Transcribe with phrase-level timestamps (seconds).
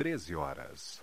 [0.00, 1.02] 13 horas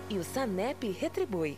[0.09, 1.57] e o Sanep retribui.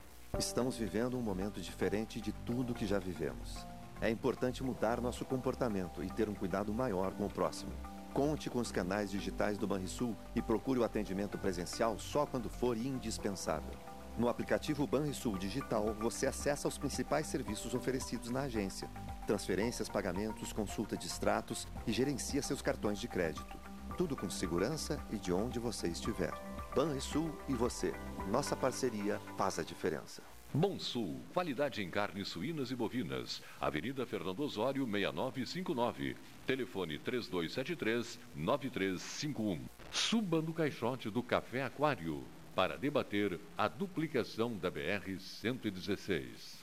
[0.39, 3.67] Estamos vivendo um momento diferente de tudo que já vivemos.
[3.99, 7.71] É importante mudar nosso comportamento e ter um cuidado maior com o próximo.
[8.13, 12.77] Conte com os canais digitais do Banrisul e procure o atendimento presencial só quando for
[12.77, 13.73] indispensável.
[14.17, 18.89] No aplicativo Banrisul Digital, você acessa os principais serviços oferecidos na agência:
[19.27, 23.57] transferências, pagamentos, consulta de extratos e gerencia seus cartões de crédito.
[23.97, 26.33] Tudo com segurança e de onde você estiver.
[26.75, 27.93] Banrisul e você.
[28.29, 30.23] Nossa parceria faz a diferença.
[30.53, 33.41] Monsul, qualidade em carnes suínas e bovinas.
[33.59, 36.15] Avenida Fernando Osório, 6959.
[36.47, 39.59] Telefone 3273-9351.
[39.91, 42.23] Suba no caixote do Café Aquário
[42.55, 46.61] para debater a duplicação da BR-116.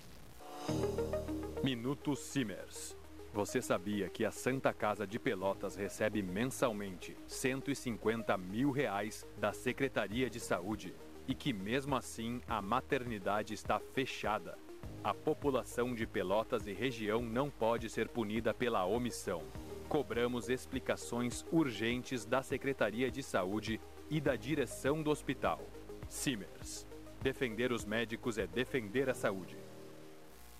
[1.62, 2.96] Minuto Simers.
[3.32, 10.30] Você sabia que a Santa Casa de Pelotas recebe mensalmente 150 mil reais da Secretaria
[10.30, 10.94] de Saúde
[11.26, 14.56] e que mesmo assim a maternidade está fechada?
[15.04, 19.42] A população de Pelotas e região não pode ser punida pela omissão.
[19.88, 23.78] Cobramos explicações urgentes da Secretaria de Saúde
[24.10, 25.60] e da direção do hospital.
[26.08, 26.86] Simers.
[27.20, 29.67] Defender os médicos é defender a saúde.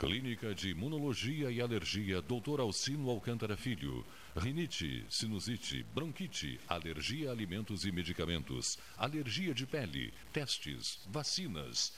[0.00, 2.58] Clínica de Imunologia e Alergia Dr.
[2.58, 4.02] Alcino Alcântara Filho.
[4.34, 11.92] Rinite, sinusite, bronquite, alergia a alimentos e medicamentos, alergia de pele, testes, vacinas.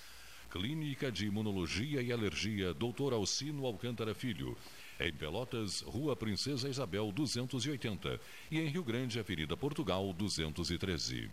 [0.50, 3.12] Clínica de Imunologia e Alergia Dr.
[3.12, 4.58] Alcino Alcântara Filho.
[4.98, 8.20] Em Pelotas, Rua Princesa Isabel 280
[8.50, 11.31] e em Rio Grande, Avenida Portugal 213.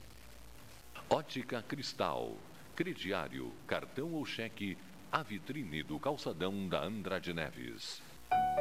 [1.10, 2.38] Ótica Cristal.
[2.76, 4.78] Crediário, cartão ou cheque
[5.12, 8.02] a vitrine do calçadão da Andrade Neves.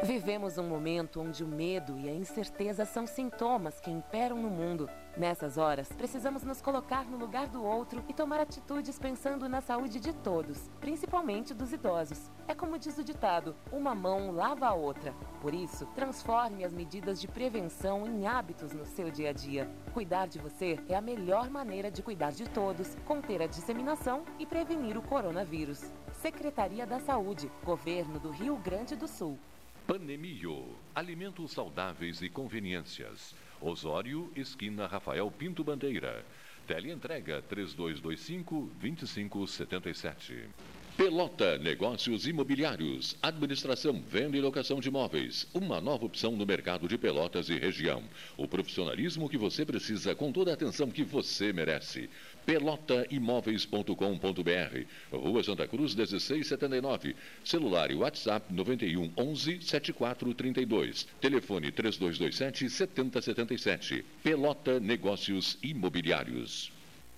[0.03, 4.89] Vivemos um momento onde o medo e a incerteza são sintomas que imperam no mundo.
[5.17, 9.99] Nessas horas, precisamos nos colocar no lugar do outro e tomar atitudes pensando na saúde
[9.99, 12.31] de todos, principalmente dos idosos.
[12.47, 15.13] É como diz o ditado: uma mão lava a outra.
[15.41, 19.69] Por isso, transforme as medidas de prevenção em hábitos no seu dia a dia.
[19.93, 24.47] Cuidar de você é a melhor maneira de cuidar de todos, conter a disseminação e
[24.47, 25.83] prevenir o coronavírus.
[26.13, 29.39] Secretaria da Saúde, Governo do Rio Grande do Sul.
[29.87, 33.35] Panemio, alimentos saudáveis e conveniências.
[33.61, 36.25] Osório, esquina Rafael Pinto Bandeira.
[36.67, 40.49] Teleentrega 3225 2577.
[40.99, 45.47] Pelota Negócios Imobiliários, Administração, Venda e Locação de Imóveis.
[45.55, 48.03] Uma nova opção no mercado de Pelotas e região.
[48.37, 52.11] O profissionalismo que você precisa com toda a atenção que você merece.
[52.49, 57.15] Pelotaimóveis.com.br Rua Santa Cruz 1679.
[57.45, 61.07] Celular e WhatsApp 91 11 7432.
[61.21, 64.03] Telefone 3227 7077.
[64.23, 66.73] Pelota Negócios Imobiliários.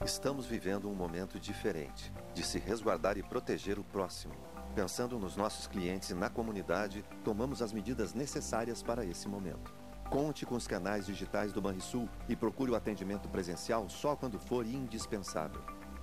[0.04, 4.34] Estamos vivendo um momento diferente de se resguardar e proteger o próximo.
[4.74, 9.79] Pensando nos nossos clientes e na comunidade, tomamos as medidas necessárias para esse momento.
[10.10, 14.66] Conte com os canais digitais do Banrisul e procure o atendimento presencial só quando for
[14.66, 15.62] indispensável.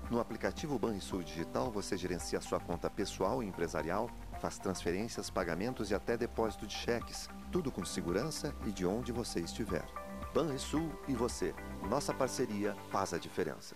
[0.10, 4.10] No aplicativo Banrisul Digital, você gerencia sua conta pessoal e empresarial,
[4.40, 9.42] faz transferências, pagamentos e até depósito de cheques, tudo com segurança e de onde você
[9.42, 9.84] estiver.
[10.34, 11.54] Banrisul e você.
[11.90, 13.76] Nossa parceria faz a diferença.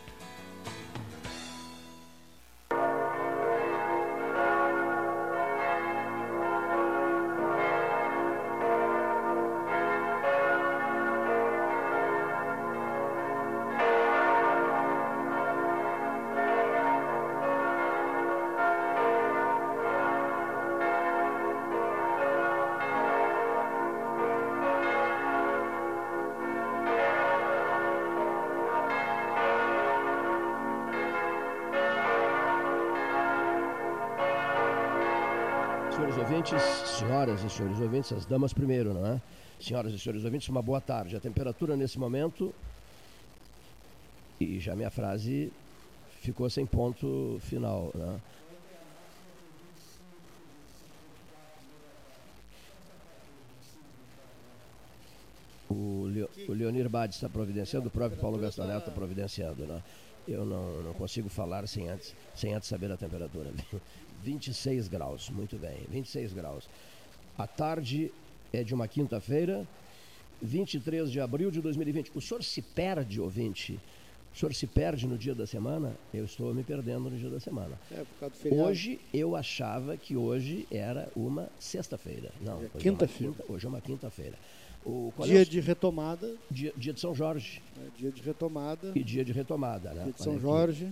[37.21, 39.21] Senhoras e senhores ouvintes, as damas primeiro, não é?
[39.59, 41.15] Senhoras e senhores ouvintes, uma boa tarde.
[41.15, 42.53] A temperatura nesse momento.
[44.39, 45.53] E já minha frase
[46.21, 48.19] ficou sem ponto final, né?
[55.69, 59.81] O, Leo, o Leonir Bade está providenciando, o próprio Paulo Gastaneto está providenciando, né?
[60.27, 63.51] Eu não, não consigo falar sem antes, sem antes saber a temperatura.
[64.23, 66.67] 26 graus, muito bem, 26 graus.
[67.37, 68.11] A tarde
[68.53, 69.65] é de uma quinta-feira,
[70.41, 72.11] 23 de abril de 2020.
[72.15, 73.79] O senhor se perde, ouvinte?
[74.33, 75.93] O senhor se perde no dia da semana?
[76.13, 77.77] Eu estou me perdendo no dia da semana.
[77.91, 78.63] É, por causa do feriado.
[78.69, 82.31] Hoje eu achava que hoje era uma sexta-feira.
[82.41, 83.25] Não, É hoje quinta-feira.
[83.25, 84.37] É uma quinta, hoje é uma quinta-feira.
[84.85, 88.91] O- é Dia o- de retomada, dia, dia de São Jorge né, dia de retomada,
[88.95, 90.03] e dia de retomada, né?
[90.05, 90.39] dia de São.
[90.39, 90.87] Jorge,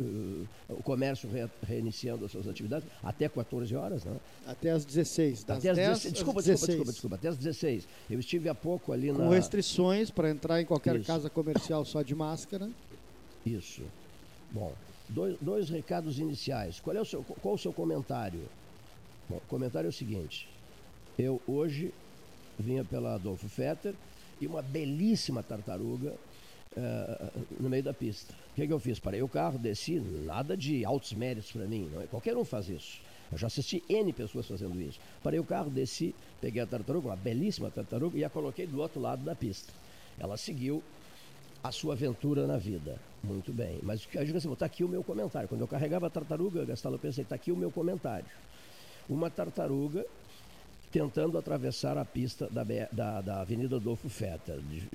[0.00, 4.16] Uh, o comércio re- reiniciando as suas atividades até 14 horas, né?
[4.46, 5.42] até às 16.
[5.42, 6.60] Das até às 10 16, às desculpa, 16.
[6.60, 7.88] desculpa, desculpa, desculpa, até às 16.
[8.08, 9.30] Eu estive há pouco ali Com na.
[9.34, 11.06] restrições para entrar em qualquer Isso.
[11.06, 12.70] casa comercial só de máscara.
[13.44, 13.82] Isso.
[14.52, 14.72] Bom,
[15.08, 16.78] dois, dois recados iniciais.
[16.78, 18.42] Qual é o seu, qual o seu comentário?
[19.28, 20.48] Bom, o comentário é o seguinte.
[21.18, 21.92] Eu hoje
[22.58, 23.94] vinha pela Adolfo Fetter
[24.40, 26.14] e uma belíssima tartaruga
[26.78, 28.32] eh, no meio da pista.
[28.52, 29.00] O que, que eu fiz?
[29.00, 31.90] Parei o carro, desci, nada de altos méritos para mim.
[31.92, 32.06] Não é?
[32.06, 33.00] Qualquer um faz isso.
[33.32, 35.00] Eu já assisti N pessoas fazendo isso.
[35.20, 39.00] Parei o carro, desci, peguei a tartaruga, uma belíssima tartaruga, e a coloquei do outro
[39.00, 39.72] lado da pista.
[40.20, 40.80] Ela seguiu
[41.64, 43.00] a sua aventura na vida.
[43.24, 43.80] Muito bem.
[43.82, 45.48] Mas eu digo assim, está aqui o meu comentário.
[45.48, 48.26] Quando eu carregava a tartaruga, Gastalo, eu pensei, está aqui o meu comentário.
[49.08, 50.06] Uma tartaruga
[50.90, 54.58] tentando atravessar a pista da, da, da Avenida Adolfo Feta.
[54.70, 54.88] Di-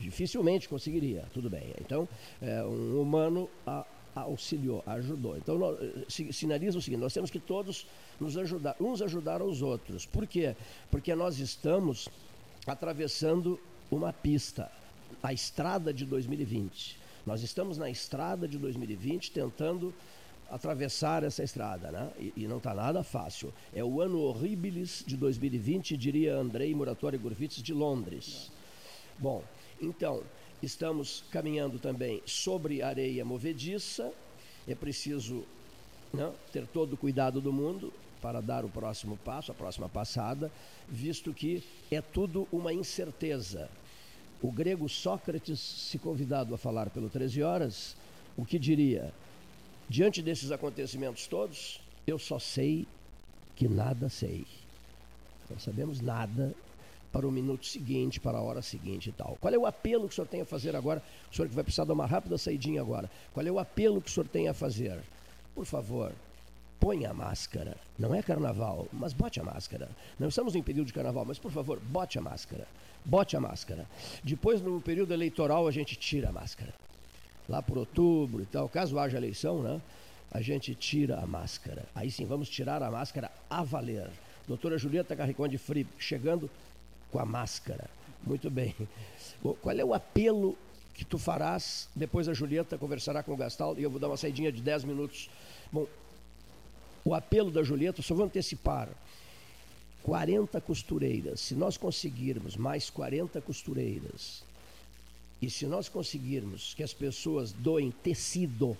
[0.00, 1.74] Dificilmente conseguiria, tudo bem.
[1.80, 2.08] Então,
[2.40, 5.36] é, um humano a- auxiliou, ajudou.
[5.36, 7.86] Então, nós, eh, si- sinaliza o seguinte, nós temos que todos
[8.18, 10.06] nos ajudar, uns ajudar aos outros.
[10.06, 10.56] Por quê?
[10.90, 12.08] Porque nós estamos
[12.66, 14.70] atravessando uma pista,
[15.22, 16.98] a estrada de 2020.
[17.26, 19.92] Nós estamos na estrada de 2020 tentando
[20.50, 22.10] atravessar essa estrada, né?
[22.18, 23.52] E, e não está nada fácil.
[23.74, 28.50] É o ano horribilis de 2020, diria Andrei Muratório Gurvitz de Londres.
[29.18, 29.42] Bom,
[29.80, 30.22] então,
[30.62, 34.12] estamos caminhando também sobre areia movediça.
[34.66, 35.44] É preciso
[36.12, 37.92] né, ter todo o cuidado do mundo.
[38.20, 40.50] para dar o próximo passo, a próxima passada,
[40.88, 43.68] visto que é tudo uma incerteza.
[44.42, 47.96] O grego Sócrates, se convidado a falar pelo 13 horas,
[48.36, 49.12] o que diria?
[49.88, 52.86] Diante desses acontecimentos todos, eu só sei
[53.54, 54.44] que nada sei.
[55.48, 56.54] Não sabemos nada
[57.12, 59.38] para o minuto seguinte, para a hora seguinte e tal.
[59.40, 61.02] Qual é o apelo que o senhor tem a fazer agora?
[61.30, 63.08] O senhor que vai precisar dar uma rápida saidinha agora.
[63.32, 64.98] Qual é o apelo que o senhor tem a fazer?
[65.54, 66.12] Por favor,
[66.80, 67.76] ponha a máscara.
[67.98, 69.88] Não é carnaval, mas bote a máscara.
[70.18, 72.66] Não estamos em período de carnaval, mas por favor, bote a máscara.
[73.04, 73.86] Bote a máscara.
[74.22, 76.74] Depois, no período eleitoral, a gente tira a máscara.
[77.48, 79.80] Lá por outubro e tal, caso haja eleição, né?
[80.30, 81.84] A gente tira a máscara.
[81.94, 84.10] Aí sim, vamos tirar a máscara a valer.
[84.46, 86.50] Doutora Julieta Carriconde Fri, chegando
[87.10, 87.88] com a máscara.
[88.24, 88.74] Muito bem.
[89.40, 90.56] Qual é o apelo
[90.94, 91.88] que tu farás?
[91.94, 94.84] Depois a Julieta conversará com o Gastal e eu vou dar uma saidinha de 10
[94.84, 95.30] minutos.
[95.70, 95.86] Bom,
[97.04, 98.88] o apelo da Julieta, só vou antecipar.
[100.02, 101.40] 40 costureiras.
[101.40, 104.44] Se nós conseguirmos mais 40 costureiras,
[105.40, 108.76] e se nós conseguirmos que as pessoas doem tecido,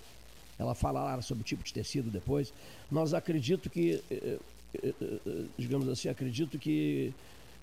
[0.58, 2.52] ela falará sobre o tipo de tecido depois,
[2.90, 4.38] nós acredito que, eh,
[4.82, 7.12] eh, eh, digamos assim, acredito que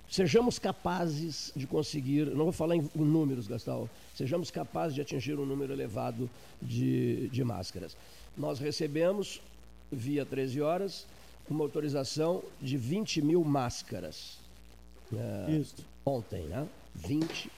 [0.10, 5.40] sejamos capazes de conseguir, não vou falar em, em números, Gastal, sejamos capazes de atingir
[5.40, 6.30] um número elevado
[6.62, 7.98] de, de máscaras.
[8.38, 9.42] Nós recebemos,
[9.92, 11.08] via 13 horas,
[11.50, 14.38] uma autorização de 20 mil máscaras.
[15.12, 15.76] É, Isso.
[16.06, 16.68] Ontem, né?
[16.96, 17.50] 20,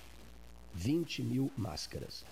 [0.75, 2.23] 20 mil máscaras.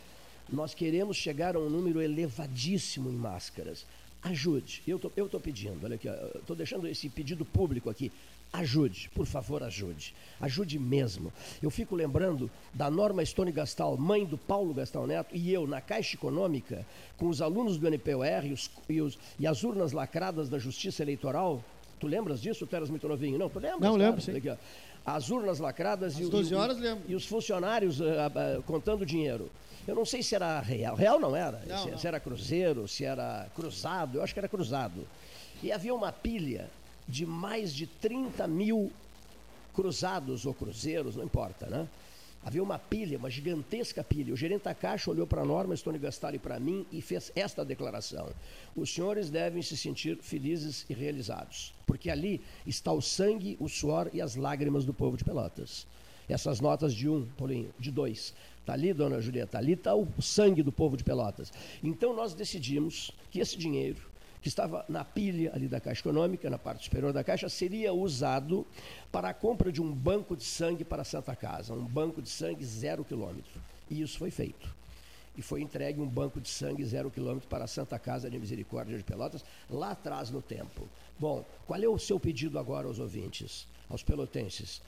[0.52, 3.86] Nós queremos chegar a um número elevadíssimo em máscaras.
[4.22, 4.82] Ajude.
[4.88, 8.12] Eu tô, estou tô pedindo, olha aqui, estou deixando esse pedido público aqui.
[8.54, 10.14] Ajude, por favor, ajude.
[10.40, 11.34] Ajude mesmo.
[11.62, 15.82] Eu fico lembrando da Norma Stone Gastal, mãe do Paulo Gastal Neto, e eu na
[15.82, 16.86] Caixa Econômica,
[17.18, 21.02] com os alunos do NPOR e, os, e, os, e as urnas lacradas da Justiça
[21.02, 21.64] Eleitoral.
[22.00, 22.68] Tu lembras disso?
[22.68, 23.40] Tu eras muito novinho.
[23.40, 23.82] Não, tu lembras?
[23.82, 24.04] Não, cara?
[24.04, 24.38] lembro, sim.
[24.38, 24.56] Aqui, ó.
[25.06, 29.50] As urnas lacradas e, o- 12 horas, e os funcionários ah, ah, contando dinheiro.
[29.86, 30.96] Eu não sei se era real.
[30.96, 31.62] Real não era.
[31.68, 31.98] Não, se, não.
[31.98, 34.18] se era cruzeiro, se era cruzado.
[34.18, 35.06] Eu acho que era cruzado.
[35.62, 36.70] E havia uma pilha
[37.08, 38.92] de mais de 30 mil
[39.76, 41.88] cruzados ou cruzeiros, não importa, né?
[42.46, 44.34] Havia uma pilha, uma gigantesca pilha.
[44.34, 47.64] O gerente da Caixa olhou para a Norma Stone Gastari para mim e fez esta
[47.64, 48.30] declaração.
[48.76, 54.10] Os senhores devem se sentir felizes e realizados, porque ali está o sangue, o suor
[54.14, 55.88] e as lágrimas do povo de Pelotas.
[56.28, 58.34] Essas notas de um, Paulinho, de dois.
[58.60, 61.52] Está ali, dona Julieta, ali está o sangue do povo de Pelotas.
[61.82, 64.02] Então nós decidimos que esse dinheiro,
[64.44, 68.68] que estava na pilha ali da Caixa Econômica, na parte superior da Caixa, seria usado
[69.10, 72.28] para a compra de um banco de sangue para a Santa Casa, um banco de
[72.28, 73.62] sangue zero quilômetro.
[73.90, 74.70] E isso foi feito.
[75.38, 78.98] E foi entregue um banco de sangue zero quilômetro para a Santa Casa de Misericórdia
[78.98, 80.90] de Pelotas, lá atrás no tempo.
[81.18, 84.82] Bom, qual é o seu pedido agora aos ouvintes, aos pelotenses?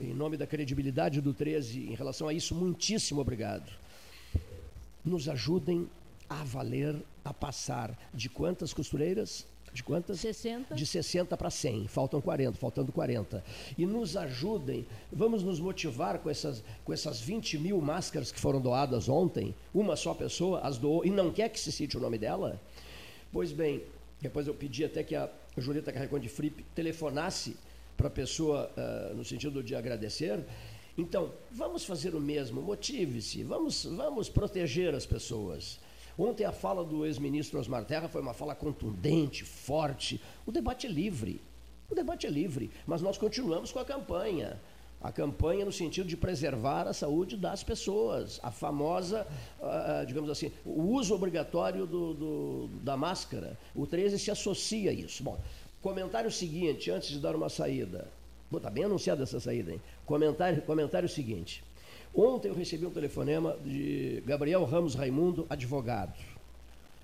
[0.00, 3.68] Em nome da credibilidade do 13, em relação a isso, muitíssimo obrigado.
[5.04, 5.90] Nos ajudem
[6.30, 6.94] a valer,
[7.24, 9.46] a passar de quantas costureiras?
[9.72, 10.20] De quantas?
[10.20, 10.74] 60.
[10.74, 13.42] De 60 para 100, faltam 40, faltando 40.
[13.78, 18.60] E nos ajudem, vamos nos motivar com essas, com essas 20 mil máscaras que foram
[18.60, 19.54] doadas ontem.
[19.72, 22.60] Uma só pessoa as doou e não quer que se cite o nome dela?
[23.32, 23.82] Pois bem,
[24.20, 27.56] depois eu pedi até que a Julieta Carreconde Fripp telefonasse
[27.96, 30.44] para a pessoa ah, no sentido de agradecer.
[30.98, 35.80] Então, vamos fazer o mesmo, motive-se, vamos, vamos proteger as pessoas.
[36.18, 40.20] Ontem a fala do ex-ministro Osmar Terra foi uma fala contundente, forte.
[40.46, 41.40] O debate é livre.
[41.90, 44.58] O debate é livre, mas nós continuamos com a campanha.
[45.00, 48.38] A campanha no sentido de preservar a saúde das pessoas.
[48.42, 49.26] A famosa,
[49.60, 53.58] ah, digamos assim, o uso obrigatório do, do- da máscara.
[53.74, 55.22] O 13 se associa a isso.
[55.24, 55.36] Bom,
[55.82, 58.06] comentário seguinte, antes de dar uma saída.
[58.54, 59.80] Está bem anunciada essa saída, hein?
[60.06, 61.64] Comentário, comentário seguinte.
[62.14, 66.14] Ontem eu recebi um telefonema de Gabriel Ramos Raimundo, advogado.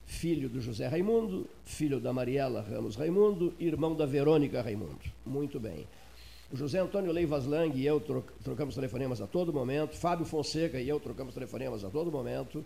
[0.04, 4.98] Filho do José Raimundo, filho da Mariela Ramos Raimundo, irmão da Verônica Raimundo.
[5.24, 5.86] Muito bem.
[6.50, 9.96] O José Antônio Leivas Lang e eu tro- trocamos telefonemas a todo momento.
[9.96, 12.64] Fábio Fonseca e eu trocamos telefonemas a todo momento.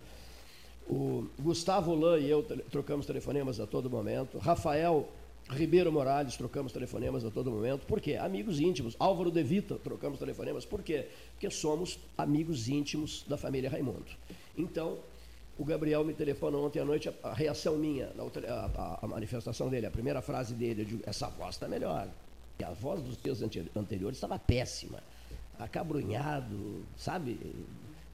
[0.89, 4.39] O Gustavo Lã e eu trocamos telefonemas a todo momento.
[4.39, 5.09] Rafael
[5.51, 7.85] Ribeiro Morales, trocamos telefonemas a todo momento.
[7.87, 8.15] Por quê?
[8.15, 8.95] Amigos íntimos.
[9.01, 10.65] Álvaro De Vita, trocamos telefonemas.
[10.65, 11.09] Por quê?
[11.43, 14.07] Porque somos amigos íntimos da família Raimundo.
[14.57, 15.01] Então,
[15.59, 18.13] o Gabriel me telefonou ontem à noite, a, reação minha,
[18.49, 22.09] a, a- a manifestação dele, a primeira frase dele, digo, essa voz está melhor.
[22.61, 25.03] E a voz dos ante- anteriores estava péssima.
[25.59, 27.37] Acabrunhado, sabe?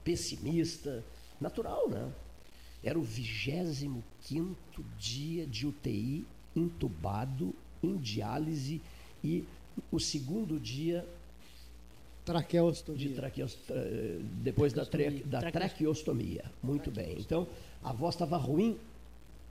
[0.03, 1.03] Pessimista.
[1.39, 2.11] Natural, né?
[2.83, 4.03] Era o 25
[4.97, 8.81] dia de UTI entubado em diálise
[9.23, 9.45] e
[9.91, 11.07] o segundo dia
[12.33, 13.07] Traqueostomia.
[13.09, 13.75] de tra-
[14.43, 16.45] depois da, tre- da traqueostomia.
[16.61, 17.15] Muito bem.
[17.19, 17.47] Então,
[17.83, 18.77] a voz estava ruim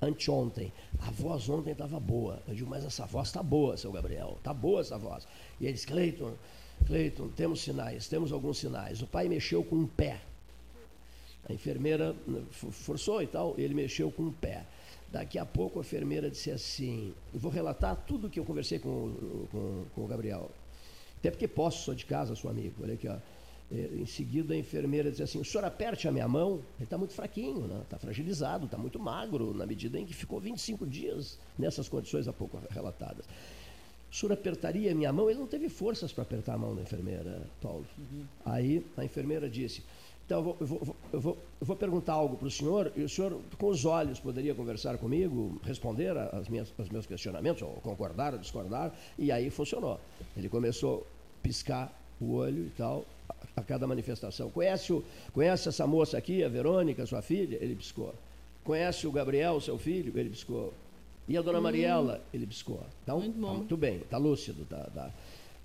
[0.00, 0.72] anteontem.
[1.00, 2.40] A voz ontem estava boa.
[2.46, 4.34] Eu digo, mas essa voz está boa, seu Gabriel.
[4.38, 5.26] Está boa essa voz.
[5.60, 6.32] E ele disse, Cleiton,
[6.86, 9.02] Cleiton, temos sinais, temos alguns sinais.
[9.02, 10.20] O pai mexeu com um pé.
[11.48, 14.64] A enfermeira né, for- forçou e tal, ele mexeu com o pé.
[15.10, 19.14] Daqui a pouco a enfermeira disse assim: Eu vou relatar tudo que eu conversei com,
[19.50, 20.50] com, com o Gabriel.
[21.18, 22.76] Até porque posso, sou de casa, sou amigo.
[22.82, 23.16] Olha aqui, ó.
[23.70, 26.60] Eh, Em seguida a enfermeira disse assim: O senhor aperte a minha mão.
[26.76, 27.80] Ele está muito fraquinho, né?
[27.82, 32.32] está fragilizado, está muito magro, na medida em que ficou 25 dias nessas condições há
[32.32, 33.26] pouco relatadas.
[34.10, 35.28] O senhor apertaria a minha mão?
[35.28, 37.84] Ele não teve forças para apertar a mão da enfermeira, Paulo.
[38.44, 39.82] Aí a enfermeira disse:
[40.28, 43.02] Então eu vou, eu vou- eu vou- eu vou perguntar algo para o senhor, e
[43.02, 47.70] o senhor, com os olhos, poderia conversar comigo, responder as minhas, aos meus questionamentos, ou
[47.80, 49.98] concordar ou discordar, e aí funcionou.
[50.36, 51.06] Ele começou
[51.38, 54.50] a piscar o olho e tal, a, a cada manifestação.
[54.50, 57.56] Conhece, o, conhece essa moça aqui, a Verônica, sua filha?
[57.58, 58.14] Ele piscou.
[58.62, 60.12] Conhece o Gabriel, seu filho?
[60.14, 60.74] Ele piscou.
[61.26, 61.62] E a dona Hum.
[61.62, 62.20] Mariela?
[62.34, 62.82] Ele piscou.
[63.02, 63.46] Então, Muito bom.
[63.48, 65.10] tá muito bem, está lúcido, está, tá,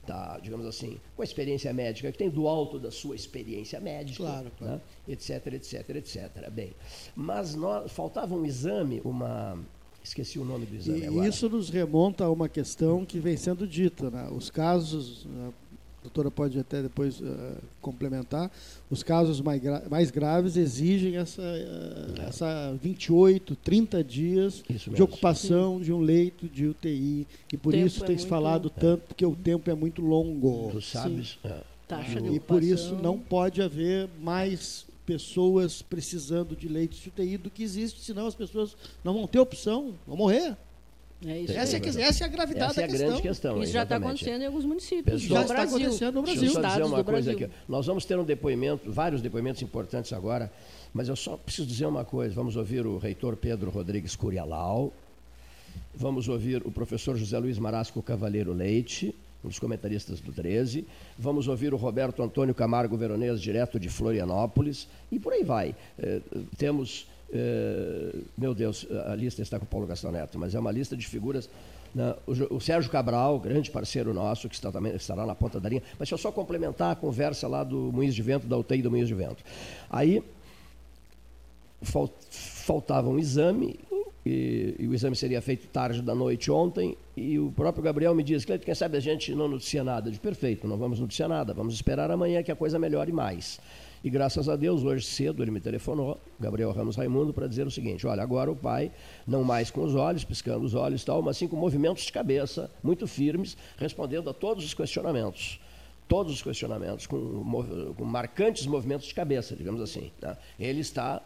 [0.05, 4.17] tá, digamos assim, com a experiência médica, que tem do alto da sua experiência médica,
[4.24, 4.74] Claro, claro.
[4.75, 4.81] né?
[5.07, 6.50] etc, etc, etc.
[6.51, 6.74] Bem,
[7.15, 9.57] mas nós, faltava um exame, uma...
[10.03, 11.27] Esqueci o nome do exame E agora.
[11.29, 14.10] isso nos remonta a uma questão que vem sendo dita.
[14.12, 14.27] Né?
[14.36, 15.51] Os casos, a
[16.03, 18.51] doutora pode até depois eh, complementar,
[18.91, 25.79] os casos mais, gra- mais graves exigem essa, eh, essa 28, 30 dias de ocupação
[25.81, 27.25] de um leito de UTI.
[27.51, 30.01] E por tempo isso é tem se muito- falado tanto, porque o tempo é muito
[30.01, 30.69] longo.
[30.72, 31.39] Tu sabes?
[31.43, 31.62] É.
[31.88, 37.38] Taxa de E por isso não pode haver mais pessoas precisando de leitos de UTI
[37.38, 40.55] do que existe, senão as pessoas não vão ter opção, vão morrer.
[41.25, 43.08] É isso Essa é, essa é a gravidade Essa é a da questão.
[43.10, 43.63] grande questão.
[43.63, 45.77] Isso já está acontecendo em alguns municípios Pessoal- Já está Brasil.
[45.77, 46.48] acontecendo no Deixa Brasil.
[46.50, 47.50] eu só dizer Estados uma coisa aqui.
[47.68, 50.51] Nós vamos ter um depoimento, vários depoimentos importantes agora,
[50.94, 52.36] mas eu só preciso dizer uma coisa.
[52.36, 54.92] Vamos ouvir o reitor Pedro Rodrigues Curialau,
[55.96, 60.86] vamos ouvir o professor José Luiz Marasco Cavaleiro Leite, um dos comentaristas do 13,
[61.20, 65.75] vamos ouvir o Roberto Antônio Camargo Veronês, direto de Florianópolis, e por aí vai.
[66.00, 66.22] Eh,
[66.57, 70.96] temos, eh, meu Deus, a lista está com o Paulo Neto, mas é uma lista
[70.96, 71.50] de figuras
[71.93, 72.15] né?
[72.25, 75.83] O, o Sérgio Cabral, grande parceiro nosso, que está também, estará na ponta da linha.
[75.91, 78.89] Mas deixa eu só complementar a conversa lá do Moinhos de Vento, da UTI do
[78.89, 79.43] Moinhos de Vento.
[79.89, 80.24] Aí
[81.81, 83.79] fal- faltava um exame,
[84.25, 88.24] e, e o exame seria feito tarde da noite ontem, e o próprio Gabriel me
[88.24, 90.09] diz, quem sabe a gente não noticia nada.
[90.09, 93.59] Disse, perfeito, não vamos noticiar nada, vamos esperar amanhã que a coisa melhore mais.
[94.03, 97.72] E graças a Deus, hoje cedo ele me telefonou, Gabriel Ramos Raimundo, para dizer o
[97.72, 98.92] seguinte: olha, agora o pai,
[99.25, 102.11] não mais com os olhos, piscando os olhos e tal, mas sim com movimentos de
[102.11, 105.59] cabeça muito firmes, respondendo a todos os questionamentos.
[106.05, 110.11] Todos os questionamentos, com, com marcantes movimentos de cabeça, digamos assim.
[110.20, 110.37] tá?
[110.59, 111.22] Ele está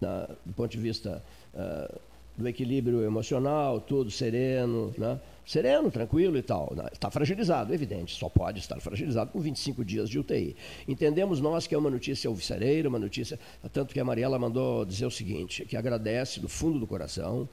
[0.00, 1.22] na- do ponto de vista
[1.54, 1.94] ah,
[2.34, 5.20] do equilíbrio emocional, tudo sereno, né?
[5.50, 6.72] Sereno, tranquilo e tal.
[6.92, 10.54] Está fragilizado, evidente, só pode estar fragilizado com 25 dias de UTI.
[10.86, 13.38] Entendemos nós que é uma notícia alvissareira, uma notícia,
[13.72, 17.48] tanto que a Mariela mandou dizer o seguinte, que agradece do fundo do coração,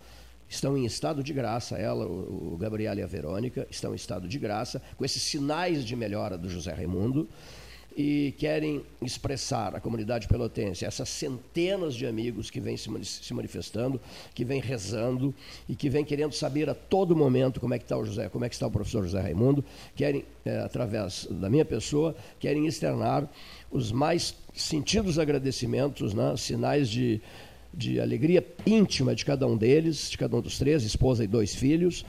[0.47, 4.37] estão em estado de graça, ela, o Gabriel e a Verônica, estão em estado de
[4.37, 7.27] graça, com esses sinais de melhora do José Raimundo,
[7.99, 13.33] e querem expressar à comunidade pelotense essas centenas de amigos que vêm se mani- se
[13.33, 13.99] manifestando,
[14.35, 15.33] que vêm rezando
[15.67, 18.45] e que vêm querendo saber a todo momento como é que está o José, como
[18.45, 23.27] é que está o professor José Raimundo, querem, eh, através da minha pessoa, querem externar
[23.71, 27.19] os mais sentidos agradecimentos, né, sinais de,
[27.73, 31.55] de alegria íntima de cada um deles, de cada um dos três, esposa e dois
[31.55, 32.05] filhos,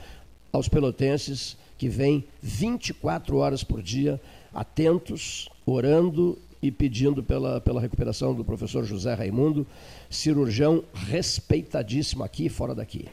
[0.53, 4.21] aos pelotenses que vêm 24 horas por dia
[4.53, 9.65] atentos, orando e pedindo pela, pela recuperação do professor José Raimundo,
[10.09, 13.05] cirurgião respeitadíssimo aqui fora daqui.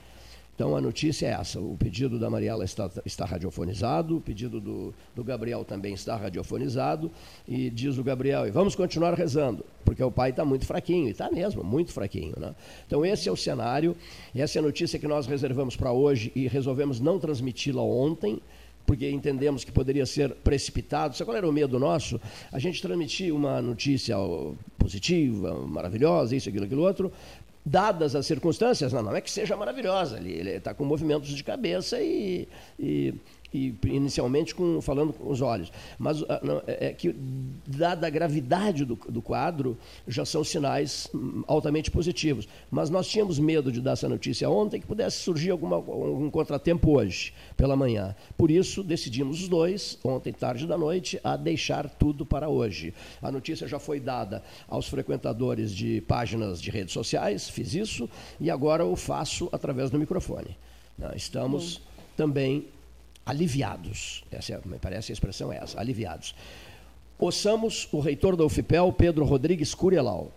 [0.57, 4.95] Então a notícia é essa: o pedido da Mariela está, está radiofonizado, o pedido do,
[5.15, 7.11] do Gabriel também está radiofonizado,
[7.47, 11.11] e diz o Gabriel, e vamos continuar rezando, porque o pai está muito fraquinho, e
[11.11, 12.35] está mesmo, muito fraquinho.
[12.39, 12.55] Né?
[12.87, 13.95] Então esse é o cenário,
[14.35, 18.41] essa é a notícia que nós reservamos para hoje e resolvemos não transmiti-la ontem,
[18.87, 21.17] porque entendemos que poderia ser precipitado.
[21.17, 22.21] Sabe qual era o medo nosso?
[22.53, 24.17] A gente transmitir uma notícia
[24.79, 27.13] positiva, maravilhosa, isso, aquilo, aquilo outro,
[27.67, 32.01] dadas as circunstâncias, não, não é que seja maravilhosa, ele está com movimentos de cabeça
[32.01, 32.47] e,
[32.79, 33.13] e
[33.53, 35.73] e inicialmente com, falando com os olhos.
[35.99, 37.15] Mas ah, não, é, é, que,
[37.67, 42.49] dada a gravidade do, do, quadro, já são sinais hum, altamente positivos.
[42.71, 46.97] Mas nós tínhamos medo de dar essa notícia ontem, que pudesse surgir alguma, algum contratempo
[46.97, 48.15] hoje, pela manhã.
[48.37, 52.93] Por isso, decidimos os dois, ontem, tarde da noite, a deixar tudo para hoje.
[53.23, 58.09] A notícia já foi dada aos frequentadores de páginas de redes sociais, fiz isso,
[58.41, 60.57] e agora o faço através do microfone.
[61.15, 61.81] Estamos
[62.17, 62.67] também
[63.27, 64.25] aliviados.
[64.31, 66.35] Essa é, me parece a expressão é essa, aliviados.
[67.19, 70.33] Ouçamos o reitor da UFPEL, Pedro Rodrigues Curielau.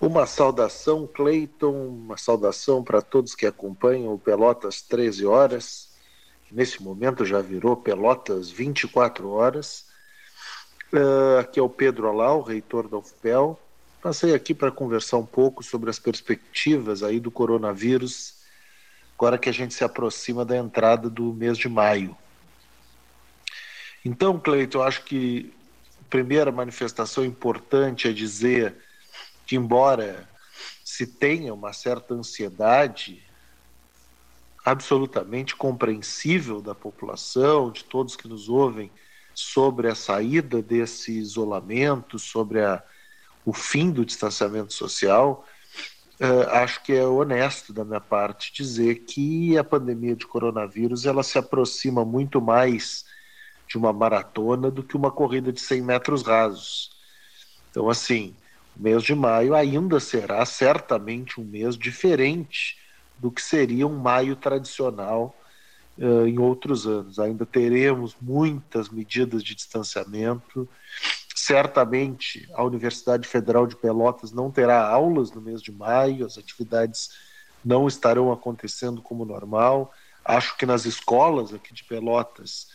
[0.00, 5.88] Uma saudação, Cleiton, uma saudação para todos que acompanham o Pelotas 13 horas.
[6.50, 9.86] Nesse momento já virou Pelotas 24 horas.
[10.92, 13.58] Uh, aqui é o Pedro Alau, reitor da UFPEL.
[14.00, 18.37] Passei aqui para conversar um pouco sobre as perspectivas aí do coronavírus
[19.18, 22.16] agora que a gente se aproxima da entrada do mês de maio.
[24.04, 25.52] Então, Cleiton, eu acho que
[26.00, 28.76] a primeira manifestação importante é dizer
[29.44, 30.28] que, embora
[30.84, 33.20] se tenha uma certa ansiedade
[34.64, 38.88] absolutamente compreensível da população, de todos que nos ouvem,
[39.34, 42.80] sobre a saída desse isolamento, sobre a,
[43.44, 45.44] o fim do distanciamento social,
[46.20, 51.22] Uh, acho que é honesto da minha parte dizer que a pandemia de coronavírus ela
[51.22, 53.04] se aproxima muito mais
[53.68, 56.90] de uma maratona do que uma corrida de 100 metros rasos.
[57.70, 58.34] Então, assim,
[58.76, 62.76] o mês de maio ainda será certamente um mês diferente
[63.18, 65.36] do que seria um maio tradicional
[65.98, 67.18] uh, em outros anos.
[67.18, 70.68] Ainda teremos muitas medidas de distanciamento,
[71.48, 77.08] Certamente a Universidade Federal de Pelotas não terá aulas no mês de maio, as atividades
[77.64, 79.90] não estarão acontecendo como normal.
[80.22, 82.66] Acho que nas escolas aqui de Pelotas,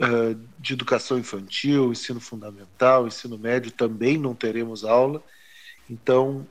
[0.00, 5.22] eh, de educação infantil, ensino fundamental, ensino médio, também não teremos aula.
[5.86, 6.48] Então,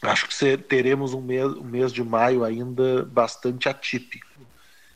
[0.00, 4.48] acho que teremos um mês, um mês de maio ainda bastante atípico.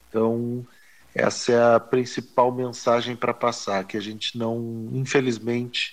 [0.09, 0.67] Então,
[1.15, 5.93] essa é a principal mensagem para passar, que a gente não, infelizmente,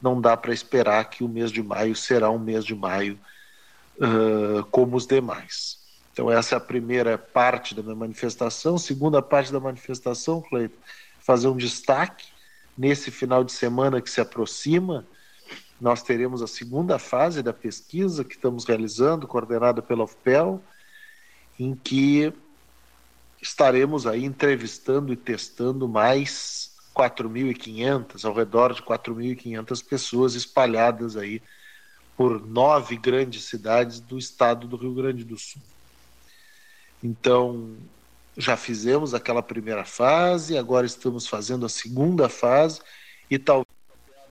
[0.00, 3.18] não dá para esperar que o mês de maio será um mês de maio
[3.98, 5.78] uh, como os demais.
[6.12, 8.78] Então essa é a primeira parte da minha manifestação.
[8.78, 10.76] Segunda parte da manifestação, Cleiton,
[11.20, 12.26] fazer um destaque
[12.76, 15.06] nesse final de semana que se aproxima.
[15.80, 20.62] Nós teremos a segunda fase da pesquisa que estamos realizando, coordenada pela UFPEL,
[21.58, 22.32] em que
[23.42, 31.42] estaremos aí entrevistando e testando mais 4.500, ao redor de 4.500 pessoas espalhadas aí
[32.16, 35.60] por nove grandes cidades do estado do Rio Grande do Sul.
[37.02, 37.74] Então,
[38.36, 42.80] já fizemos aquela primeira fase, agora estamos fazendo a segunda fase
[43.28, 43.66] e talvez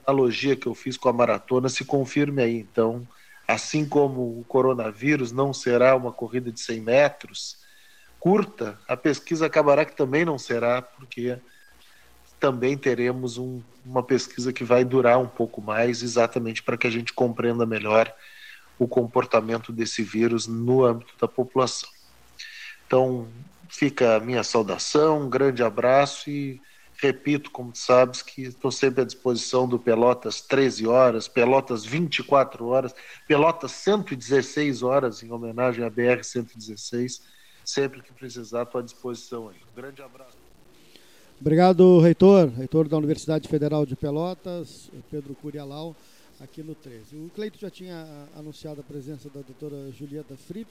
[0.06, 2.56] a analogia que eu fiz com a maratona se confirme aí.
[2.56, 3.06] Então,
[3.46, 7.62] assim como o coronavírus não será uma corrida de 100 metros,
[8.22, 11.36] curta, a pesquisa acabará que também não será, porque
[12.38, 16.90] também teremos um, uma pesquisa que vai durar um pouco mais, exatamente para que a
[16.90, 18.14] gente compreenda melhor
[18.78, 21.88] o comportamento desse vírus no âmbito da população.
[22.86, 23.26] Então,
[23.68, 26.60] fica a minha saudação, um grande abraço e
[26.98, 32.66] repito, como tu sabes, que estou sempre à disposição do Pelotas 13 horas, Pelotas 24
[32.66, 32.94] horas,
[33.26, 37.31] Pelotas 116 horas, em homenagem à BR 116
[37.64, 39.56] sempre que precisar, estou à disposição aí.
[39.72, 40.36] Um grande abraço.
[41.40, 45.96] Obrigado, reitor, reitor da Universidade Federal de Pelotas, Pedro Curialau,
[46.40, 47.16] aqui no 13.
[47.16, 50.70] O Cleito já tinha ah, anunciado a presença da doutora Julieta Fripp,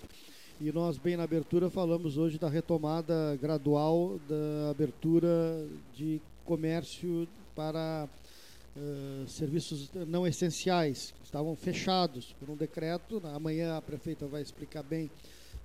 [0.61, 8.07] e nós, bem na abertura, falamos hoje da retomada gradual da abertura de comércio para
[8.77, 13.21] uh, serviços não essenciais, que estavam fechados por um decreto.
[13.33, 15.09] Amanhã a prefeita vai explicar bem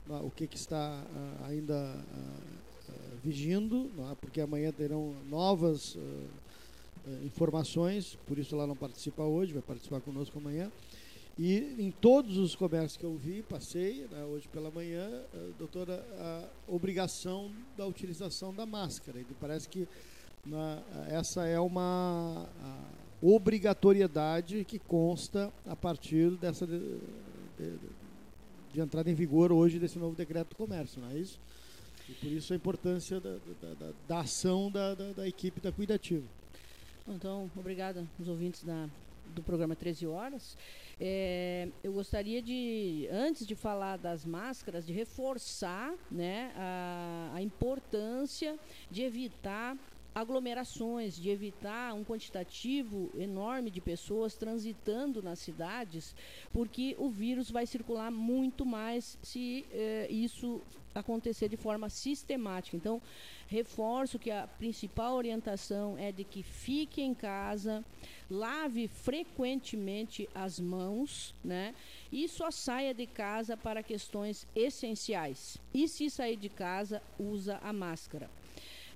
[0.09, 4.15] o que, que está uh, ainda uh, vigindo, é?
[4.21, 5.97] porque amanhã terão novas
[7.25, 10.71] informações, por isso ela não participa hoje, vai participar conosco amanhã.
[11.39, 15.09] E em todos os comércios que eu vi, passei né, hoje pela manhã,
[15.57, 19.21] doutora, a obrigação da utilização da máscara.
[19.21, 19.87] E parece que
[20.45, 22.49] na, essa é uma
[23.23, 26.79] obrigatoriedade que consta a partir dessa de,
[27.59, 27.79] de,
[28.77, 31.41] de entrada em vigor hoje desse novo decreto do comércio, não é isso?
[32.07, 36.27] E por isso a importância da, da, da, da ação da, da, equipe da Cuidativa.
[37.09, 38.87] Então, obrigada aos ouvintes da
[39.35, 40.57] do programa 13 Horas,
[41.01, 48.57] é, eu gostaria de, antes de falar das máscaras, de reforçar né, a, a importância
[48.89, 49.77] de evitar
[50.17, 56.15] aglomerações, de evitar um quantitativo enorme de pessoas transitando nas cidades,
[56.55, 60.63] porque o vírus vai circular muito mais se eh, isso
[60.95, 62.79] acontecer de forma sistemática.
[62.79, 63.03] Então,
[63.47, 67.85] reforço que a principal orientação é de que fique em casa,
[68.31, 71.75] lave frequentemente as mãos, né?
[72.11, 75.59] E só saia de casa para questões essenciais.
[75.75, 78.31] E se sair de casa, usa a máscara.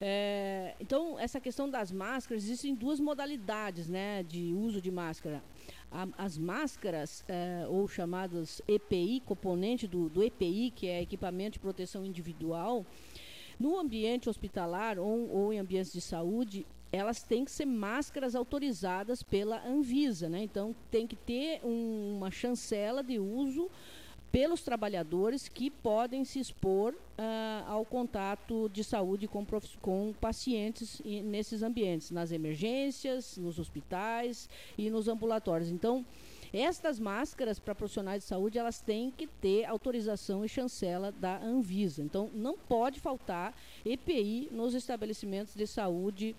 [0.00, 5.42] É, então, essa questão das máscaras, existem duas modalidades né, de uso de máscara.
[5.90, 11.58] A, as máscaras, é, ou chamadas EPI, componente do, do EPI, que é equipamento de
[11.58, 12.86] proteção individual,
[13.58, 19.22] no ambiente hospitalar ou, ou em ambientes de saúde, elas têm que ser máscaras autorizadas
[19.22, 20.42] pela Anvisa, né?
[20.42, 23.70] Então tem que ter um, uma chancela de uso
[24.32, 29.44] pelos trabalhadores que podem se expor uh, ao contato de saúde com,
[29.80, 35.70] com pacientes nesses ambientes, nas emergências, nos hospitais e nos ambulatórios.
[35.70, 36.04] Então,
[36.52, 42.02] estas máscaras para profissionais de saúde, elas têm que ter autorização e chancela da Anvisa.
[42.02, 46.34] Então, não pode faltar EPI nos estabelecimentos de saúde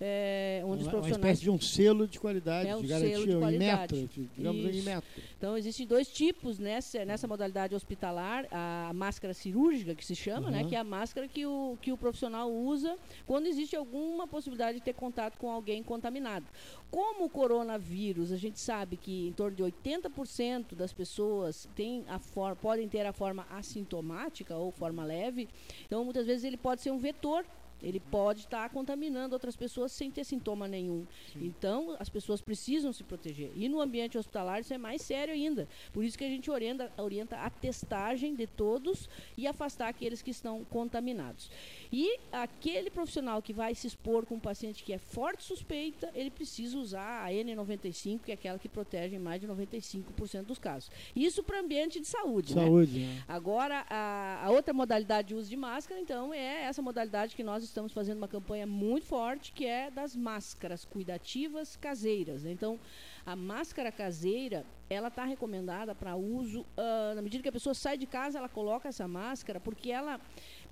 [0.00, 1.16] é, onde uma, os profissionais...
[1.16, 3.94] Uma espécie de um selo de qualidade, é um de garantia, selo de qualidade.
[3.94, 5.22] um digamos em metro.
[5.38, 10.52] Então, existem dois tipos nessa, nessa modalidade hospitalar, a máscara cirúrgica, que se chama, uhum.
[10.52, 14.78] né, que é a máscara que o, que o profissional usa quando existe alguma possibilidade
[14.78, 16.46] de ter contato com alguém contaminado.
[16.90, 22.20] Como o coronavírus, a gente sabe que em torno de 80% das pessoas tem a
[22.54, 25.48] podem ter a forma assintomática ou forma leve,
[25.84, 27.44] então muitas vezes ele pode ser um vetor
[27.82, 31.06] ele pode estar contaminando outras pessoas sem ter sintoma nenhum.
[31.32, 31.46] Sim.
[31.46, 33.52] Então, as pessoas precisam se proteger.
[33.54, 35.68] E no ambiente hospitalar isso é mais sério ainda.
[35.92, 40.30] Por isso que a gente orienta, orienta a testagem de todos e afastar aqueles que
[40.30, 41.50] estão contaminados.
[41.92, 46.30] E aquele profissional que vai se expor com um paciente que é forte suspeita, ele
[46.30, 50.90] precisa usar a N95, que é aquela que protege mais de 95% dos casos.
[51.14, 52.54] Isso para ambiente de saúde.
[52.54, 53.00] Saúde.
[53.00, 53.22] Né?
[53.28, 57.62] Agora, a, a, outra modalidade de uso de máscara, então, é essa modalidade que nós
[57.62, 62.42] estamos fazendo uma campanha muito forte, que é das máscaras cuidativas caseiras.
[62.42, 62.52] Né?
[62.52, 62.78] Então,
[63.24, 67.98] a máscara caseira, ela está recomendada para uso, uh, na medida que a pessoa sai
[67.98, 70.20] de casa, ela coloca essa máscara, porque ela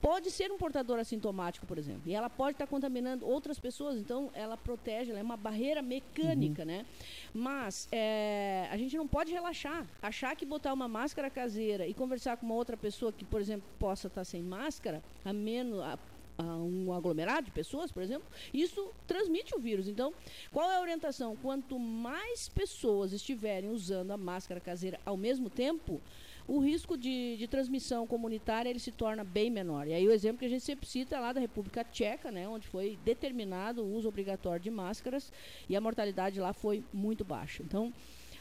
[0.01, 3.97] pode ser um portador assintomático, por exemplo, e ela pode estar tá contaminando outras pessoas,
[3.97, 6.69] então ela protege, ela é uma barreira mecânica, uhum.
[6.69, 6.87] né?
[7.33, 12.37] Mas é, a gente não pode relaxar, achar que botar uma máscara caseira e conversar
[12.37, 15.99] com uma outra pessoa que, por exemplo, possa estar tá sem máscara, a menos, a,
[16.43, 19.87] um aglomerado de pessoas, por exemplo, isso transmite o vírus.
[19.87, 20.13] Então,
[20.53, 21.37] qual é a orientação?
[21.37, 26.01] Quanto mais pessoas estiverem usando a máscara caseira ao mesmo tempo,
[26.47, 29.87] o risco de, de, transmissão comunitária ele se torna bem menor.
[29.87, 32.47] E aí o exemplo que a gente sempre cita é lá da República Tcheca, né,
[32.49, 35.33] onde foi determinado o uso obrigatório de máscaras
[35.69, 37.63] e a mortalidade lá foi muito baixa.
[37.63, 37.93] Então,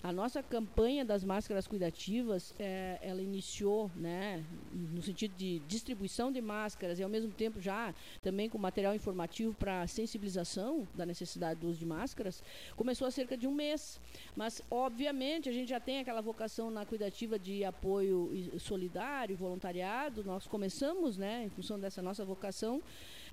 [0.03, 6.41] a nossa campanha das máscaras cuidativas, é, ela iniciou, né, no sentido de distribuição de
[6.41, 11.69] máscaras e ao mesmo tempo já também com material informativo para sensibilização da necessidade do
[11.69, 12.43] uso de máscaras,
[12.75, 13.97] começou há cerca de um mês.
[14.35, 20.21] Mas, obviamente, a gente já tem aquela vocação na cuidativa de apoio solidário, voluntariado.
[20.25, 22.81] Nós começamos, né, em função dessa nossa vocação,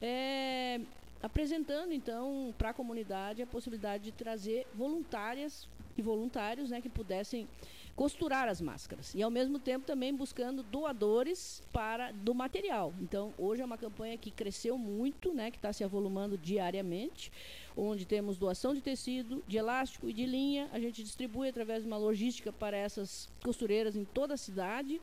[0.00, 0.80] é,
[1.20, 5.68] apresentando então para a comunidade a possibilidade de trazer voluntárias
[6.02, 7.48] voluntários né, que pudessem
[7.94, 12.94] costurar as máscaras e ao mesmo tempo também buscando doadores para do material.
[13.00, 17.30] Então hoje é uma campanha que cresceu muito, né, que está se avolumando diariamente
[17.76, 20.68] onde temos doação de tecido, de elástico e de linha.
[20.72, 25.00] A gente distribui através de uma logística para essas costureiras em toda a cidade.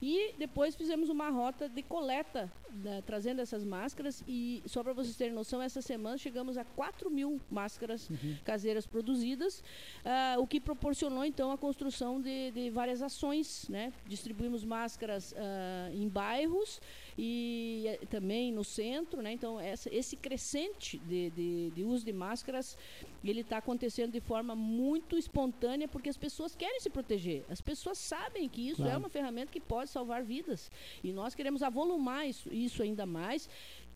[0.00, 2.50] E depois fizemos uma rota de coleta,
[2.84, 4.22] né, trazendo essas máscaras.
[4.28, 8.36] E só para vocês terem noção, essa semana chegamos a 4 mil máscaras uhum.
[8.44, 9.60] caseiras produzidas,
[10.04, 13.66] uh, o que proporcionou então a construção de, de várias ações.
[13.68, 13.92] Né?
[14.06, 16.80] Distribuímos máscaras uh, em bairros
[17.20, 19.32] e eh, também no centro, né?
[19.32, 22.78] Então essa, esse crescente de, de, de uso de máscaras
[23.24, 27.44] ele está acontecendo de forma muito espontânea porque as pessoas querem se proteger.
[27.50, 28.94] As pessoas sabem que isso é claro.
[28.94, 30.70] é uma ferramenta que pode salvar vidas
[31.02, 33.50] e nós queremos avolumar isso, isso ainda mais.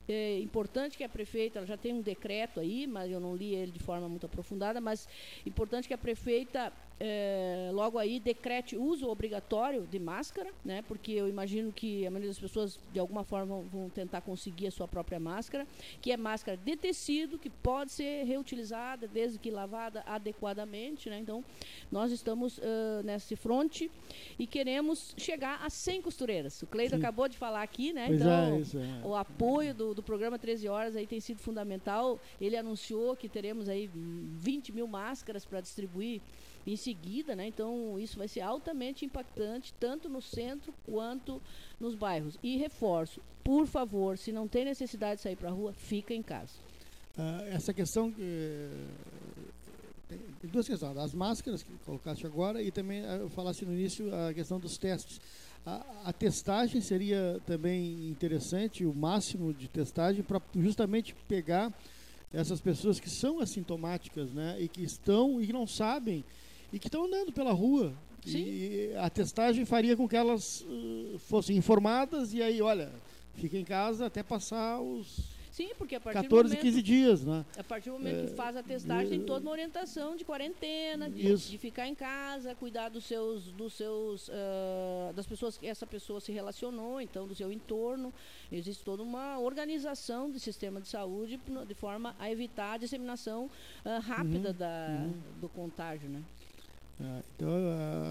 [0.09, 3.55] É importante que a prefeita, ela já tem um decreto aí, mas eu não li
[3.55, 5.09] ele de forma muito aprofundada, mas
[5.47, 10.83] importante que a prefeita é, logo aí decrete uso obrigatório de máscara, né?
[10.87, 14.71] Porque eu imagino que a maioria das pessoas de alguma forma vão, tentar conseguir a
[14.71, 15.67] sua própria máscara,
[16.01, 21.19] que é máscara de tecido, que pode ser reutilizada desde que lavada adequadamente, né?
[21.19, 21.45] Então,
[21.91, 23.91] nós estamos uh, nesse fronte
[24.39, 26.63] e queremos chegar a 100 costureiras.
[26.63, 28.07] O Cleiton acabou de falar aqui, né?
[28.07, 29.01] Pois então, é, isso, é.
[29.05, 32.21] o apoio do, do programa 13 horas aí tem sido fundamental.
[32.41, 36.21] Ele anunciou que teremos aí 20 mil máscaras para distribuir
[36.67, 37.47] em seguida, né?
[37.47, 41.41] Então isso vai ser altamente impactante tanto no centro quanto
[41.81, 42.39] nos bairros.
[42.43, 46.23] E reforço, por favor, se não tem necessidade de sair para a rua, fica em
[46.23, 46.53] casa.
[47.17, 48.71] Uh, essa questão eh,
[50.41, 54.13] tem duas questões, as máscaras que colocaste agora e também ah, eu falasse no início
[54.15, 55.21] a questão dos testes.
[55.65, 61.73] A, a, testagem seria também interessante, o máximo de testagem, para justamente pegar
[62.33, 66.25] essas pessoas que são assintomáticas né, e que estão e não sabem
[66.73, 67.93] e que estão andando pela rua.
[68.25, 68.39] Sim.
[68.39, 72.93] E a testagem faria com que elas uh, fossem informadas e aí, olha,
[73.35, 77.25] fica em casa até passar os Sim, porque a partir 14, do momento, 15 dias,
[77.27, 77.45] né?
[77.59, 81.11] A partir do momento é, que faz a testagem, tem toda uma orientação de quarentena,
[81.11, 85.87] de, de, ficar em casa, cuidar dos seus, dos seus, uh, das pessoas que essa
[85.87, 88.15] pessoa se relacionou, então do seu entorno.
[88.51, 93.51] Existe toda uma organização do sistema de saúde de forma a evitar a disseminação
[93.85, 95.13] uh, rápida uhum, da, uhum.
[95.39, 96.23] do contágio, né?
[97.03, 97.51] É, então,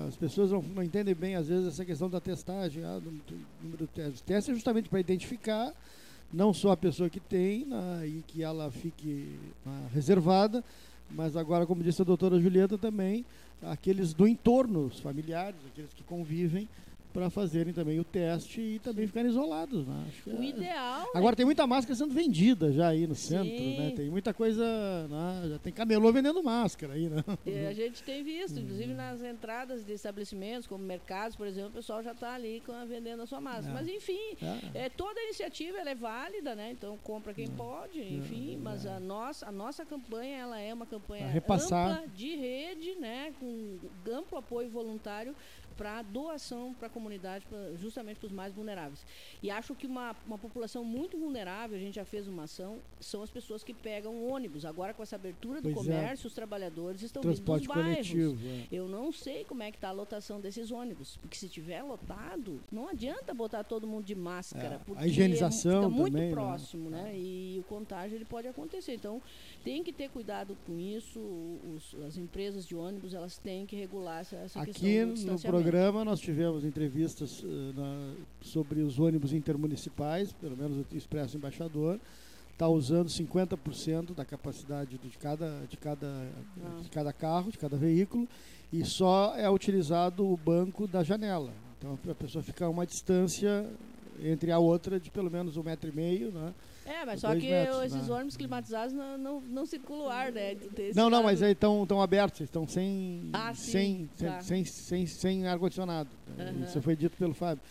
[0.08, 3.00] as pessoas não, não, entendem bem, às vezes, essa questão da testagem, ah,
[3.62, 4.22] número de testes.
[4.22, 5.74] Teste é justamente para identificar
[6.34, 10.64] não só a pessoa que tem né, e que ela fique né, reservada,
[11.10, 13.26] mas agora, como disse a doutora Julieta também,
[13.62, 16.68] aqueles do entorno, os familiares, aqueles que convivem,
[17.12, 19.86] para fazerem também o teste e também ficarem isolados.
[19.86, 20.06] Né?
[20.28, 20.46] o é...
[20.46, 21.10] ideal.
[21.14, 21.38] Agora é...
[21.38, 23.78] tem muita máscara sendo vendida já aí no centro, Sim.
[23.78, 23.94] né?
[23.96, 24.64] Tem muita coisa.
[25.08, 25.50] Né?
[25.50, 27.24] Já tem camelô vendendo máscara aí, né?
[27.46, 31.74] E a gente tem visto, inclusive nas entradas de estabelecimentos, como mercados, por exemplo, o
[31.74, 33.70] pessoal já está ali com, vendendo a sua máscara.
[33.70, 33.74] É.
[33.74, 34.38] Mas enfim,
[34.74, 34.86] é.
[34.86, 34.90] é.
[34.90, 36.72] toda a iniciativa é válida, né?
[36.72, 37.50] Então compra quem é.
[37.50, 38.58] pode, é, enfim.
[38.62, 43.34] Mas a nossa, a nossa campanha ela é uma campanha ampla de rede, né?
[43.40, 43.78] Com
[44.12, 45.36] amplo apoio voluntário
[45.78, 49.06] para doação para a comunidade, pra, justamente para os mais vulneráveis.
[49.42, 53.24] E acho que uma, uma população muito vulnerável, a gente já fez uma ação, são
[53.24, 54.66] as pessoas que pegam ônibus.
[54.66, 55.92] Agora, com essa abertura do pois é.
[55.92, 56.28] comércio, é.
[56.28, 58.68] os trabalhadores estão Transporte vindo dos coletivo, bairros.
[58.72, 58.76] É.
[58.76, 62.60] Eu não sei como é que está a lotação desses ônibus, porque se tiver lotado,
[62.72, 64.80] não adianta botar todo mundo de máscara, é.
[64.86, 66.34] porque a higienização fica muito também, né?
[66.34, 67.04] próximo, né?
[67.04, 67.18] né?
[67.18, 68.94] E o contágio ele pode acontecer.
[68.94, 69.22] Então,
[69.64, 71.20] tem que ter cuidado com isso.
[71.76, 76.04] Os, as empresas de ônibus elas têm que regular essa, essa Aqui questão no programa
[76.04, 77.46] nós tivemos entrevistas uh,
[77.76, 82.00] na, sobre os ônibus intermunicipais, pelo menos o Expresso Embaixador
[82.52, 86.80] está usando 50% da capacidade de cada, de, cada, ah.
[86.82, 88.28] de cada carro, de cada veículo,
[88.74, 91.52] e só é utilizado o banco da janela.
[91.78, 93.68] Então a pessoa fica a uma distância
[94.20, 96.54] entre a outra de pelo menos um metro e meio, né?
[96.86, 98.14] É, mas só que metros, esses né?
[98.14, 100.58] ônibus climatizados não, não, não circulam ar, né?
[100.96, 104.42] Não, não, mas aí estão abertos, estão sem, ah, sem, sem, tá.
[104.42, 106.10] sem, sem, sem ar-condicionado.
[106.38, 106.64] Uhum.
[106.64, 107.64] Isso foi dito pelo Fábio.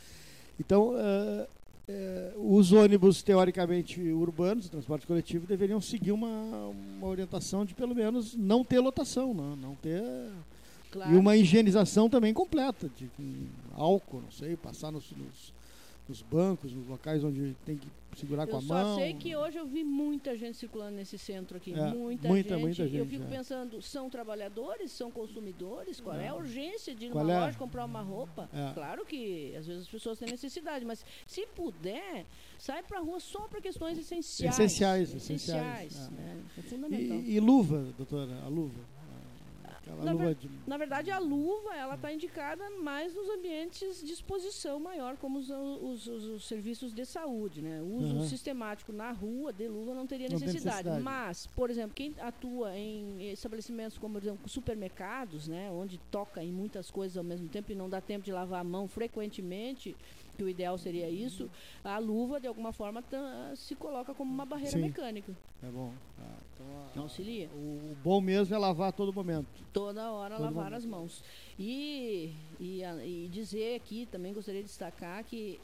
[0.59, 1.47] Então, uh,
[1.89, 6.29] uh, os ônibus teoricamente urbanos, o transporte coletivo, deveriam seguir uma,
[6.69, 10.03] uma orientação de pelo menos não ter lotação, não, não ter.
[10.93, 11.13] Claro.
[11.13, 13.09] E uma higienização também completa, de
[13.75, 15.53] álcool, não sei, passar nos, nos
[16.11, 18.79] nos bancos, nos locais onde tem que segurar eu com a mão.
[18.79, 21.73] Eu só sei que hoje eu vi muita gente circulando nesse centro aqui.
[21.73, 22.61] É, muita, muita, gente.
[22.61, 22.97] Muita gente.
[22.97, 23.29] Eu fico é.
[23.29, 26.01] pensando, são trabalhadores, são consumidores?
[26.01, 27.41] Qual é, é a urgência de ir numa é?
[27.41, 28.51] loja comprar uma roupa?
[28.53, 28.75] É.
[28.75, 32.27] Claro que às vezes as pessoas têm necessidade, mas se puder,
[32.59, 34.59] sai para a rua só para questões essenciais.
[34.59, 35.93] Essenciais, essenciais.
[35.93, 36.43] essenciais né?
[36.59, 37.19] é fundamental.
[37.19, 38.81] E, e luva, doutora, a luva?
[39.97, 40.51] Na, ver, de...
[40.67, 45.51] na, verdade, a luva ela está indicada mais nos ambientes de exposição maior, como os,
[45.51, 47.63] os, os, os serviços de saúde.
[47.63, 47.81] Né?
[47.83, 48.25] O uso uhum.
[48.25, 50.89] sistemático na rua de luva não teria necessidade.
[50.89, 51.03] necessidade.
[51.03, 56.53] Mas, por exemplo, quem atua em estabelecimentos como, por exemplo, supermercados, né, onde toca em
[56.53, 59.97] muitas coisas ao mesmo tempo e não dá tempo de lavar a mão frequentemente,
[60.37, 61.51] que o ideal seria isso,
[61.85, 63.03] a luva, de alguma forma,
[63.57, 64.83] se coloca como uma barreira Sim.
[64.83, 65.37] mecânica.
[65.63, 65.93] É bom.
[66.19, 66.39] Ah,
[66.91, 67.49] então, Auxilia.
[67.55, 69.47] O, o, bom mesmo é lavar a todo momento.
[69.73, 70.77] Toda hora todo lavar momento.
[70.77, 71.25] as mãos.
[71.59, 75.61] E, e, e dizer aqui, também gostaria de destacar que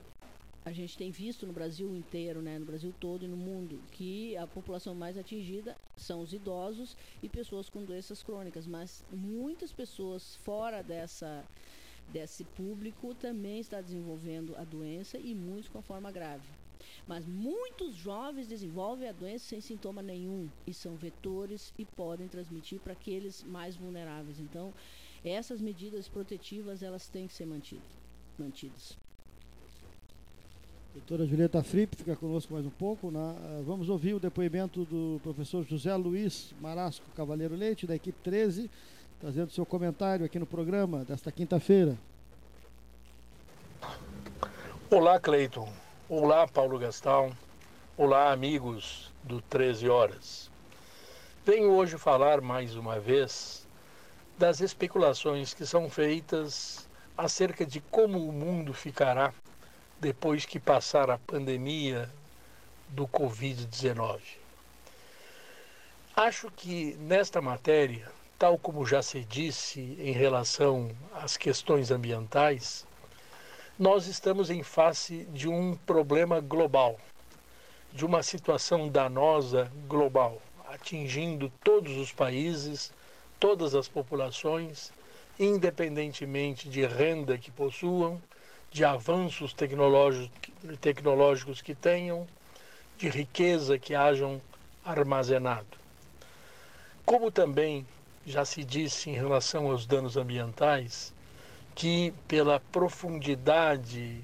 [0.67, 4.37] a gente tem visto no Brasil inteiro, né, no Brasil todo e no mundo, que
[4.37, 10.35] a população mais atingida são os idosos e pessoas com doenças crônicas, mas muitas pessoas
[10.45, 11.45] fora dessa
[12.12, 16.49] desse público também está desenvolvendo a doença e muitos com forma grave.
[17.07, 22.81] Mas muitos jovens desenvolvem a doença sem sintoma nenhum e são vetores e podem transmitir
[22.81, 24.41] para aqueles mais vulneráveis.
[24.41, 24.72] Então,
[25.24, 28.97] essas medidas protetivas elas têm que ser mantidas.
[30.97, 33.11] Doutora Julieta Fripp fica conosco mais um pouco.
[33.11, 38.18] Na, uh, vamos ouvir o depoimento do professor José Luiz Marasco Cavaleiro Leite, da equipe
[38.22, 38.70] 13,
[39.21, 41.97] trazendo seu comentário aqui no programa desta quinta-feira.
[44.91, 45.73] Olá, Cleiton.
[46.09, 47.37] Olá, Paulo Gastão.
[47.97, 50.51] Olá, amigos do 13 Horas.
[51.45, 53.67] Venho hoje falar mais uma vez
[54.39, 56.87] das especulações que são feitas
[57.17, 59.33] acerca de como o mundo ficará
[59.99, 62.11] depois que passar a pandemia
[62.89, 64.21] do Covid-19.
[66.14, 72.87] Acho que nesta matéria, tal como já se disse em relação às questões ambientais,
[73.78, 76.99] nós estamos em face de um problema global,
[77.93, 82.93] de uma situação danosa global, atingindo todos os países,
[83.41, 84.93] todas as populações,
[85.39, 88.20] independentemente de renda que possuam,
[88.70, 92.26] de avanços tecnológicos, que tenham,
[92.99, 94.41] de riqueza que hajam
[94.84, 95.78] armazenado.
[97.05, 97.87] Como também
[98.27, 101.14] já se disse em relação aos danos ambientais,
[101.77, 104.20] que pela profundidade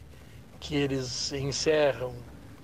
[0.59, 2.13] que eles encerram,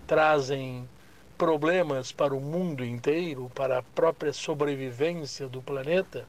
[0.05, 0.89] trazem
[1.37, 6.27] problemas para o mundo inteiro, para a própria sobrevivência do planeta,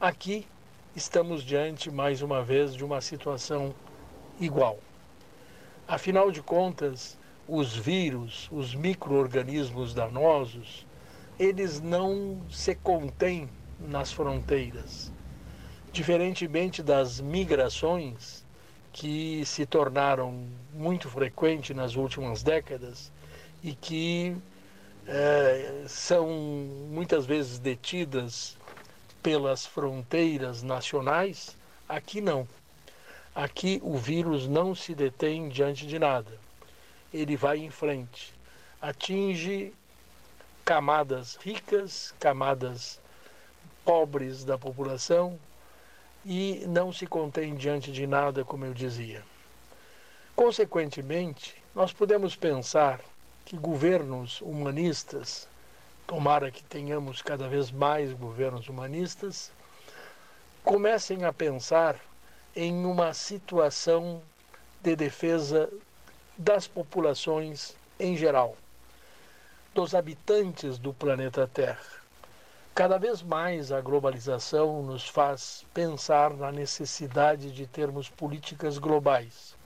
[0.00, 0.46] aqui
[0.94, 3.74] estamos diante mais uma vez de uma situação
[4.38, 4.78] igual.
[5.88, 7.18] Afinal de contas,
[7.48, 10.86] os vírus, os micro-organismos danosos,
[11.40, 13.48] eles não se contêm
[13.80, 15.12] nas fronteiras.
[15.92, 18.44] Diferentemente das migrações,
[18.92, 23.12] que se tornaram muito frequentes nas últimas décadas
[23.62, 24.36] e que
[25.06, 26.28] é, são
[26.90, 28.56] muitas vezes detidas
[29.22, 31.56] pelas fronteiras nacionais,
[31.88, 32.46] aqui não.
[33.34, 36.32] Aqui o vírus não se detém diante de nada.
[37.14, 38.34] Ele vai em frente.
[38.82, 39.72] Atinge
[40.64, 43.00] camadas ricas, camadas
[43.88, 45.40] pobres da população
[46.22, 49.24] e não se contém diante de nada, como eu dizia.
[50.36, 53.00] Consequentemente, nós podemos pensar
[53.46, 55.48] que governos humanistas,
[56.06, 59.50] tomara que tenhamos cada vez mais governos humanistas,
[60.62, 61.96] comecem a pensar
[62.54, 64.20] em uma situação
[64.82, 65.66] de defesa
[66.36, 68.54] das populações em geral,
[69.74, 71.98] dos habitantes do planeta Terra.
[72.78, 79.56] Cada vez mais a globalização nos faz pensar na necessidade de termos políticas globais.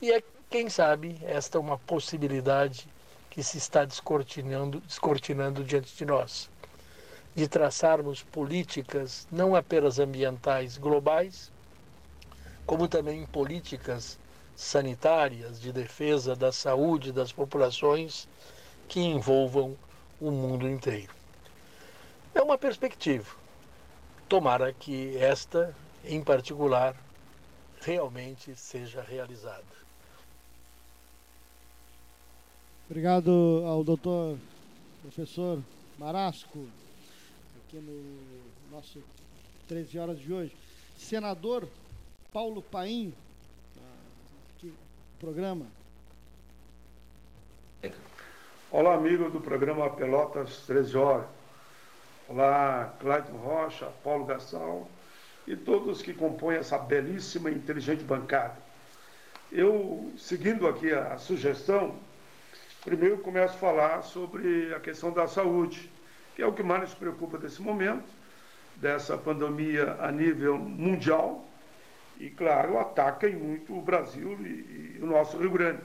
[0.00, 2.88] E é, quem sabe, esta é uma possibilidade
[3.28, 6.48] que se está descortinando, descortinando diante de nós,
[7.34, 11.52] de traçarmos políticas não apenas ambientais globais,
[12.64, 14.18] como também políticas
[14.56, 18.26] sanitárias de defesa da saúde das populações
[18.88, 19.76] que envolvam
[20.18, 21.21] o mundo inteiro.
[22.34, 23.36] É uma perspectiva.
[24.28, 25.74] Tomara que esta,
[26.04, 26.96] em particular,
[27.80, 29.64] realmente seja realizada.
[32.88, 34.38] Obrigado ao doutor
[35.02, 35.62] professor
[35.98, 36.66] Marasco,
[37.56, 39.02] aqui no nosso
[39.68, 40.56] 13 horas de hoje.
[40.96, 41.68] Senador
[42.32, 43.12] Paulo Paim,
[44.56, 44.72] aqui,
[45.18, 45.66] programa.
[48.70, 51.41] Olá, amigo do programa Pelotas 13 Horas.
[52.34, 54.88] Olá, Clayton Rocha, Paulo Gastão
[55.46, 58.56] e todos que compõem essa belíssima e inteligente bancada.
[59.52, 61.94] Eu, seguindo aqui a, a sugestão,
[62.82, 65.90] primeiro começo a falar sobre a questão da saúde,
[66.34, 68.08] que é o que mais nos preocupa nesse momento,
[68.76, 71.46] dessa pandemia a nível mundial,
[72.18, 75.82] e, claro, atacam muito o Brasil e, e o nosso Rio Grande.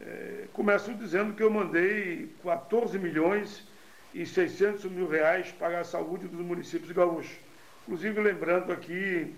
[0.00, 3.68] É, começo dizendo que eu mandei 14 milhões
[4.12, 7.36] e 600 mil reais para a saúde dos municípios gaúchos.
[7.82, 9.34] Inclusive, lembrando aqui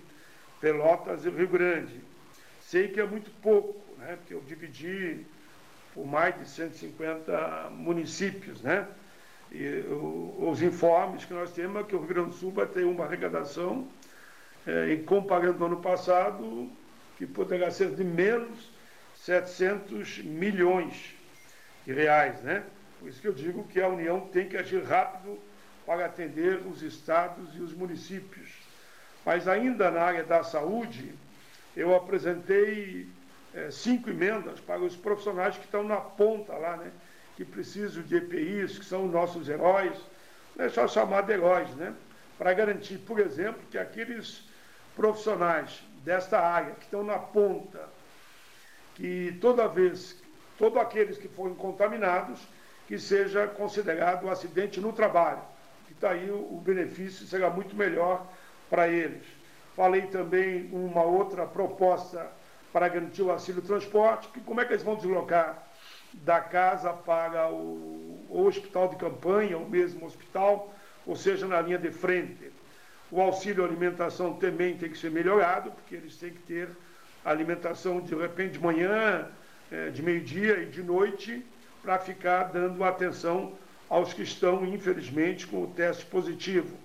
[0.61, 2.01] Pelotas e Rio Grande.
[2.61, 5.27] Sei que é muito pouco, né, porque eu dividi
[5.95, 8.87] por mais de 150 municípios, né?
[9.51, 9.85] E
[10.39, 13.05] os informes que nós temos é que o Rio Grande do Sul vai ter uma
[13.05, 13.87] arrecadação
[14.67, 16.71] é, em comparando ano passado,
[17.19, 18.71] que poderá ser de menos
[19.17, 21.15] 700 milhões
[21.85, 22.41] de reais.
[22.41, 22.65] Né?
[23.03, 25.37] Por isso que eu digo que a União tem que agir rápido
[25.85, 28.49] para atender os estados e os municípios.
[29.27, 31.13] Mas ainda na área da saúde,
[31.77, 33.09] eu apresentei
[33.53, 36.93] é, cinco emendas para os profissionais que estão na ponta lá, né?
[37.37, 39.99] que precisam de EPIs, que são os nossos heróis,
[40.55, 41.93] não é só chamar de heróis, né?
[42.39, 44.45] para garantir, por exemplo, que aqueles
[44.95, 47.89] profissionais desta área que estão na ponta,
[48.95, 50.23] que toda vez,
[50.57, 52.39] todos aqueles que forem contaminados,
[52.87, 55.41] que seja considerado um acidente no trabalho.
[55.87, 58.27] Que está aí o, o benefício será muito melhor
[58.69, 59.23] para eles.
[59.77, 62.31] Falei também uma outra proposta
[62.73, 65.63] para garantir o auxílio transporte, que como é que eles vão deslocar
[66.13, 70.75] da casa para o, o hospital de campanha, o mesmo hospital,
[71.07, 72.51] ou seja, na linha de frente.
[73.11, 76.69] O auxílio alimentação também tem que ser melhorado, porque eles têm que ter
[77.25, 79.29] alimentação de repente de manhã,
[79.71, 81.45] eh, de meio-dia e de noite,
[81.83, 83.53] para ficar dando atenção
[83.91, 86.77] aos que estão, infelizmente, com o teste positivo.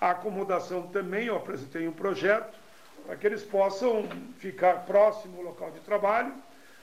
[0.00, 2.56] A acomodação também, eu apresentei um projeto
[3.04, 6.32] para que eles possam ficar próximo ao local de trabalho,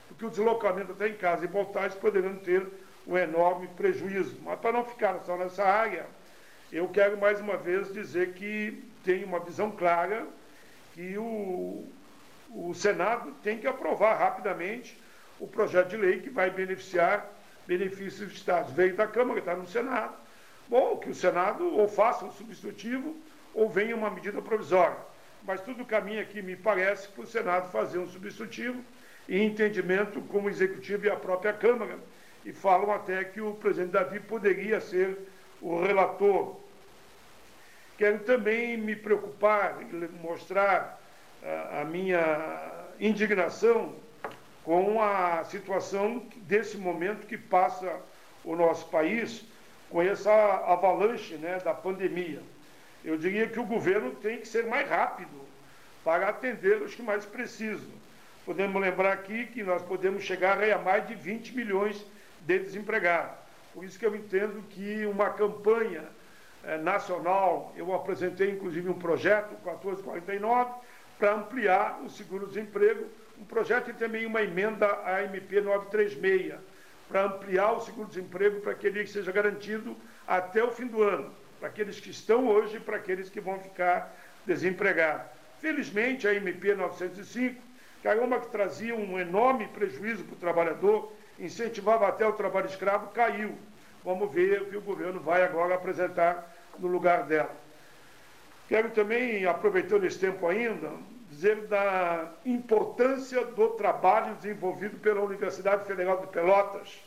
[0.06, 2.66] porque o deslocamento até em casa e voltar eles poderiam ter
[3.06, 4.36] um enorme prejuízo.
[4.44, 6.06] Mas para não ficar só nessa área,
[6.70, 10.26] eu quero mais uma vez dizer que tem uma visão clara
[10.94, 11.84] que o,
[12.50, 14.96] o Senado tem que aprovar rapidamente
[15.40, 17.26] o projeto de lei que vai beneficiar
[17.66, 18.72] benefícios de Estados.
[18.72, 20.14] Veio da Câmara, está no Senado.
[20.68, 23.16] Bom, que o Senado ou faça um substitutivo
[23.54, 24.96] ou venha uma medida provisória.
[25.44, 28.82] Mas tudo caminha aqui, me parece, para o Senado fazer um substitutivo
[29.28, 31.98] em entendimento com o Executivo e a própria Câmara.
[32.44, 35.18] E falam até que o presidente Davi poderia ser
[35.60, 36.56] o relator.
[37.96, 41.00] Quero também me preocupar e mostrar
[41.42, 43.94] a, a minha indignação
[44.64, 48.00] com a situação desse momento que passa
[48.44, 49.44] o nosso país
[49.90, 50.32] com essa
[50.66, 52.40] avalanche né, da pandemia.
[53.04, 55.42] Eu diria que o governo tem que ser mais rápido
[56.04, 57.90] para atender os que mais precisam.
[58.44, 62.04] Podemos lembrar aqui que nós podemos chegar a mais de 20 milhões
[62.40, 63.36] de desempregados.
[63.74, 66.04] Por isso que eu entendo que uma campanha
[66.64, 70.72] eh, nacional, eu apresentei inclusive um projeto, 1449,
[71.18, 73.06] para ampliar o seguro-desemprego
[73.42, 76.54] um projeto e também uma emenda à MP 936,
[77.08, 81.68] para ampliar o seguro-desemprego para que ele seja garantido até o fim do ano, para
[81.68, 84.14] aqueles que estão hoje e para aqueles que vão ficar
[84.46, 85.26] desempregados.
[85.60, 87.60] Felizmente, a MP 905,
[88.00, 92.66] que era uma que trazia um enorme prejuízo para o trabalhador, incentivava até o trabalho
[92.66, 93.58] escravo, caiu.
[94.04, 97.54] Vamos ver o que o governo vai agora apresentar no lugar dela.
[98.68, 100.92] Quero também, aproveitando esse tempo ainda,
[101.42, 107.02] dizer da importância do trabalho desenvolvido pela Universidade Federal de Pelotas,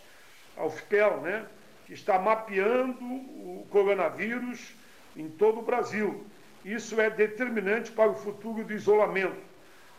[0.57, 1.45] a UFPEL, né,
[1.85, 4.75] que está mapeando o coronavírus
[5.15, 6.25] em todo o Brasil.
[6.65, 9.41] Isso é determinante para o futuro do isolamento.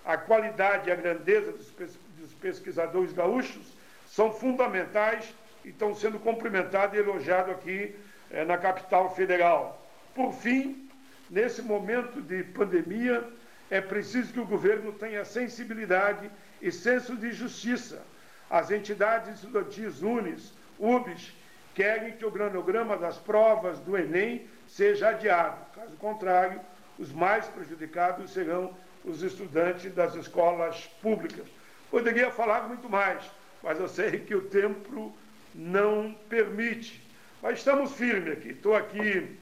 [0.05, 3.73] A qualidade e a grandeza dos pesquisadores gaúchos
[4.07, 5.33] são fundamentais
[5.65, 7.97] e estão sendo cumprimentados e elogiados aqui
[8.31, 9.83] eh, na capital federal.
[10.15, 10.91] Por fim,
[11.31, 13.25] nesse momento de pandemia,
[13.71, 18.03] é preciso que o governo tenha sensibilidade e senso de justiça.
[18.49, 21.33] As entidades estudantis UNES, UBS,
[21.75, 25.59] querem que o cronograma das provas do Enem seja adiado.
[25.75, 26.61] Caso contrário,
[26.99, 31.47] os mais prejudicados serão os estudantes das escolas públicas.
[31.91, 33.23] Poderia falar muito mais,
[33.63, 35.15] mas eu sei que o tempo
[35.55, 37.03] não permite.
[37.43, 38.51] Mas estamos firmes aqui.
[38.51, 39.37] Estou aqui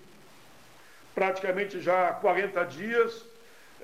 [1.15, 3.34] praticamente já há 40 dias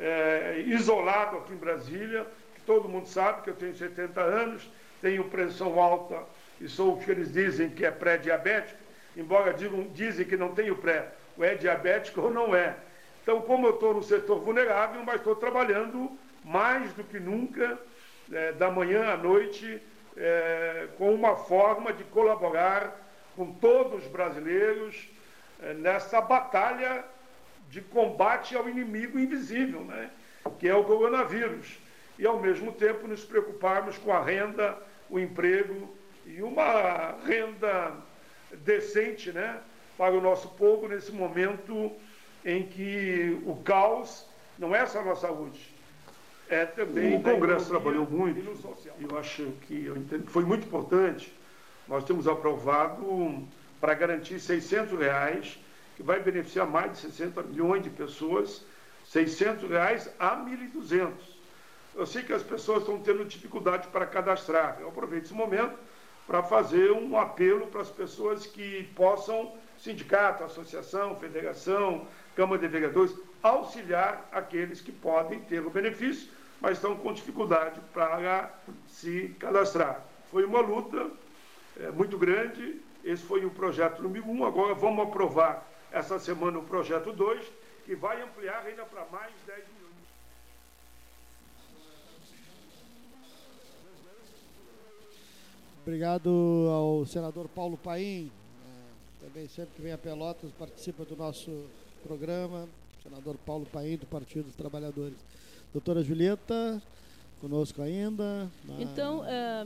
[0.01, 4.68] é, isolado aqui em Brasília, que todo mundo sabe que eu tenho 70 anos,
[5.03, 6.22] tenho pressão alta
[6.61, 8.78] e sou o que eles dizem que é pré-diabético,
[9.16, 12.76] embora digam, dizem que não tenho pré, ou é diabético ou não é.
[13.22, 16.11] Então, como eu estou no setor vulnerável, mas estou trabalhando
[16.44, 17.78] mais do que nunca,
[18.32, 19.80] é, da manhã à noite,
[20.16, 22.96] é, com uma forma de colaborar
[23.36, 25.09] com todos os brasileiros
[25.62, 27.05] é, nessa batalha
[27.71, 30.11] de combate ao inimigo invisível, né?
[30.59, 31.79] que é o coronavírus.
[32.18, 34.77] E, ao mesmo tempo, nos preocuparmos com a renda,
[35.09, 35.89] o emprego
[36.27, 37.95] e uma renda
[38.64, 39.59] decente né?
[39.97, 41.93] para o nosso povo nesse momento
[42.45, 44.27] em que o caos
[44.59, 45.61] não é só a nossa saúde,
[46.49, 47.16] é também.
[47.16, 48.41] O Congresso trabalhou muito,
[48.99, 51.33] e eu acho que eu entendo foi muito importante.
[51.87, 53.47] Nós temos aprovado
[53.81, 55.59] para garantir 600 reais
[56.01, 58.64] que vai beneficiar mais de 60 milhões de pessoas,
[59.05, 61.11] 600 reais a 1.200.
[61.94, 64.78] Eu sei que as pessoas estão tendo dificuldade para cadastrar.
[64.80, 65.78] Eu aproveito esse momento
[66.26, 73.14] para fazer um apelo para as pessoas que possam, sindicato, associação, federação, Câmara de Vereadores,
[73.42, 76.30] auxiliar aqueles que podem ter o benefício,
[76.62, 78.51] mas estão com dificuldade para
[78.88, 80.03] se cadastrar.
[80.30, 81.11] Foi uma luta
[81.78, 86.62] é, muito grande, esse foi o projeto número um, agora vamos aprovar essa semana o
[86.62, 87.47] projeto 2,
[87.84, 89.80] que vai ampliar ainda para mais 10 milhões.
[95.82, 101.64] Obrigado ao senador Paulo Paim, é, também sempre que vem a Pelotas participa do nosso
[102.03, 102.68] programa,
[103.03, 105.16] senador Paulo Paim, do Partido dos Trabalhadores.
[105.72, 106.82] Doutora Julieta,
[107.41, 108.51] conosco ainda.
[108.64, 108.82] Na...
[108.82, 109.64] Então, é,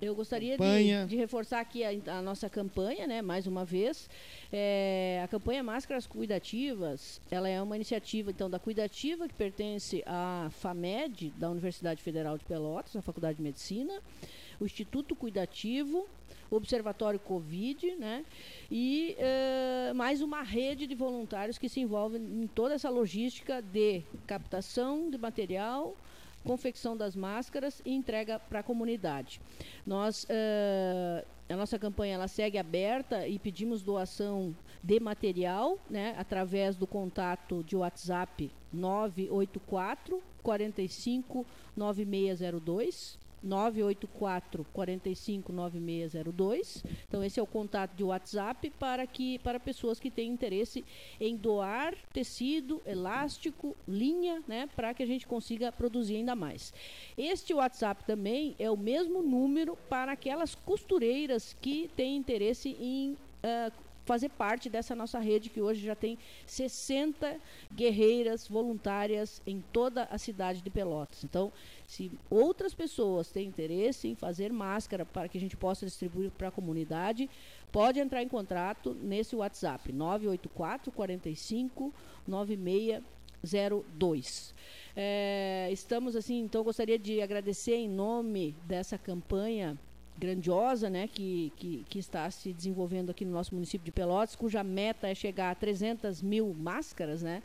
[0.00, 4.08] eu gostaria de, de, reforçar aqui a, a, nossa campanha, né, mais uma vez.
[4.52, 10.48] É, a campanha Máscaras Cuidativas, ela é uma iniciativa então da Cuidativa que pertence à
[10.50, 13.92] FAMED da Universidade Federal de Pelotas, na Faculdade de Medicina,
[14.58, 16.06] o Instituto Cuidativo,
[16.50, 18.24] o Observatório Covid, né?
[18.70, 24.02] E uh, mais uma rede de voluntários que se envolvem em toda essa logística de
[24.26, 25.96] captação de material,
[26.44, 29.40] confecção das máscaras e entrega para a comunidade.
[29.86, 36.76] Nós, uh, a nossa campanha ela segue aberta e pedimos doação de material, né, através
[36.76, 46.84] do contato de WhatsApp 984 45 9602 984 45 9602.
[47.08, 50.84] Então esse é o contato de WhatsApp para que para pessoas que têm interesse
[51.20, 56.72] em doar tecido, elástico, linha, né, para que a gente consiga produzir ainda mais.
[57.16, 63.72] Este WhatsApp também é o mesmo número para aquelas costureiras que têm interesse em uh,
[64.10, 67.38] fazer parte dessa nossa rede que hoje já tem 60
[67.72, 71.22] guerreiras voluntárias em toda a cidade de Pelotas.
[71.22, 71.52] Então,
[71.86, 76.48] se outras pessoas têm interesse em fazer máscara para que a gente possa distribuir para
[76.48, 77.30] a comunidade,
[77.70, 81.94] pode entrar em contato nesse WhatsApp 984 45
[82.26, 84.52] 9602.
[84.96, 89.78] É, estamos assim, então gostaria de agradecer em nome dessa campanha
[90.20, 94.62] grandiosa, né, que, que, que, está se desenvolvendo aqui no nosso município de Pelotas, cuja
[94.62, 97.42] meta é chegar a 300 mil máscaras, né,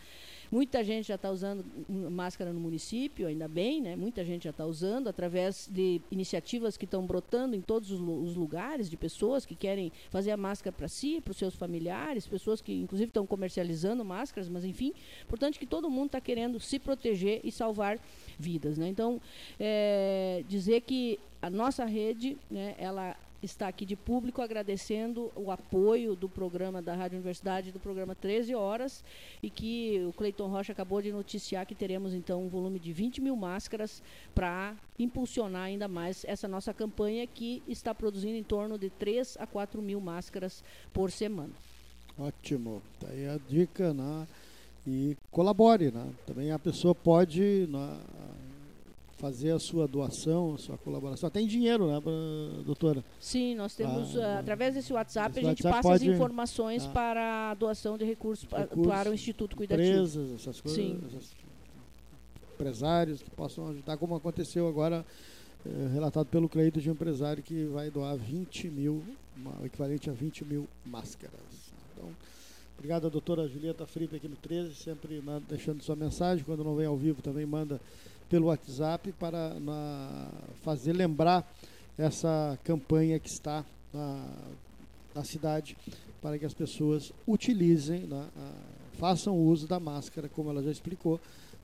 [0.51, 3.95] Muita gente já está usando máscara no município, ainda bem, né?
[3.95, 8.89] Muita gente já está usando através de iniciativas que estão brotando em todos os, lugares
[8.89, 12.73] de pessoas que querem fazer a máscara para si, para os seus familiares, pessoas que
[12.73, 14.93] inclusive estão comercializando máscaras, mas enfim,
[15.27, 17.99] portanto que todo mundo está querendo se proteger e salvar
[18.37, 18.87] vidas, né?
[18.87, 19.21] Então,
[19.59, 26.15] é, dizer que a nossa rede, né, ela está aqui de público agradecendo o apoio
[26.15, 29.03] do programa da Rádio Universidade, do programa 13 Horas,
[29.43, 33.21] e que o Cleiton Rocha acabou de noticiar que teremos então um volume de 20
[33.21, 34.01] mil máscaras
[34.33, 39.45] para impulsionar ainda mais essa nossa campanha que está produzindo em torno de 3 a
[39.45, 41.53] 4 mil máscaras por semana.
[42.17, 42.81] Ótimo.
[42.99, 44.27] Tá aí a dica, né?
[44.87, 46.11] E colabore, né?
[46.25, 47.99] Também a pessoa pode, né,
[49.17, 52.01] fazer a sua doação, a sua colaboração, até em dinheiro, né,
[52.65, 53.03] doutora?
[53.19, 56.89] Sim, nós temos, ah, através desse WhatsApp, a gente WhatsApp passa pode, as informações ah,
[56.89, 59.87] para a doação de recursos, recursos para o Instituto Cuidativo.
[59.87, 61.01] Empresas, essas coisas, Sim.
[61.07, 61.33] Essas,
[62.55, 65.05] empresários que possam ajudar, como aconteceu agora,
[65.65, 69.03] eh, relatado pelo Cleito de um empresário que vai doar 20 mil,
[69.61, 71.73] o equivalente a 20 mil máscaras.
[71.93, 72.09] Então,
[72.77, 76.85] obrigado a doutora Julieta Fripe aqui no 13, sempre deixando sua mensagem, quando não vem
[76.85, 77.79] ao vivo também manda
[78.29, 80.27] pelo WhatsApp para na,
[80.63, 81.49] fazer lembrar
[81.97, 83.63] essa campanha que está
[83.93, 84.25] na,
[85.13, 85.77] na cidade
[86.21, 88.27] para que as pessoas utilizem, né,
[88.93, 91.19] façam uso da máscara, como ela já explicou,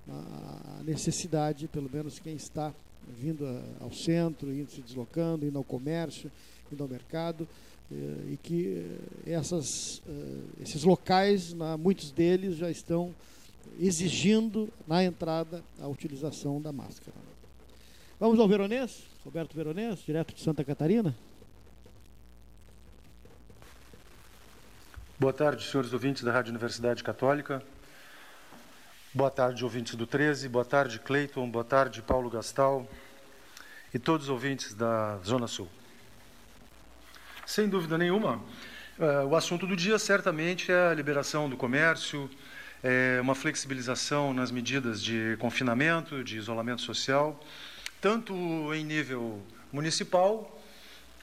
[0.07, 2.73] a necessidade, pelo menos quem está
[3.19, 6.31] vindo a, ao centro, indo se deslocando, indo ao comércio,
[6.71, 7.47] indo ao mercado,
[7.91, 8.85] eh, e que
[9.25, 13.13] eh, essas, eh, esses locais, na, muitos deles já estão
[13.79, 17.15] exigindo na entrada a utilização da máscara.
[18.19, 21.15] Vamos ao Veronês, Roberto Veronês, direto de Santa Catarina.
[25.17, 27.63] Boa tarde, senhores ouvintes da Rádio Universidade Católica.
[29.13, 30.47] Boa tarde, ouvintes do 13.
[30.47, 31.49] Boa tarde, Cleiton.
[31.49, 32.87] Boa tarde, Paulo Gastal.
[33.93, 35.67] E todos os ouvintes da Zona Sul.
[37.45, 38.37] Sem dúvida nenhuma,
[38.97, 42.29] uh, o assunto do dia certamente é a liberação do comércio,
[42.83, 47.39] é, uma flexibilização nas medidas de confinamento, de isolamento social,
[47.99, 48.33] tanto
[48.73, 50.59] em nível municipal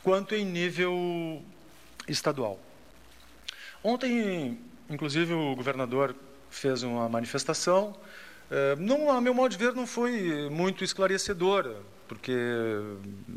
[0.03, 1.43] quanto em nível
[2.07, 2.59] estadual.
[3.83, 6.15] Ontem, inclusive, o governador
[6.51, 7.97] fez uma manifestação.
[8.51, 11.77] É, não, a meu modo de ver, não foi muito esclarecedora,
[12.09, 12.33] porque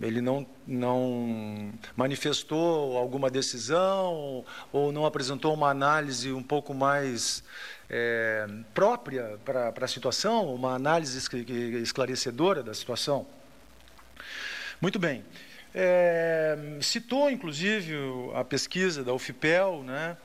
[0.01, 7.43] ele não, não manifestou alguma decisão ou não apresentou uma análise um pouco mais
[7.93, 11.17] é, própria para a situação, uma análise
[11.81, 13.27] esclarecedora da situação.
[14.79, 15.25] Muito bem.
[15.75, 17.93] É, citou, inclusive,
[18.33, 20.15] a pesquisa da UFPEL, né,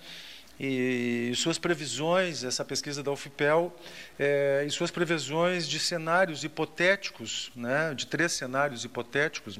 [0.58, 3.74] e suas previsões, essa pesquisa da UFPEL,
[4.18, 9.58] é, e suas previsões de cenários hipotéticos, né, de três cenários hipotéticos,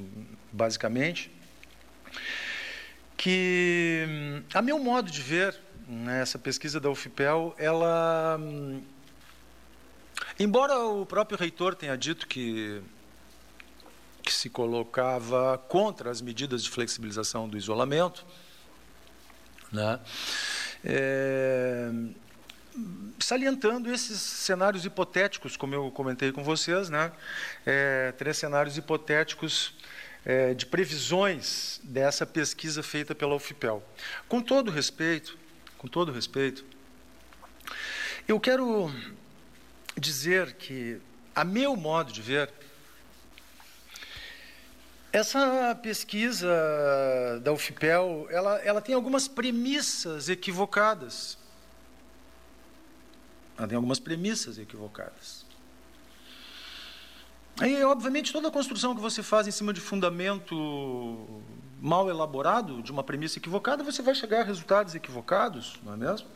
[0.51, 1.29] basicamente,
[3.17, 4.05] que,
[4.53, 5.55] a meu modo de ver,
[6.21, 8.39] essa pesquisa da UFPEL, ela,
[10.39, 12.81] embora o próprio reitor tenha dito que
[14.27, 18.25] que se colocava contra as medidas de flexibilização do isolamento,
[19.71, 20.01] né?
[20.83, 21.89] É,
[23.17, 27.09] salientando esses cenários hipotéticos, como eu comentei com vocês, né?
[27.65, 29.73] É, três cenários hipotéticos
[30.25, 33.81] é, de previsões dessa pesquisa feita pela UFPEL.
[34.27, 35.37] Com todo respeito,
[35.77, 36.65] com todo respeito,
[38.27, 38.91] eu quero
[39.97, 40.99] dizer que,
[41.33, 42.51] a meu modo de ver,
[45.11, 46.47] essa pesquisa
[47.41, 51.37] da UFPEL, ela, ela tem algumas premissas equivocadas.
[53.57, 55.45] Ela tem algumas premissas equivocadas.
[57.59, 61.41] Aí, obviamente, toda construção que você faz em cima de fundamento
[61.81, 66.27] mal elaborado, de uma premissa equivocada, você vai chegar a resultados equivocados, não é mesmo?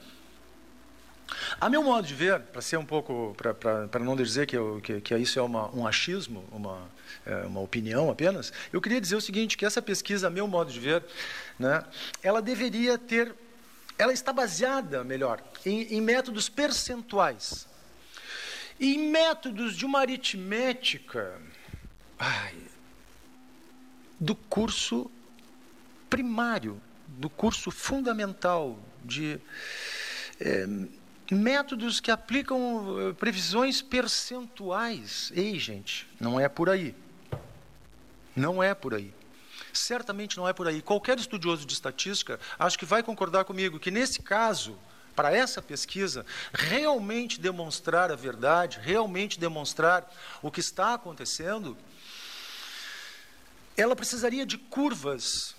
[1.59, 4.99] A meu modo de ver, para ser um pouco, para não dizer que, eu, que,
[4.99, 6.79] que, isso é uma, um achismo, uma,
[7.25, 10.71] é, uma opinião apenas, eu queria dizer o seguinte, que essa pesquisa, a meu modo
[10.71, 11.03] de ver,
[11.57, 11.83] né,
[12.21, 13.33] ela deveria ter,
[13.97, 17.67] ela está baseada, melhor, em, em métodos percentuais.
[18.79, 21.39] Em métodos de uma aritmética
[22.21, 22.55] ai,
[24.19, 25.09] do curso
[26.11, 29.39] primário, do curso fundamental, de
[30.39, 30.67] é,
[31.31, 35.31] métodos que aplicam eh, previsões percentuais.
[35.33, 36.93] Ei, gente, não é por aí.
[38.35, 39.13] Não é por aí.
[39.71, 40.81] Certamente não é por aí.
[40.81, 44.77] Qualquer estudioso de estatística acho que vai concordar comigo que, nesse caso,
[45.15, 51.77] para essa pesquisa, realmente demonstrar a verdade, realmente demonstrar o que está acontecendo,
[53.77, 55.55] ela precisaria de curvas,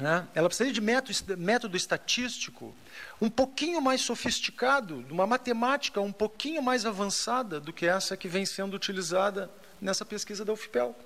[0.00, 0.26] né?
[0.34, 2.74] ela precisaria de método, método estatístico
[3.20, 8.46] um pouquinho mais sofisticado, uma matemática um pouquinho mais avançada do que essa que vem
[8.46, 10.96] sendo utilizada nessa pesquisa da UFPEL.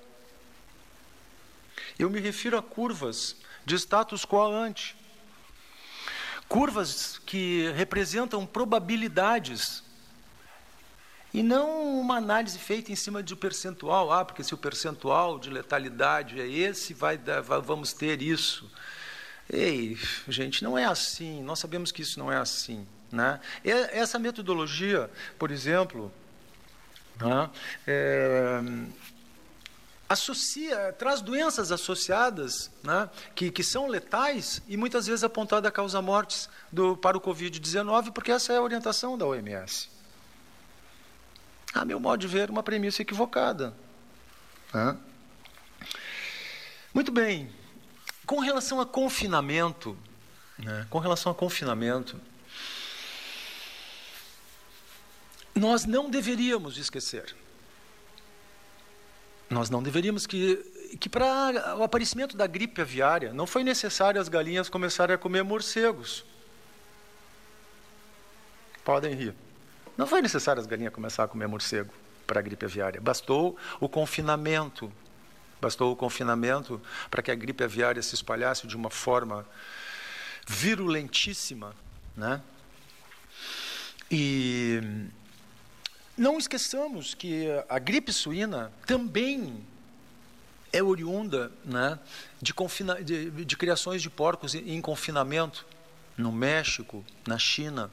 [1.99, 3.35] Eu me refiro a curvas
[3.65, 4.95] de status quo ante.
[6.47, 9.83] Curvas que representam probabilidades
[11.35, 14.09] e não uma análise feita em cima de um percentual.
[14.09, 18.71] Ah, porque se o percentual de letalidade é esse, vai, dar, vamos ter isso.
[19.49, 19.97] Ei,
[20.29, 21.43] gente, não é assim.
[21.43, 22.87] Nós sabemos que isso não é assim.
[23.11, 23.41] Né?
[23.65, 26.09] Essa metodologia, por exemplo,
[27.19, 27.49] né,
[27.85, 28.61] é,
[30.07, 36.01] associa, traz doenças associadas né, que, que são letais e muitas vezes apontada a causa
[36.01, 39.94] mortes do, para o Covid-19, porque essa é a orientação da OMS.
[41.75, 43.75] A meu modo de ver, uma premissa equivocada.
[44.73, 44.97] Né?
[46.93, 47.51] Muito bem.
[48.25, 49.97] Com relação a confinamento,
[50.57, 52.19] né, com relação a confinamento,
[55.53, 57.35] nós não deveríamos esquecer.
[59.49, 64.29] Nós não deveríamos que que para o aparecimento da gripe aviária não foi necessário as
[64.29, 66.23] galinhas começarem a comer morcegos.
[68.83, 69.35] Podem rir.
[69.97, 71.93] Não foi necessário as galinhas começarem a comer morcego
[72.27, 72.99] para a gripe aviária.
[72.99, 74.91] Bastou o confinamento
[75.65, 79.45] Bastou o confinamento para que a gripe aviária se espalhasse de uma forma
[80.47, 81.73] virulentíssima,
[82.15, 82.41] né?
[84.11, 84.79] E
[86.15, 89.65] não esqueçamos que a gripe suína também
[90.71, 91.97] é oriunda né,
[92.41, 95.65] de, confina, de, de criações de porcos em confinamento
[96.15, 97.89] no México, na China,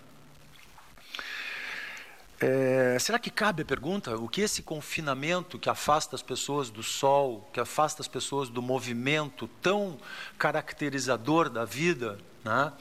[2.42, 4.16] é, será que cabe a pergunta?
[4.16, 8.60] O que esse confinamento que afasta as pessoas do sol, que afasta as pessoas do
[8.60, 9.96] movimento tão
[10.36, 12.72] caracterizador da vida, né?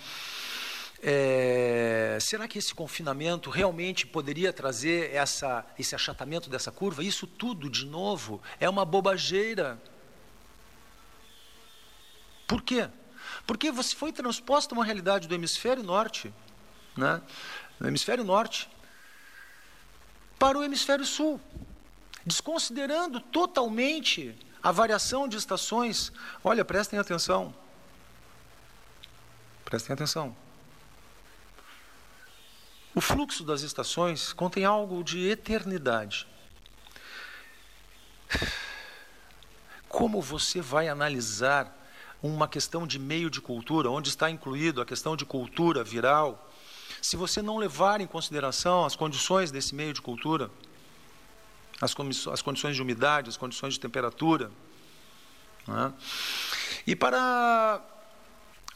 [1.04, 7.04] É, será que esse confinamento realmente poderia trazer essa, esse achatamento dessa curva?
[7.04, 9.80] Isso tudo, de novo, é uma bobageira.
[12.48, 12.90] Por quê?
[13.46, 16.34] Porque você foi transposta uma realidade do hemisfério norte,
[16.98, 17.22] né?
[17.80, 18.68] no hemisfério norte,
[20.42, 21.40] para o hemisfério sul,
[22.26, 26.12] desconsiderando totalmente a variação de estações.
[26.44, 27.54] Olha, prestem atenção.
[29.64, 30.36] Prestem atenção.
[32.96, 36.26] O fluxo das estações contém algo de eternidade.
[39.88, 41.72] Como você vai analisar
[42.20, 46.51] uma questão de meio de cultura, onde está incluído a questão de cultura viral,
[47.02, 50.50] se você não levar em consideração as condições desse meio de cultura,
[51.82, 51.96] as,
[52.28, 54.52] as condições de umidade, as condições de temperatura,
[55.68, 55.92] é?
[56.88, 57.82] E para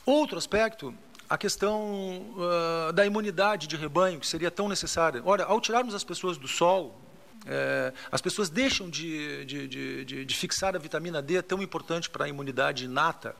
[0.05, 0.93] outro aspecto,
[1.27, 5.21] a questão uh, da imunidade de rebanho, que seria tão necessária.
[5.25, 7.01] Olha, ao tirarmos as pessoas do sol,
[7.47, 9.67] é, as pessoas deixam de, de,
[10.05, 13.35] de, de, fixar a vitamina D, tão importante para a imunidade inata.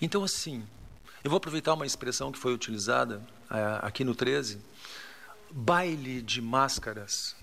[0.00, 0.66] Então, assim,
[1.24, 4.60] eu vou aproveitar uma expressão que foi utilizada é, aqui no 13,
[5.50, 7.34] baile de máscaras.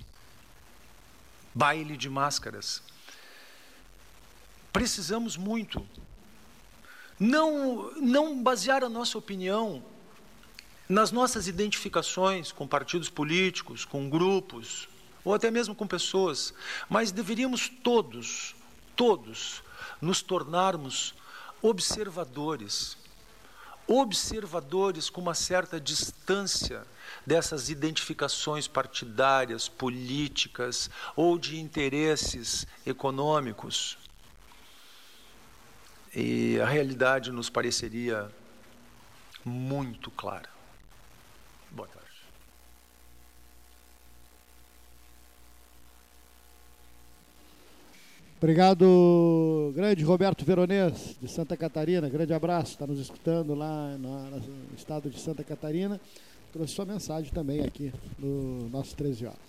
[1.53, 2.82] Baile de máscaras.
[4.71, 5.86] Precisamos muito
[7.19, 9.84] não, não basear a nossa opinião
[10.88, 14.88] nas nossas identificações com partidos políticos, com grupos,
[15.23, 16.53] ou até mesmo com pessoas,
[16.88, 18.55] mas deveríamos todos,
[18.95, 19.63] todos,
[19.99, 21.15] nos tornarmos
[21.61, 22.97] observadores,
[23.88, 26.86] observadores com uma certa distância
[27.26, 33.98] dessas identificações partidárias, políticas ou de interesses econômicos
[36.16, 38.32] e a realidade nos pareceria
[39.44, 40.50] muito clara.
[41.70, 42.06] Boa tarde.
[48.46, 52.08] Obrigado, grande Roberto Veronês, de Santa Catarina.
[52.08, 54.39] Grande abraço, está nos escutando lá no
[54.78, 56.00] estado de Santa Catarina.
[56.54, 59.39] Trouxe sua mensagem também aqui no nosso 13 horas.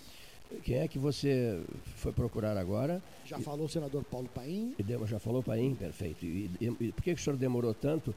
[0.63, 1.61] Quem é que você
[1.97, 2.99] foi procurar agora?
[3.23, 4.73] Já falou o senador Paulo Paim.
[5.05, 6.25] Já falou Paim, perfeito.
[6.25, 8.15] E, e, e, por que, que o senhor demorou tanto?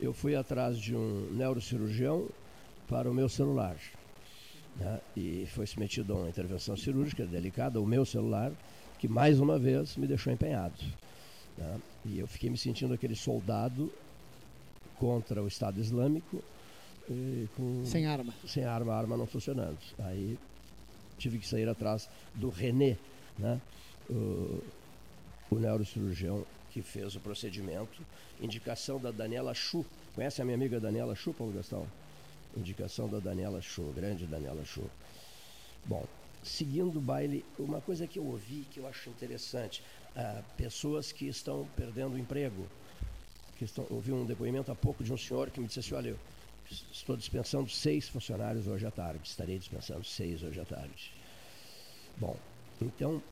[0.00, 2.26] Eu fui atrás de um neurocirurgião
[2.88, 3.76] para o meu celular.
[4.76, 4.98] Né?
[5.14, 8.50] E foi submetido a uma intervenção cirúrgica delicada, o meu celular,
[9.02, 10.78] que mais uma vez me deixou empenhado.
[11.58, 11.80] Né?
[12.04, 13.92] E eu fiquei me sentindo aquele soldado
[14.96, 16.40] contra o Estado Islâmico.
[17.56, 18.32] Com, sem arma.
[18.46, 19.76] Sem arma, a arma não funcionando.
[19.98, 20.38] Aí
[21.18, 22.96] tive que sair atrás do René,
[23.36, 23.60] né?
[24.08, 24.62] o,
[25.50, 28.00] o neurocirurgião que fez o procedimento.
[28.40, 29.84] Indicação da Daniela Chu.
[30.14, 31.88] Conhece a minha amiga Daniela Chu, Paulo Gastão?
[32.56, 34.84] Indicação da Daniela Chu, grande Daniela Chu.
[35.86, 36.06] Bom,
[36.42, 39.82] seguindo o baile, uma coisa que eu ouvi que eu acho interessante:
[40.16, 42.66] ah, pessoas que estão perdendo o emprego.
[43.56, 46.10] Que estão, ouvi um depoimento há pouco de um senhor que me disse assim: olha,
[46.10, 46.18] eu
[46.90, 51.12] estou dispensando seis funcionários hoje à tarde, estarei dispensando seis hoje à tarde.
[52.16, 52.36] Bom,
[52.80, 53.22] então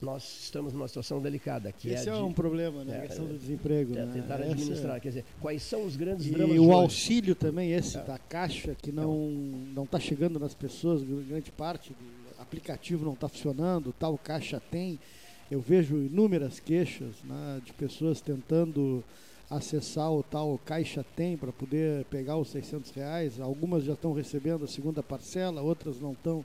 [0.00, 1.72] nós estamos numa situação delicada.
[1.72, 2.98] Que Esse é, é de, um problema, né?
[2.98, 3.96] a questão do desemprego.
[3.96, 4.12] É, né?
[4.14, 5.00] tentar Essa administrar, é...
[5.00, 8.74] quer dizer, quais são os grandes e dramas E o auxílio também, esse da Caixa,
[8.74, 9.28] que não
[9.74, 12.19] não está chegando nas pessoas, grande parte do
[12.50, 14.98] aplicativo não está funcionando, tal Caixa tem.
[15.48, 19.04] Eu vejo inúmeras queixas né, de pessoas tentando
[19.48, 23.40] acessar o tal Caixa Tem para poder pegar os 600 reais.
[23.40, 26.44] Algumas já estão recebendo a segunda parcela, outras não estão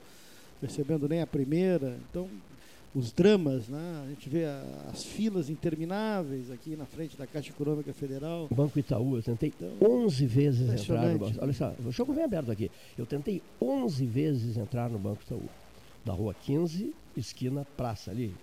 [0.62, 2.00] recebendo nem a primeira.
[2.10, 2.28] Então,
[2.96, 4.04] os dramas, né?
[4.06, 8.48] A gente vê a, as filas intermináveis aqui na frente da Caixa Econômica Federal.
[8.50, 11.38] Banco Itaú, eu tentei então, 11 vezes entrar no banco.
[11.42, 12.72] Olha só, o jogo bem aberto aqui.
[12.98, 15.44] Eu tentei 11 vezes entrar no Banco Itaú.
[16.06, 18.34] Da rua 15, esquina Praça ali,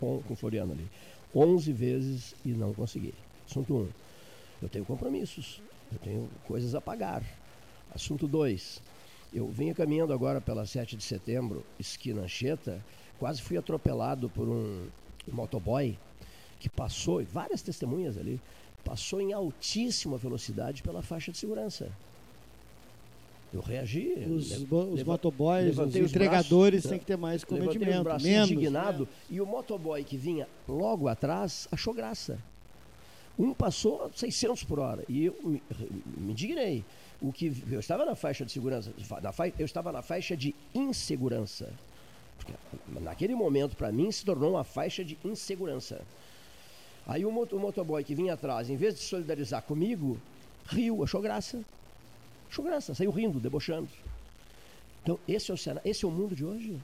[0.00, 0.88] com, com Floriano ali.
[1.34, 3.12] 11 vezes e não consegui.
[3.48, 3.76] Assunto 1.
[3.76, 3.88] Um,
[4.62, 5.60] eu tenho compromissos,
[5.92, 7.22] eu tenho coisas a pagar.
[7.94, 8.80] Assunto 2.
[9.34, 12.82] Eu venho caminhando agora pela 7 de setembro, esquina Anchieta,
[13.18, 14.88] quase fui atropelado por um,
[15.28, 15.98] um motoboy
[16.58, 18.40] que passou, várias testemunhas ali,
[18.82, 21.90] passou em altíssima velocidade pela faixa de segurança.
[23.52, 24.12] Eu reagi.
[24.28, 28.22] Os, os motoboys, os entregadores têm que ter mais cometimento.
[28.22, 29.08] Menos, indignado né?
[29.30, 32.38] e o motoboy que vinha logo atrás achou graça.
[33.38, 35.62] Um passou 600 por hora e eu me,
[36.16, 36.84] me indignei.
[37.20, 38.92] O que eu estava na faixa de segurança,
[39.22, 41.72] na fa, eu estava na faixa de insegurança.
[42.36, 42.52] Porque
[43.00, 46.02] naquele momento, para mim, se tornou uma faixa de insegurança.
[47.06, 50.20] Aí o, o motoboy que vinha atrás, em vez de solidarizar comigo,
[50.66, 51.62] riu, achou graça.
[52.50, 53.88] Achou graça, saiu rindo, debochando.
[55.02, 56.76] Então, esse é o, cenário, esse é o mundo de hoje?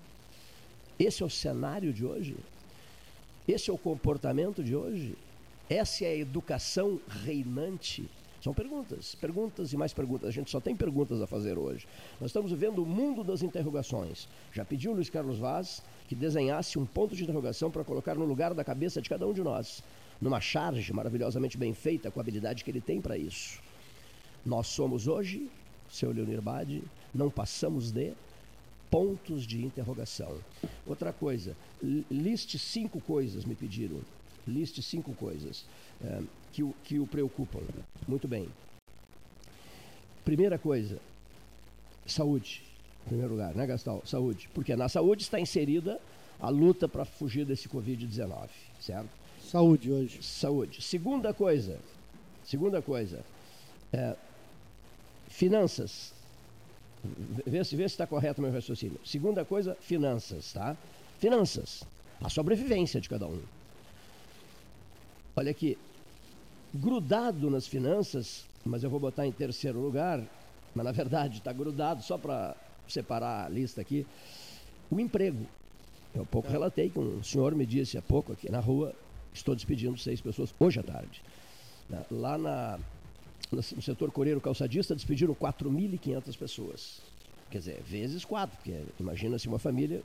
[0.99, 2.37] Esse é o cenário de hoje?
[3.47, 5.17] Esse é o comportamento de hoje?
[5.69, 8.09] Essa é a educação reinante?
[8.43, 10.29] São perguntas, perguntas e mais perguntas.
[10.29, 11.87] A gente só tem perguntas a fazer hoje.
[12.21, 14.29] Nós estamos vivendo o mundo das interrogações.
[14.53, 18.53] Já pediu Luiz Carlos Vaz que desenhasse um ponto de interrogação para colocar no lugar
[18.53, 19.81] da cabeça de cada um de nós,
[20.21, 23.62] numa charge maravilhosamente bem feita, com a habilidade que ele tem para isso.
[24.45, 25.49] Nós somos hoje,
[25.90, 26.82] seu Leonir Bade,
[27.14, 28.12] não passamos de
[28.90, 30.36] pontos de interrogação.
[30.86, 31.57] Outra coisa,
[32.11, 34.01] liste cinco coisas, me pediram.
[34.47, 35.64] Liste cinco coisas
[36.05, 36.20] é,
[36.53, 37.61] que, o, que o preocupam.
[38.09, 38.49] Muito bem.
[40.24, 40.99] Primeira coisa,
[42.07, 42.62] saúde.
[43.07, 44.03] Em primeiro lugar, né, Gastal?
[44.05, 44.49] Saúde.
[44.53, 46.01] Porque na saúde está inserida
[46.40, 48.49] a luta para fugir desse Covid-19,
[48.80, 49.09] certo?
[49.43, 50.22] Saúde hoje.
[50.22, 50.82] Saúde.
[50.82, 51.78] Segunda coisa,
[52.45, 53.24] segunda coisa,
[53.93, 54.16] é,
[55.43, 56.14] finanças.
[57.45, 58.97] Vê se está correto o meu raciocínio.
[59.05, 60.76] Segunda coisa, finanças, tá?
[61.18, 61.82] Finanças.
[62.20, 63.43] A sobrevivência de cada um.
[65.34, 65.76] Olha aqui,
[66.72, 70.22] grudado nas finanças, mas eu vou botar em terceiro lugar,
[70.76, 72.55] mas na verdade está grudado, só para
[72.86, 74.07] separar a lista aqui,
[74.88, 75.45] o emprego.
[76.14, 78.95] Eu pouco relatei que um senhor me disse há pouco aqui na rua,
[79.34, 81.20] estou despedindo seis pessoas hoje à tarde.
[82.12, 82.78] Lá na,
[83.57, 87.00] no setor coreiro calçadista despediram 4.500 pessoas.
[87.50, 90.03] Quer dizer, vezes quatro, porque imagina-se uma família,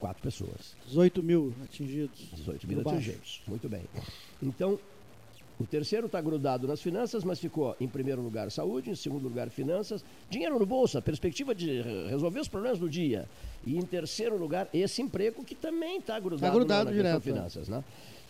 [0.00, 0.74] quatro pessoas.
[0.86, 2.18] 18 mil atingidos.
[2.34, 3.42] 18 mil atingidos.
[3.46, 3.82] Muito bem.
[4.42, 4.78] Então,
[5.60, 9.50] o terceiro está grudado nas finanças, mas ficou em primeiro lugar saúde, em segundo lugar
[9.50, 13.28] finanças, dinheiro no bolso, a perspectiva de re- resolver os problemas do dia.
[13.66, 17.16] E em terceiro lugar, esse emprego que também está grudado, Tá grudado na, na direto,
[17.18, 17.20] é.
[17.20, 17.68] finanças.
[17.68, 17.84] Né?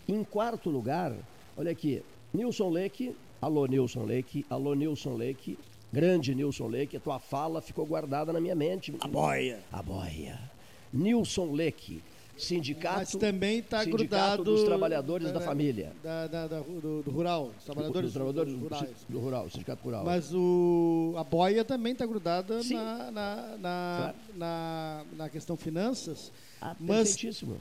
[0.07, 1.13] Em quarto lugar,
[1.55, 2.03] olha aqui,
[2.33, 5.57] Nilson Leque, alô Nilson Leque, alô Nilson Leque,
[5.91, 8.93] grande Nilson Leque, a tua fala ficou guardada na minha mente.
[8.99, 9.59] A boia.
[9.71, 10.39] A boia.
[10.91, 12.01] Nilson Leque,
[12.37, 14.43] sindicato, Mas também está grudado.
[14.43, 15.91] dos trabalhadores da, família.
[16.03, 17.51] Da, da- da- do, do rural.
[17.57, 18.89] Os trabalhadores, Dos trabalhadores do, rurais.
[19.07, 20.03] do rural, do sindicato rural.
[20.03, 24.15] Mas o, a boia também está grudada na, na, na, Claro.
[24.35, 26.31] na, na questão finanças.
[26.61, 27.17] Ah, mas,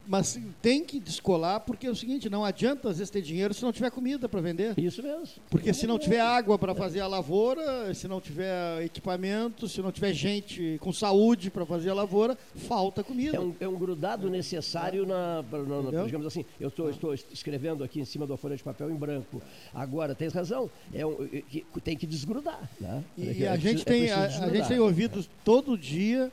[0.07, 3.63] mas tem que descolar, porque é o seguinte, não adianta às vezes ter dinheiro se
[3.63, 4.75] não tiver comida para vender.
[4.77, 5.29] Isso mesmo.
[5.49, 9.93] Porque se não tiver água para fazer a lavoura, se não tiver equipamento, se não
[9.93, 13.37] tiver gente com saúde para fazer a lavoura, falta comida.
[13.37, 17.85] É um, é um grudado necessário na, na- na- digamos assim, eu tô, estou escrevendo
[17.85, 19.41] aqui em cima da folha de papel em branco.
[19.73, 22.69] Agora, tens razão, é um, é que- tem que desgrudar.
[22.81, 23.05] Né?
[23.17, 26.31] E É a preciso- gente é tem, a, a gente tem ouvido todo dia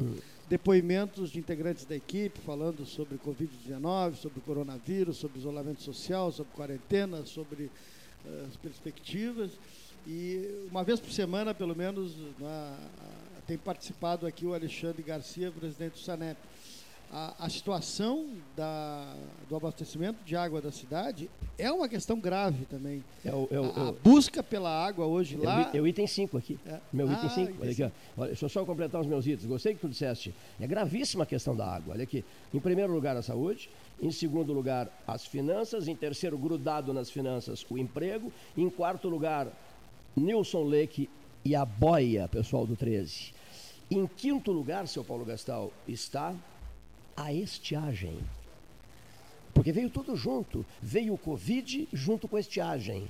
[0.50, 7.26] depoimentos de integrantes da equipe falando sobre Covid-19, sobre coronavírus, sobre isolamento social, sobre quarentena,
[7.26, 7.70] sobre
[8.26, 9.52] eh, as perspectivas.
[10.08, 12.78] E uma vez por semana, pelo menos, na-
[13.48, 16.38] tem participado aqui o Alexandre Garcia, presidente do SANEP.
[17.12, 18.28] A, a situação
[18.58, 19.16] da-
[19.48, 23.04] do abastecimento de água da cidade é uma questão grave também.
[23.24, 25.72] É o- é o- a, é a o- busca pela água hoje É lá.
[25.74, 26.60] É o item 5 aqui.
[26.92, 27.52] Meu item Ah, 5.
[27.52, 27.92] item Olha aqui, ó.
[28.18, 29.46] Olha, deixa eu só completar os meus itens.
[29.46, 30.34] Gostei que tu disseste.
[30.60, 31.94] É gravíssima a questão da água.
[31.94, 32.26] Olha aqui.
[32.54, 33.70] Em primeiro lugar, a saúde.
[34.02, 35.88] Em segundo lugar, as finanças.
[35.88, 38.34] Em terceiro, grudado nas finanças, o emprego.
[38.58, 39.48] Em quarto lugar,
[40.18, 41.10] Nilson Leque
[41.46, 43.34] e a boia, pessoal do 13.
[43.90, 46.34] Em quinto lugar, seu Paulo Gastal, está
[47.16, 48.18] a estiagem.
[49.54, 50.66] Porque veio tudo junto.
[50.82, 53.08] Veio o Covid junto com a estiagem.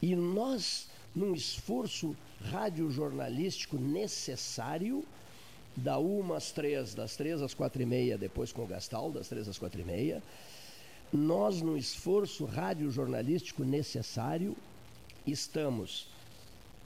[0.00, 5.04] E nós, num esforço radiojornalístico necessário,
[5.76, 9.28] da uma às três, das três às quatro e meia, depois com o Gastal, das
[9.28, 10.22] três às quatro e meia,
[11.12, 14.56] nós, num esforço radiojornalístico necessário,
[15.26, 16.08] estamos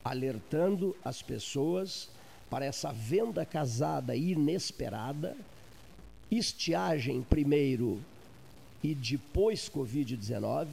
[0.05, 2.09] alertando as pessoas
[2.51, 5.37] para essa venda casada inesperada,
[6.37, 8.03] estiagem primeiro
[8.83, 10.67] e depois Covid-19,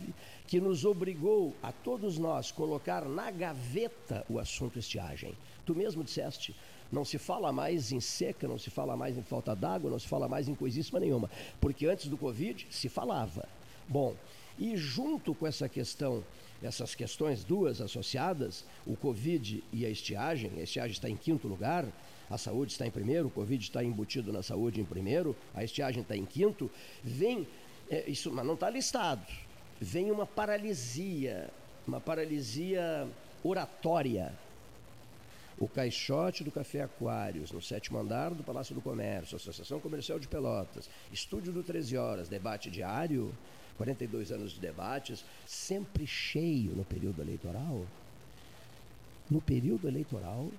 [0.48, 5.34] que nos obrigou a todos nós colocar na gaveta o assunto estiagem.
[5.66, 6.56] Tu mesmo disseste,
[6.92, 10.08] não se fala mais em seca, não se fala mais em falta d'água, não se
[10.08, 11.30] fala mais em coisíssima nenhuma,
[11.62, 13.48] porque antes do Covid se falava.
[13.88, 14.16] Bom,
[14.58, 16.24] e junto com essa questão,
[16.64, 21.86] essas questões duas associadas, o Covid e a estiagem, a estiagem está em quinto lugar,
[22.30, 26.02] a saúde está em primeiro, o Covid está embutido na saúde em primeiro, a estiagem
[26.02, 26.70] está em quinto,
[27.04, 27.48] vem,
[27.90, 29.26] é, isso, mas não está listado,
[29.80, 31.50] vem uma paralisia,
[31.88, 33.08] uma paralisia
[33.44, 34.32] oratória.
[35.58, 40.26] O caixote do Café Aquários, no sétimo andar do Palácio do Comércio, Associação Comercial de
[40.26, 43.36] Pelotas, estúdio do 13 Horas, debate diário,
[43.78, 47.86] 42 anos de debates, sempre cheio no período eleitoral.
[49.30, 50.50] No período eleitoral,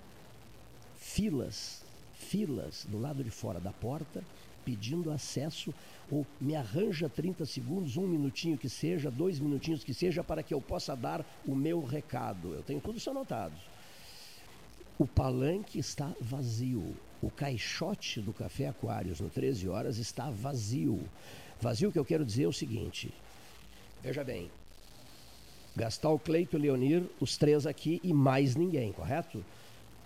[1.00, 1.82] filas,
[2.12, 4.22] filas do lado de fora da porta,
[4.64, 5.74] pedindo acesso,
[6.10, 10.52] ou me arranja 30 segundos, um minutinho que seja, dois minutinhos que seja, para que
[10.52, 12.54] eu possa dar o meu recado.
[12.54, 13.54] Eu tenho tudo isso anotado.
[14.98, 16.94] O palanque está vazio.
[17.22, 21.00] O caixote do Café Aquários no 13 horas está vazio.
[21.60, 23.12] Vazio que eu quero dizer é o seguinte.
[24.02, 24.50] Veja bem.
[25.74, 29.42] Gastal, Cleito Leonir, os três aqui e mais ninguém, correto?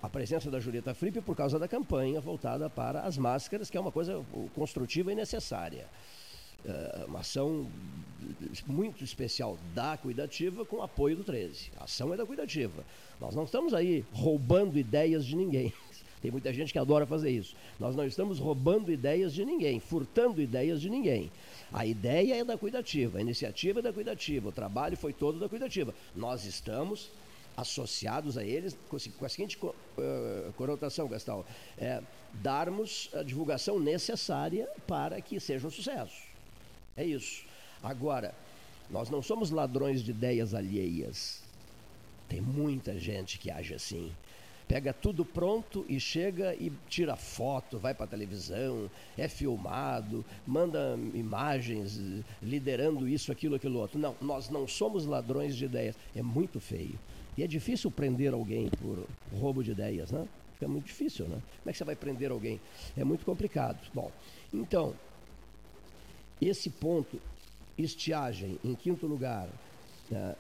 [0.05, 3.81] A presença da Julieta Frippe por causa da campanha voltada para as máscaras, que é
[3.81, 4.23] uma coisa
[4.55, 5.87] construtiva e necessária.
[6.63, 7.67] É uma ação
[8.67, 11.71] muito especial da Cuidativa com apoio do 13.
[11.79, 12.85] A ação é da Cuidativa.
[13.19, 15.73] Nós não estamos aí roubando ideias de ninguém.
[16.21, 17.57] Tem muita gente que adora fazer isso.
[17.81, 21.33] Nós não estamos roubando ideias de ninguém, furtando ideias de ninguém.
[21.73, 25.49] A ideia é da cuidativa, a iniciativa é da cuidativa, o trabalho foi todo da
[25.49, 25.95] cuidativa.
[26.15, 27.11] Nós estamos
[27.57, 29.73] associados a eles com, a seguinte uh,
[30.57, 31.45] conotação, Gastão,
[31.79, 32.03] é
[32.35, 36.23] darmos a divulgação necessária para que seja um sucesso.
[36.97, 37.45] É isso.
[37.83, 38.35] Agora,
[38.91, 41.43] nós não somos ladrões de ideias alheias.
[42.29, 44.13] Tem muita gente que age assim.
[44.67, 50.99] Pega tudo pronto e chega e tira foto, vai para a televisão, é filmado, manda
[51.13, 52.01] imagens
[52.43, 53.99] liderando isso, aquilo, aquilo outro.
[53.99, 55.95] Não, nós não somos ladrões de ideias.
[56.17, 56.99] É muito feio.
[57.37, 59.07] E é difícil prender alguém por
[59.37, 60.27] roubo de ideias, né?
[60.55, 61.41] Fica muito difícil, né?
[61.59, 62.61] Como é que você vai prender alguém?
[62.97, 63.79] É muito complicado.
[63.93, 64.11] Bom,
[64.53, 64.95] então,
[66.41, 67.21] esse ponto,
[67.77, 69.49] estiagem, em quinto lugar,
[70.11, 70.37] né?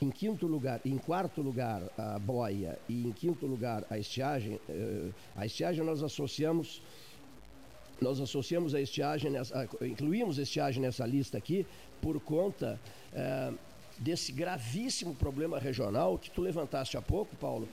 [0.00, 5.08] em quinto lugar, em quarto lugar a boia e em quinto lugar a estiagem, eh,
[5.34, 6.82] a estiagem nós associamos
[7.98, 11.64] nós associamos a estiagem, nessa, incluímos a estiagem nessa lista aqui
[12.02, 12.78] por conta
[13.14, 13.52] eh,
[13.98, 17.68] desse gravíssimo problema regional que tu levantaste há pouco, Paulo,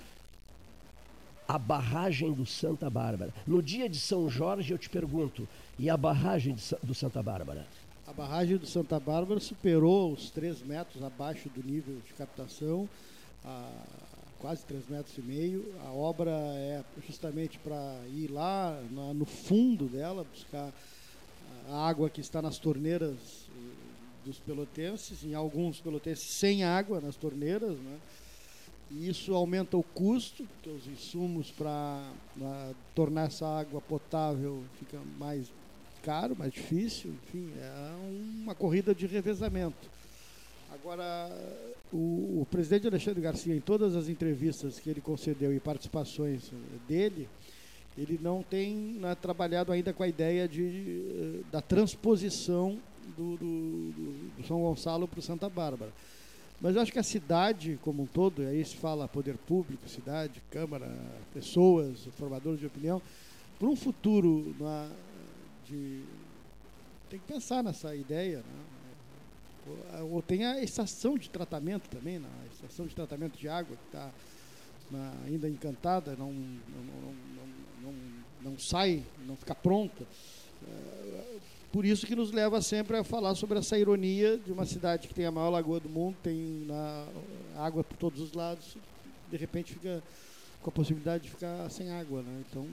[1.47, 3.34] a barragem do Santa Bárbara.
[3.45, 5.47] No dia de São Jorge eu te pergunto,
[5.78, 7.67] e a barragem do Santa Bárbara?
[8.07, 12.88] A barragem do Santa Bárbara superou os 3 metros abaixo do nível de captação,
[14.39, 15.74] quase 3 metros e meio.
[15.86, 18.78] A obra é justamente para ir lá
[19.13, 20.71] no fundo dela, buscar
[21.69, 23.47] a água que está nas torneiras
[24.26, 27.99] dos pelotenses, em alguns pelotenses sem água nas torneiras, né?
[28.91, 32.03] E isso aumenta o custo, porque os insumos para
[32.93, 35.51] tornar essa água potável fica mais
[36.03, 37.95] caro, mais difícil, enfim, é
[38.43, 39.89] uma corrida de revezamento.
[40.71, 41.32] Agora,
[41.91, 46.51] o, o, presidente Alexandre Garcia, em todas as entrevistas que ele concedeu e participações
[46.88, 47.30] dele,
[47.97, 52.80] ele não tem né, trabalhado ainda com a ideia de, eh, da transposição
[53.17, 53.91] do, do,
[54.37, 55.91] do São Gonçalo para Santa Bárbara.
[56.61, 60.41] Mas eu acho que a cidade como um todo, aí se fala poder público, cidade,
[60.49, 60.89] Câmara,
[61.33, 63.01] pessoas, formadores de opinião,
[63.59, 64.89] para um futuro na,
[65.65, 66.03] de
[67.09, 69.99] tem que pensar nessa ideia, né?
[69.99, 72.27] ou, ou tem a estação de tratamento também, né?
[72.43, 74.09] a estação de tratamento de água que está
[75.25, 77.13] ainda encantada, não, não, não,
[77.81, 77.93] não,
[78.41, 80.05] não sai, não fica pronta.
[81.74, 85.13] Por isso que nos leva sempre a falar sobre essa ironia de uma cidade que
[85.13, 86.67] tem a maior lagoa do mundo, tem
[87.57, 88.78] água por todos os lados,
[89.32, 90.03] de repente fica
[90.61, 92.21] com a possibilidade de ficar sem água.
[92.21, 92.43] Né?
[92.47, 92.67] Então,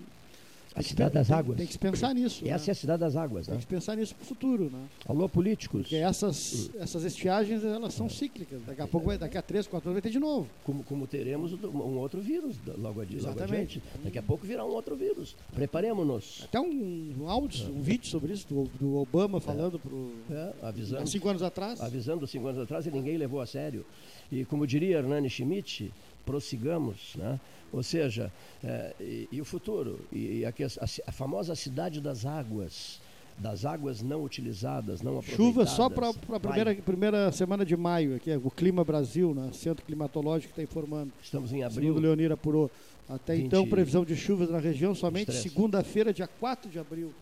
[0.74, 1.56] a cidade das águas.
[1.56, 2.44] Tem que se pensar nisso.
[2.46, 2.68] Essa né?
[2.68, 3.46] é a cidade das águas.
[3.46, 3.58] Tem né?
[3.58, 4.70] que se pensar nisso para o futuro.
[4.70, 4.86] Né?
[5.08, 5.82] Alô, políticos.
[5.82, 8.60] Porque essas, essas estiagens elas são cíclicas.
[8.64, 10.48] Daqui a pouco, vai, daqui a três, quatro anos vai ter de novo.
[10.64, 13.24] Como, como teremos um outro vírus logo, adiante.
[13.24, 13.82] Exatamente.
[14.04, 15.36] Daqui a pouco virá um outro vírus.
[15.52, 16.42] Preparemos-nos.
[16.44, 19.40] Até um, um áudio, um vídeo sobre isso do, do Obama é.
[19.40, 21.80] falando pro, é, avisando, há cinco anos atrás.
[21.80, 23.84] Avisando cinco anos atrás e ninguém levou a sério.
[24.30, 25.92] E como diria Hernani Schmidt,
[26.24, 27.40] prossigamos, né?
[27.72, 28.32] Ou seja,
[28.64, 33.00] é, e, e, o futuro, e, e a, a, a, famosa cidade das águas,
[33.38, 35.46] das águas não utilizadas, não aproveitadas.
[35.46, 39.50] Chuva só para a primeira, primeira semana de maio, aqui é o Clima Brasil, né?
[39.52, 41.12] Centro Climatológico está informando.
[41.22, 41.88] Estamos em abril.
[41.88, 42.70] Segundo Leonir apurou.
[43.08, 47.12] Até 20, então, previsão de chuvas na região somente segunda-feira, dia 4 de abril.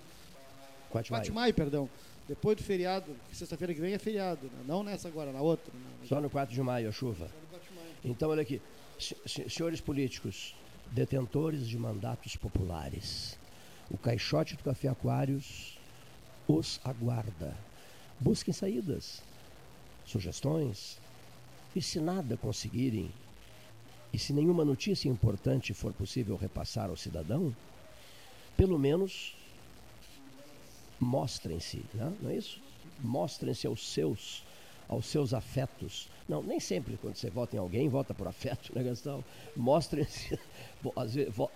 [0.90, 1.88] 4 de 4 de maio, perdão.
[2.28, 4.64] Depois do feriado, sexta-feira que vem é feriado, né?
[4.66, 5.72] não nessa agora, na outra.
[5.72, 6.06] Né?
[6.06, 7.26] Só no 4 de maio a chuva.
[8.04, 8.60] Então, olha aqui,
[8.98, 10.54] senhores políticos,
[10.90, 13.38] detentores de mandatos populares,
[13.90, 15.78] o caixote do Café Aquários
[16.46, 17.56] os aguarda.
[18.18, 19.22] Busquem saídas,
[20.04, 20.98] sugestões,
[21.76, 23.10] e se nada conseguirem,
[24.12, 27.54] e se nenhuma notícia importante for possível repassar ao cidadão,
[28.56, 29.36] pelo menos
[30.98, 32.12] mostrem-se, né?
[32.20, 32.60] não é isso?
[33.00, 34.42] Mostrem-se aos seus
[34.88, 36.08] aos seus afetos.
[36.28, 39.24] Não, nem sempre quando você vota em alguém, vota por afeto, né, Gastão?
[39.56, 40.38] Mostrem-se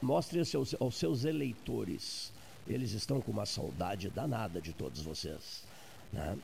[0.00, 2.32] mostrem aos, aos seus eleitores.
[2.66, 5.64] Eles estão com uma saudade danada de todos vocês.
[6.12, 6.38] Né?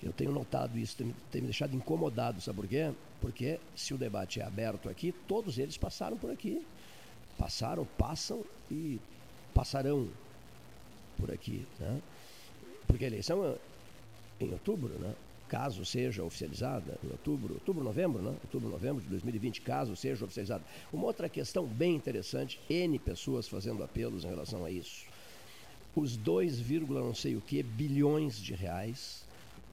[0.00, 2.92] Eu tenho notado isso, tem, tem, me deixado incomodado, sabe por quê?
[3.20, 6.64] Porque se o debate é aberto aqui, todos eles passaram por aqui.
[7.36, 9.00] Passaram, passam e
[9.52, 10.08] passarão
[11.16, 11.66] por aqui.
[11.80, 12.00] Né?
[12.86, 13.56] Porque a eleição é
[14.44, 15.14] em outubro, né?
[15.48, 18.36] Caso seja oficializada em outubro, outubro, novembro, né?
[18.44, 20.62] Outubro, novembro de 2020, caso seja oficializada.
[20.92, 25.06] Uma outra questão bem interessante, N pessoas fazendo apelos em relação a isso.
[25.96, 26.60] Os 2,
[26.90, 29.24] não sei o que bilhões de reais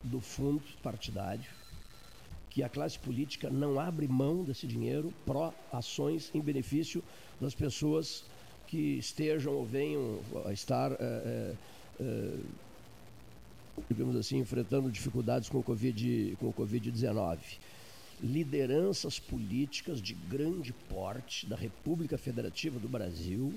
[0.04, 1.46] do fundo partidário,
[2.50, 7.04] que a classe política não abre mão desse dinheiro pró ações em benefício
[7.40, 8.24] das pessoas
[8.66, 11.54] que estejam ou venham a estar, é,
[12.00, 12.34] é,
[13.90, 16.36] digamos assim, enfrentando dificuldades com o Covid-19.
[16.38, 16.92] Com o COVID
[18.22, 23.54] lideranças políticas de grande porte da República Federativa do Brasil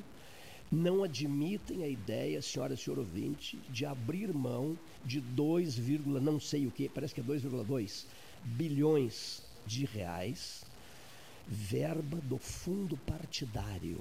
[0.70, 6.66] não admitem a ideia, senhora e senhor ouvinte, de abrir mão de 2, não sei
[6.66, 8.04] o que, parece que é 2,2
[8.44, 10.64] bilhões de reais,
[11.46, 13.98] verba do fundo partidário.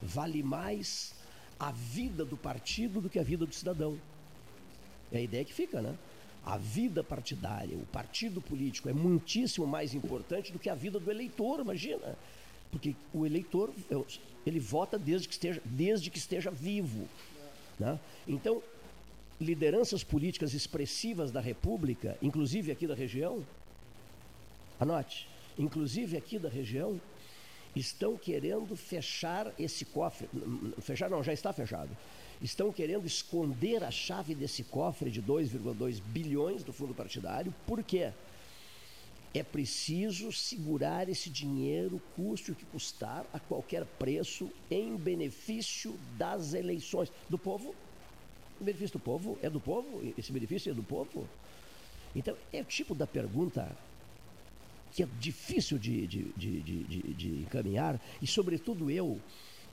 [0.00, 1.14] Vale mais
[1.58, 3.96] a vida do partido do que a vida do cidadão.
[5.12, 5.94] É a ideia que fica, né?
[6.44, 11.10] A vida partidária, o partido político é muitíssimo mais importante do que a vida do
[11.10, 12.16] eleitor, imagina.
[12.70, 13.70] Porque o eleitor,
[14.44, 17.06] ele vota desde que esteja, desde que esteja vivo.
[17.78, 18.00] Né?
[18.26, 18.62] Então,
[19.40, 23.44] lideranças políticas expressivas da República, inclusive aqui da região,
[24.80, 25.28] anote,
[25.58, 27.00] inclusive aqui da região,
[27.76, 30.28] estão querendo fechar esse cofre.
[30.80, 31.90] Fechar não, já está fechado
[32.42, 37.54] estão querendo esconder a chave desse cofre de 2,2 bilhões do fundo partidário.
[37.66, 38.12] Por quê?
[39.32, 46.52] É preciso segurar esse dinheiro, custe o que custar, a qualquer preço, em benefício das
[46.52, 47.10] eleições.
[47.30, 47.74] Do povo?
[48.60, 49.38] O benefício do povo?
[49.40, 50.12] É do povo?
[50.18, 51.26] Esse benefício é do povo?
[52.14, 53.74] Então, é o tipo da pergunta
[54.92, 59.18] que é difícil de, de, de, de, de encaminhar, e, sobretudo, eu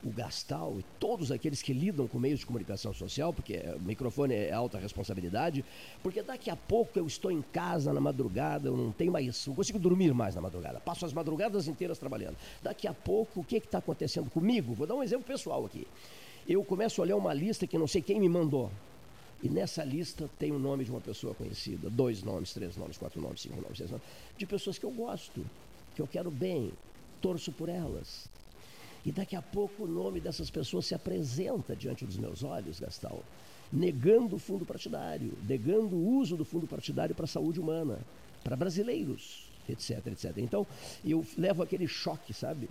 [0.04, 4.34] o Gastal e todos aqueles que lidam com meios de comunicação social, porque o microfone
[4.34, 5.64] é alta responsabilidade,
[6.02, 9.56] porque daqui a pouco eu estou em casa na madrugada, eu não tenho mais, não
[9.56, 12.38] consigo dormir mais na madrugada, passo as madrugadas inteiras trabalhando.
[12.64, 14.74] Daqui a pouco, o que está acontecendo comigo?
[14.74, 15.86] Vou dar um exemplo pessoal aqui.
[16.48, 18.72] Eu começo a olhar uma lista que não sei quem me mandou.
[19.42, 23.22] E nessa lista tem o nome de uma pessoa conhecida, dois nomes, três nomes, quatro
[23.22, 24.06] nomes, cinco nomes, seis nomes,
[24.38, 25.46] de pessoas que eu gosto,
[25.96, 26.72] que eu quero bem,
[27.22, 28.30] torço por elas.
[29.06, 33.22] E daqui a pouco o nome dessas pessoas se apresenta diante dos meus olhos, Gastão,
[33.72, 38.00] negando o fundo partidário, negando o uso do fundo partidário para a saúde humana,
[38.44, 40.38] para brasileiros, etc, etc.
[40.38, 40.66] Então,
[41.06, 42.70] eu levo aquele choque, sabe?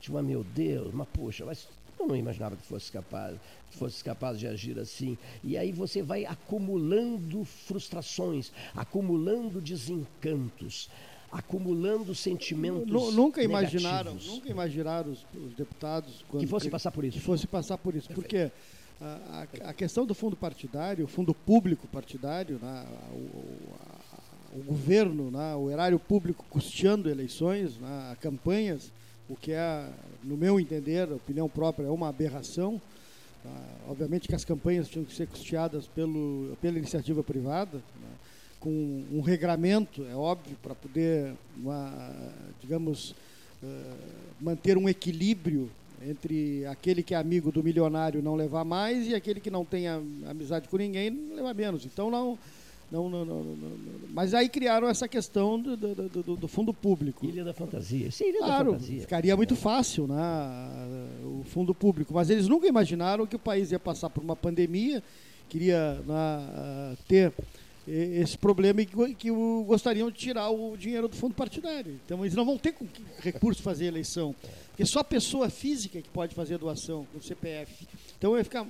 [0.00, 1.68] Tipo, meu Deus, mas poxa, mas
[1.98, 3.36] eu não imaginava que fosse capaz,
[3.70, 5.18] fosse capaz de agir assim.
[5.42, 10.88] E aí você vai acumulando frustrações, acumulando desencantos,
[11.30, 14.34] acumulando sentimentos nunca imaginaram negativos.
[14.34, 18.08] nunca imaginaram os, os deputados que fosse passar por isso que fosse passar por isso
[18.14, 18.50] porque
[19.00, 24.62] a, a, a questão do fundo partidário o fundo público partidário né, o, a, o,
[24.62, 28.90] governo né, o erário público custeando eleições né, campanhas
[29.28, 29.86] o que é
[30.24, 32.80] no meu entender opinião própria é uma aberração
[33.42, 33.50] tá?
[33.86, 38.07] obviamente que as campanhas tinham que ser custeadas pelo pela iniciativa privada né,
[38.60, 42.12] com um regramento, é óbvio, para poder, uma,
[42.60, 43.14] digamos,
[43.62, 43.96] uh,
[44.40, 45.70] manter um equilíbrio
[46.06, 49.88] entre aquele que é amigo do milionário não levar mais e aquele que não tem
[49.88, 51.84] amizade com ninguém levar menos.
[51.84, 52.38] Então não,
[52.90, 53.56] não, não, não,
[54.10, 57.26] mas aí criaram essa questão do, do, do, do fundo público.
[57.26, 58.10] Ilha da Fantasia.
[58.10, 59.00] Sim, Ilha claro, da Fantasia.
[59.00, 60.14] Ficaria muito fácil, né,
[61.24, 62.14] o fundo público.
[62.14, 65.02] Mas eles nunca imaginaram que o país ia passar por uma pandemia,
[65.48, 67.32] queria né, ter
[67.88, 69.30] esse problema e que, que
[69.66, 71.98] gostariam de tirar o dinheiro do fundo partidário.
[72.04, 74.34] Então eles não vão ter com que recurso fazer eleição,
[74.68, 77.86] porque só a pessoa física que pode fazer doação com o CPF.
[78.18, 78.66] Então vai ficar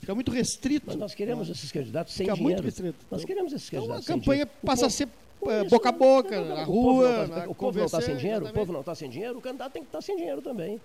[0.00, 0.86] fica muito restrito.
[0.86, 2.62] Mas nós queremos esses candidatos sem fica dinheiro.
[2.62, 3.06] Muito restrito.
[3.10, 4.04] Nós queremos esses candidatos.
[4.04, 5.08] Então a campanha passa povo, a ser
[5.46, 7.46] é, boca a boca, na rua.
[7.48, 9.82] O povo não está sem dinheiro, o povo não está sem dinheiro, o candidato tem
[9.82, 10.80] que estar tá sem dinheiro também.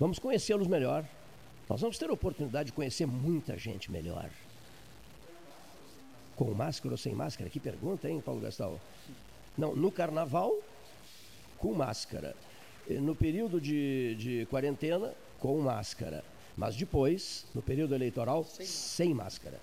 [0.00, 1.04] Vamos conhecê-los melhor.
[1.68, 4.28] Nós vamos ter a oportunidade de conhecer muita gente melhor.
[6.36, 7.48] Com máscara ou sem máscara?
[7.48, 8.80] Que pergunta, hein, Paulo Gastal?
[9.56, 10.52] Não, no carnaval,
[11.58, 12.34] com máscara.
[12.88, 16.24] No período de, de quarentena, com máscara.
[16.56, 19.60] Mas depois, no período eleitoral, sem, sem máscara.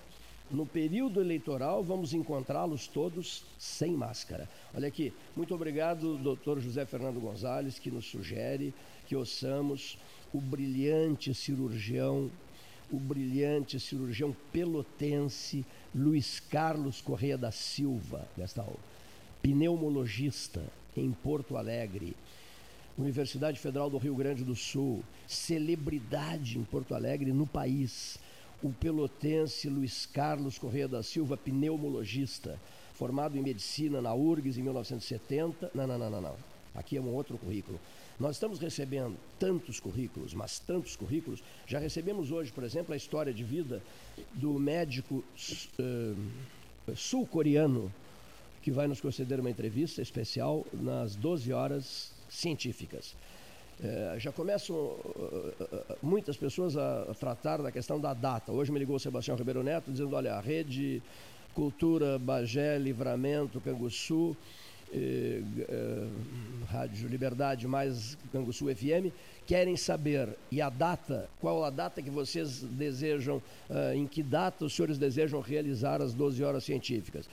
[0.49, 4.49] No período eleitoral, vamos encontrá-los todos sem máscara.
[4.73, 8.73] Olha aqui, muito obrigado, doutor José Fernando Gonzalez, que nos sugere
[9.07, 9.97] que ouçamos
[10.33, 12.29] o brilhante cirurgião,
[12.91, 18.75] o brilhante cirurgião pelotense, Luiz Carlos Correia da Silva, Gastal,
[19.41, 20.61] pneumologista
[20.95, 22.15] em Porto Alegre,
[22.97, 28.19] Universidade Federal do Rio Grande do Sul, celebridade em Porto Alegre no país,
[28.61, 32.59] o pelotense Luiz Carlos Correia da Silva, pneumologista,
[32.93, 35.71] formado em medicina na URGS em 1970.
[35.73, 36.35] Não, não, não, não, não.
[36.75, 37.79] Aqui é um outro currículo.
[38.21, 41.43] Nós estamos recebendo tantos currículos, mas tantos currículos.
[41.65, 43.81] Já recebemos hoje, por exemplo, a história de vida
[44.33, 45.23] do médico
[45.79, 47.91] uh, sul-coreano
[48.61, 53.15] que vai nos conceder uma entrevista especial nas 12 horas científicas.
[53.83, 58.51] É, já começam uh, muitas pessoas a tratar da questão da data.
[58.51, 61.01] Hoje me ligou o Sebastião Ribeiro Neto dizendo, olha, a rede
[61.55, 64.37] Cultura, Bagé, Livramento, Canguçu,
[64.93, 66.07] eh, eh,
[66.71, 69.11] Rádio Liberdade mais Canguçu FM,
[69.45, 74.63] querem saber, e a data, qual a data que vocês desejam, uh, em que data
[74.63, 77.27] os senhores desejam realizar as 12 horas científicas?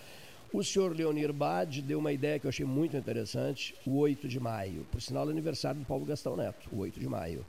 [0.52, 4.40] O senhor Leonir Bade deu uma ideia que eu achei muito interessante, o 8 de
[4.40, 7.44] maio, por sinal é aniversário do Paulo Gastão Neto, o 8 de maio.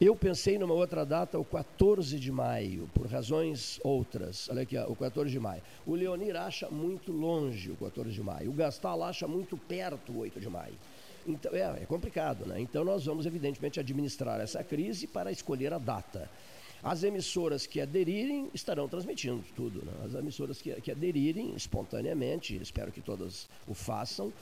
[0.00, 4.48] Eu pensei numa outra data, o 14 de maio, por razões outras.
[4.48, 5.62] Olha aqui, ó, o 14 de maio.
[5.86, 8.50] O Leonir acha muito longe o 14 de maio.
[8.50, 10.74] O Gastal acha muito perto o 8 de maio.
[11.26, 12.60] Então, é, é complicado, né?
[12.60, 16.28] Então nós vamos, evidentemente, administrar essa crise para escolher a data.
[16.82, 19.84] As emissoras que aderirem estarão transmitindo tudo.
[19.84, 19.92] Né?
[20.04, 24.32] As emissoras que, que aderirem espontaneamente, espero que todas o façam,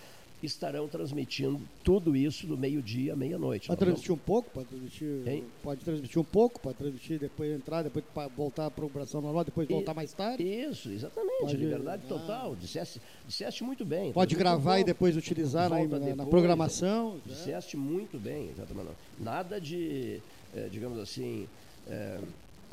[0.42, 3.68] estarão transmitindo tudo isso do meio-dia à meia-noite.
[3.68, 5.44] Pode transmitir um pouco, pode transmitir, hein?
[5.62, 8.04] pode transmitir um pouco, pode transmitir, depois entrar, depois
[8.36, 10.42] voltar para a operação normal, depois e, voltar mais tarde.
[10.42, 12.56] Isso, exatamente, pode, liberdade ah, total.
[12.56, 14.12] Disseste, disseste muito bem.
[14.12, 17.14] Pode gravar e depois utilizar na, depois, na, programação.
[17.14, 17.20] Né?
[17.26, 18.90] Disseste muito bem, exatamente.
[19.18, 20.20] Nada de,
[20.54, 21.46] eh, digamos assim,
[21.88, 22.20] eh,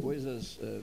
[0.02, 0.60] coisas.
[0.62, 0.82] Eh,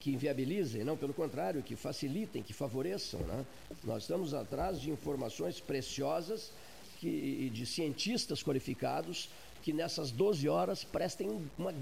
[0.00, 3.20] que inviabilizem, não, pelo contrário, que facilitem, que favoreçam.
[3.20, 3.44] Né?
[3.84, 6.50] Nós estamos atrás de informações preciosas
[6.98, 9.28] que, de cientistas qualificados
[9.62, 11.74] que nessas 12 horas prestem, uma,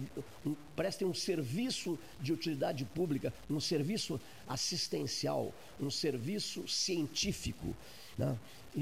[0.44, 7.74] um, prestem um serviço de utilidade pública, um serviço assistencial, um serviço científico.
[8.16, 8.36] Né?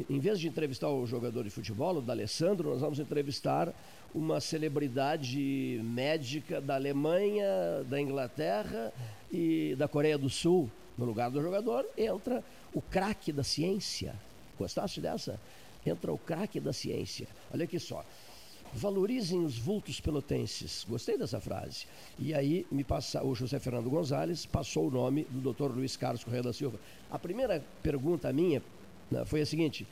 [0.08, 3.72] Em vez de entrevistar o jogador de futebol, o D'Alessandro, nós vamos entrevistar
[4.14, 8.92] uma celebridade médica da Alemanha, da Inglaterra
[9.32, 10.70] e da Coreia do Sul.
[10.96, 12.42] No lugar do jogador entra
[12.72, 14.14] o craque da ciência.
[14.58, 15.38] Gostaste dessa?
[15.84, 17.28] Entra o craque da ciência.
[17.52, 18.04] Olha aqui só.
[18.72, 20.84] Valorizem os vultos pelotenses.
[20.88, 21.86] Gostei dessa frase.
[22.18, 25.74] E aí me passa, o José Fernando Gonzalez passou o nome do Dr.
[25.74, 26.78] Luiz Carlos Correia da Silva.
[27.10, 28.62] A primeira pergunta minha
[29.10, 29.86] né, foi a seguinte: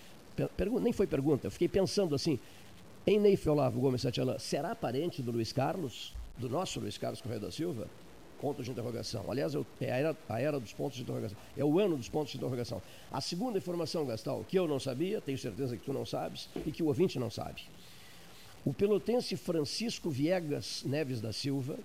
[0.83, 2.39] nem foi pergunta, eu fiquei pensando assim,
[3.07, 7.41] em Neif Olavo Gomes Satialã, será parente do Luiz Carlos, do nosso Luiz Carlos Correia
[7.41, 7.89] da Silva?
[8.41, 9.25] Ponto de interrogação.
[9.31, 11.37] Aliás, é a era, a era dos pontos de interrogação.
[11.57, 12.83] É o ano dos pontos de interrogação.
[13.11, 16.71] A segunda informação, Gastal, que eu não sabia, tenho certeza que tu não sabes, e
[16.71, 17.63] que o ouvinte não sabe.
[18.65, 21.79] O pelotense Francisco Viegas Neves da Silva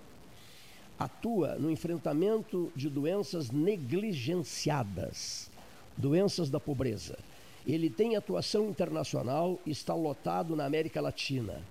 [0.98, 5.50] atua no enfrentamento de doenças negligenciadas,
[5.96, 7.18] doenças da pobreza.
[7.66, 11.62] Ele tem atuação internacional e está lotado na América Latina.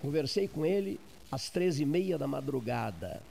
[0.00, 0.98] Conversei com ele
[1.30, 3.22] às 13h30 da madrugada.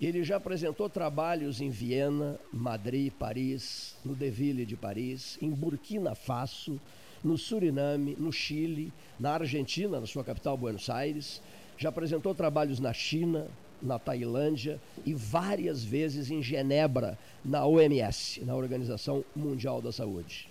[0.00, 6.80] Ele já apresentou trabalhos em Viena, Madrid, Paris, no Deville de Paris, em Burkina Faso,
[7.22, 11.42] no Suriname, no Chile, na Argentina, na sua capital Buenos Aires.
[11.76, 13.48] Já apresentou trabalhos na China,
[13.82, 20.48] na Tailândia e várias vezes em Genebra, na OMS, na Organização Mundial da Saúde.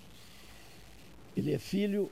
[1.38, 2.11] Ele é filho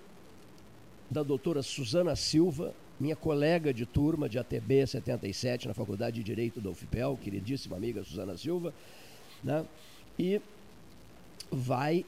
[1.09, 6.61] da doutora Suzana Silva, minha colega de turma de ATB 77 na Faculdade de Direito
[6.61, 8.73] da UFPEL, queridíssima amiga Suzana Silva,
[9.43, 9.65] né?
[10.17, 10.41] e
[11.51, 12.05] vai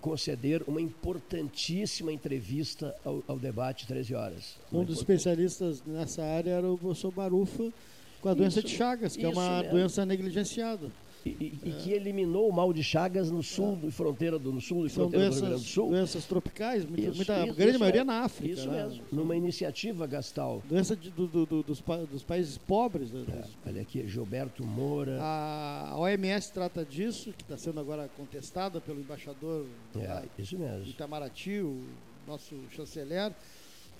[0.00, 4.56] conceder uma importantíssima entrevista ao, ao debate 13 horas.
[4.72, 7.72] Um dos especialistas nessa área era o professor Barufa,
[8.20, 9.70] com a doença isso, de Chagas, que é uma mesmo.
[9.70, 10.90] doença negligenciada.
[11.24, 11.68] E, e, é.
[11.68, 13.86] e, que eliminou o mal de Chagas no sul é.
[13.86, 15.90] e fronteira do no sul e fronteira doenças, do Rio Grande do Sul.
[15.90, 18.04] Doenças tropicais, muita, isso, muita isso, grande isso maioria é.
[18.04, 18.52] na África.
[18.52, 18.84] Isso né?
[18.84, 20.62] mesmo, numa iniciativa Gastal.
[20.68, 23.12] Doença de, do, do, dos, dos, países pobres.
[23.12, 23.24] Né?
[23.28, 23.68] É.
[23.68, 25.18] Olha aqui, Gilberto Moura.
[25.20, 29.66] A OMS trata disso, que está sendo agora contestada pelo embaixador
[29.96, 30.86] é, isso mesmo.
[30.86, 31.82] Itamaraty, o
[32.26, 33.32] nosso chanceler,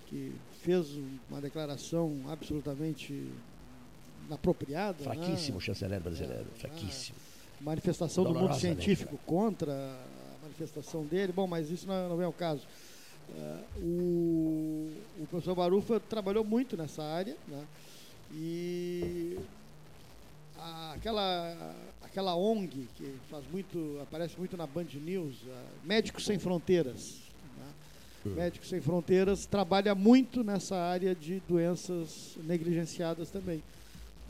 [0.07, 0.33] que
[0.63, 0.99] fez
[1.31, 3.31] uma declaração absolutamente
[4.27, 5.03] inapropriada.
[5.03, 5.59] Fraquíssimo né?
[5.59, 7.17] o chanceler brasileiro, é, fraquíssimo.
[7.61, 11.33] É, manifestação do mundo científico contra a manifestação dele.
[11.33, 12.63] Bom, mas isso não, não é o caso.
[13.29, 17.65] Uh, o, o, professor Barufa trabalhou muito nessa área, né?
[18.35, 19.39] E
[20.59, 25.37] a, aquela, aquela ONG que faz muito, aparece muito na Band News,
[25.85, 27.21] Médicos Sem Fronteiras.
[28.25, 28.35] Né?
[28.35, 33.63] Médicos Sem Fronteiras trabalha muito nessa área de doenças negligenciadas também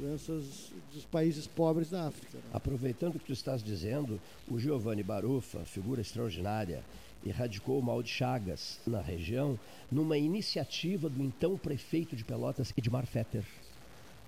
[0.02, 2.36] doenças dos países pobres da África.
[2.36, 2.42] Né?
[2.52, 6.82] Aproveitando o que tu estás dizendo, o Giovanni Barufa, figura extraordinária,
[7.24, 9.56] erradicou o mal de Chagas na região
[9.90, 13.44] numa iniciativa do então prefeito de Pelotas, Edmar Fetter.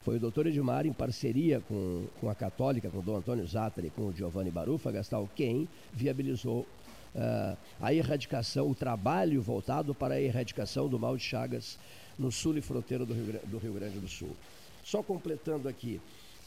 [0.05, 3.91] Foi o doutor Edmar, em parceria com, com a católica, com o Dom Antônio Zatari,
[3.91, 10.21] com o Giovanni Barufa, Gastal, quem viabilizou uh, a erradicação, o trabalho voltado para a
[10.21, 11.79] erradicação do mal de Chagas
[12.17, 14.37] no sul e fronteira do Rio, do Rio Grande do Sul.
[14.85, 16.01] Só completando aqui,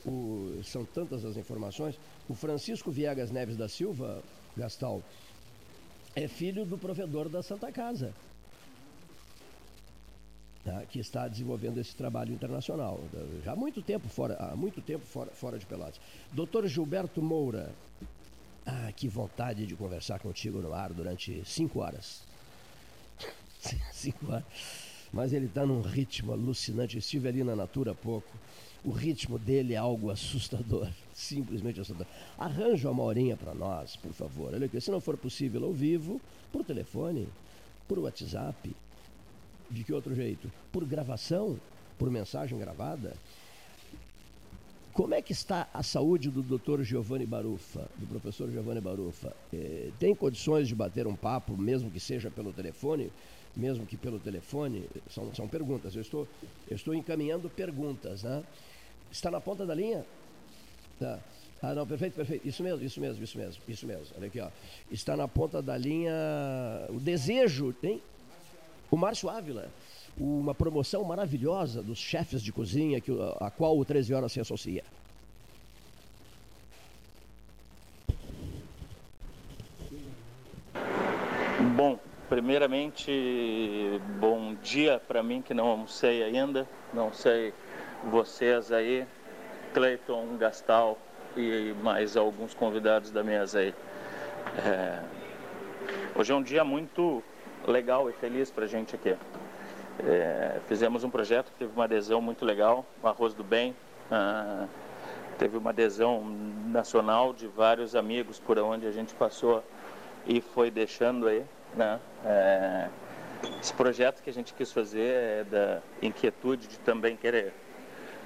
[0.06, 2.00] o, são tantas as informações,
[2.30, 4.24] o Francisco Viegas Neves da Silva,
[4.56, 5.02] Gastal,
[6.16, 8.14] é filho do provedor da Santa Casa,
[10.64, 13.00] tá, que está desenvolvendo esse trabalho internacional.
[13.44, 16.00] Já há muito tempo fora, há muito tempo fora, fora de Pelotas.
[16.32, 17.72] Doutor Gilberto Moura,
[18.66, 22.24] ah, que vontade de conversar contigo no ar durante cinco horas.
[23.92, 24.46] cinco horas.
[25.18, 26.96] Mas ele está num ritmo alucinante.
[26.96, 28.32] Eu estive ali na Natura há pouco.
[28.86, 32.06] O ritmo dele é algo assustador, simplesmente assustador.
[32.38, 34.54] Arranja uma horinha para nós, por favor.
[34.54, 36.22] Olha aqui, se não for possível ao vivo,
[36.52, 37.28] por telefone,
[37.88, 38.76] por WhatsApp,
[39.72, 40.52] de que outro jeito?
[40.72, 41.60] Por gravação,
[41.98, 43.16] por mensagem gravada.
[44.94, 46.84] Como é que está a saúde do Dr.
[46.84, 49.36] Giovanni Barufa, do professor Giovanni Barufa?
[49.52, 53.12] Eh, tem condições de bater um papo, mesmo que seja pelo telefone?
[53.58, 54.88] Mesmo que pelo telefone?
[55.10, 55.96] São, são perguntas.
[55.96, 56.28] Eu estou,
[56.70, 58.44] eu estou encaminhando perguntas, né?
[59.12, 60.06] Está na ponta da linha?
[61.00, 61.20] Tá.
[61.62, 62.48] Ah, não, perfeito, perfeito.
[62.48, 64.06] Isso mesmo, isso mesmo, isso mesmo, isso mesmo.
[64.16, 64.50] Olha aqui, ó.
[64.92, 66.14] Está na ponta da linha
[66.90, 68.02] o desejo, tem?
[68.92, 69.70] O Márcio Ávila
[70.20, 74.84] uma promoção maravilhosa dos chefes de cozinha que, a qual o 13 Horas se associa.
[81.76, 87.54] Bom, primeiramente, bom dia para mim que não almocei ainda, não sei
[88.04, 89.06] vocês aí,
[89.74, 90.98] Cleiton, Gastal
[91.38, 93.74] e mais alguns convidados da mesa aí.
[94.66, 95.00] É...
[96.16, 97.24] Hoje é um dia muito
[97.66, 99.16] legal e feliz para a gente aqui.
[100.00, 103.76] É, fizemos um projeto que teve uma adesão muito legal, o Arroz do Bem.
[104.12, 104.68] Ah,
[105.38, 106.24] teve uma adesão
[106.68, 109.64] nacional de vários amigos por onde a gente passou
[110.26, 111.44] e foi deixando aí.
[111.76, 112.00] Né?
[112.26, 112.90] É,
[113.62, 117.54] esse projeto que a gente quis fazer é da inquietude de também querer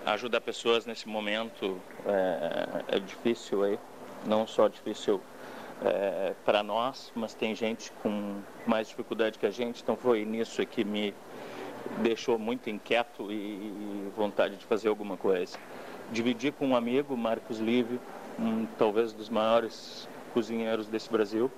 [0.06, 1.80] ajudar pessoas nesse momento.
[2.06, 3.80] É, é difícil aí,
[4.26, 5.22] não só difícil
[5.84, 8.36] é, para nós, mas tem gente com
[8.66, 11.14] mais dificuldade que a gente, então foi nisso que me
[12.00, 15.58] deixou muito inquieto e vontade de fazer alguma coisa.
[16.12, 18.00] Dividi com um amigo, Marcos Lívio,
[18.40, 21.52] um, talvez dos maiores cozinheiros desse Brasil,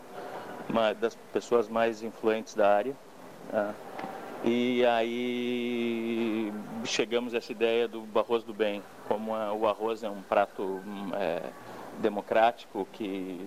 [1.00, 2.96] das pessoas mais influentes da área.
[3.52, 3.74] Tá?
[4.44, 6.52] E aí
[6.84, 10.82] chegamos a essa ideia do arroz do bem, como a, o arroz é um prato
[11.16, 11.42] é,
[12.02, 13.40] democrático que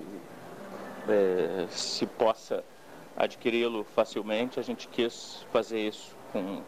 [1.06, 2.64] é, se possa
[3.16, 6.62] adquiri-lo facilmente, a gente quis fazer isso com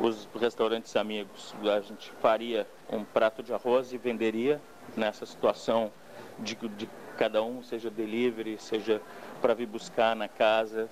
[0.00, 1.54] os restaurantes amigos.
[1.62, 4.60] A gente faria um prato de arroz e venderia
[4.96, 5.90] nessa situação
[6.38, 9.00] de, de cada um, seja delivery, seja
[9.40, 10.88] para vir buscar na casa,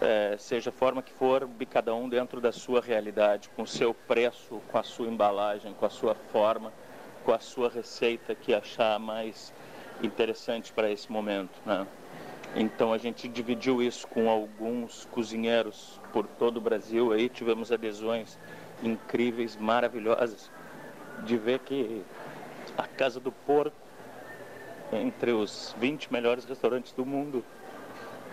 [0.00, 3.94] é, seja a forma que for, cada um dentro da sua realidade, com o seu
[3.94, 6.72] preço, com a sua embalagem, com a sua forma,
[7.24, 9.52] com a sua receita que achar mais
[10.02, 11.58] interessante para esse momento.
[11.64, 11.86] Né?
[12.54, 18.38] Então a gente dividiu isso com alguns cozinheiros por todo o Brasil aí, tivemos adesões
[18.82, 20.50] incríveis, maravilhosas,
[21.24, 22.02] de ver que
[22.76, 23.76] a Casa do Porco,
[24.92, 27.44] entre os 20 melhores restaurantes do mundo,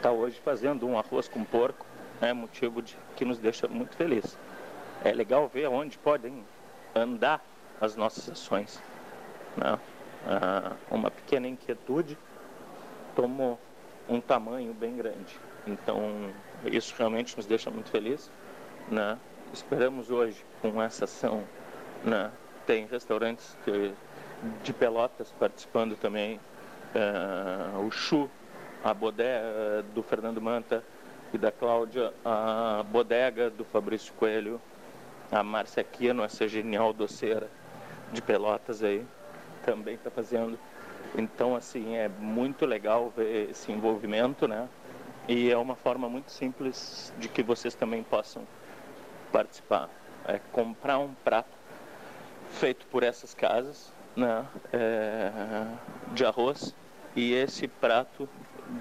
[0.01, 1.85] está hoje fazendo um arroz com porco,
[2.19, 4.35] é motivo de, que nos deixa muito feliz.
[5.03, 6.43] É legal ver onde podem
[6.95, 7.39] andar
[7.79, 8.81] as nossas ações.
[9.55, 9.77] Né?
[10.25, 12.17] Ah, uma pequena inquietude
[13.15, 13.59] tomou
[14.09, 15.39] um tamanho bem grande.
[15.67, 16.31] Então,
[16.65, 18.31] isso realmente nos deixa muito felizes.
[18.89, 19.19] Né?
[19.53, 21.43] Esperamos hoje, com essa ação,
[22.03, 22.31] né?
[22.65, 23.55] tem restaurantes
[24.63, 26.39] de, Pelotas participando também,
[26.95, 28.27] uh, o Chu,
[28.83, 30.83] a bodega do Fernando Manta
[31.33, 34.59] e da Cláudia, a bodega do Fabrício Coelho,
[35.31, 37.47] a Márcia Aquino, essa genial doceira
[38.11, 39.05] de Pelotas aí,
[39.65, 40.59] também está fazendo.
[41.15, 44.67] Então, assim, é muito legal ver esse envolvimento, né?
[45.27, 48.45] E é uma forma muito simples de que vocês também possam
[49.31, 49.89] participar.
[50.25, 51.49] É comprar um prato
[52.51, 54.45] feito por essas casas, né?
[54.73, 55.31] É,
[56.13, 56.75] de arroz,
[57.15, 58.27] e esse prato,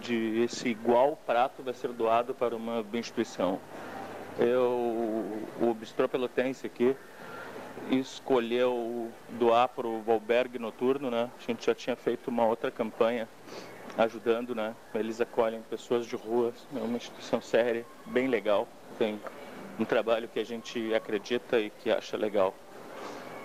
[0.00, 3.58] de esse igual prato vai ser doado para uma instituição.
[4.38, 5.24] Eu,
[5.60, 6.96] o Bistrô Pelotense aqui,
[7.90, 11.30] escolheu doar para o albergue noturno, né?
[11.38, 13.28] A gente já tinha feito uma outra campanha
[13.98, 14.74] ajudando, né?
[14.94, 18.68] Eles acolhem pessoas de rua, é uma instituição séria, bem legal,
[18.98, 19.20] tem
[19.78, 22.54] um trabalho que a gente acredita e que acha legal,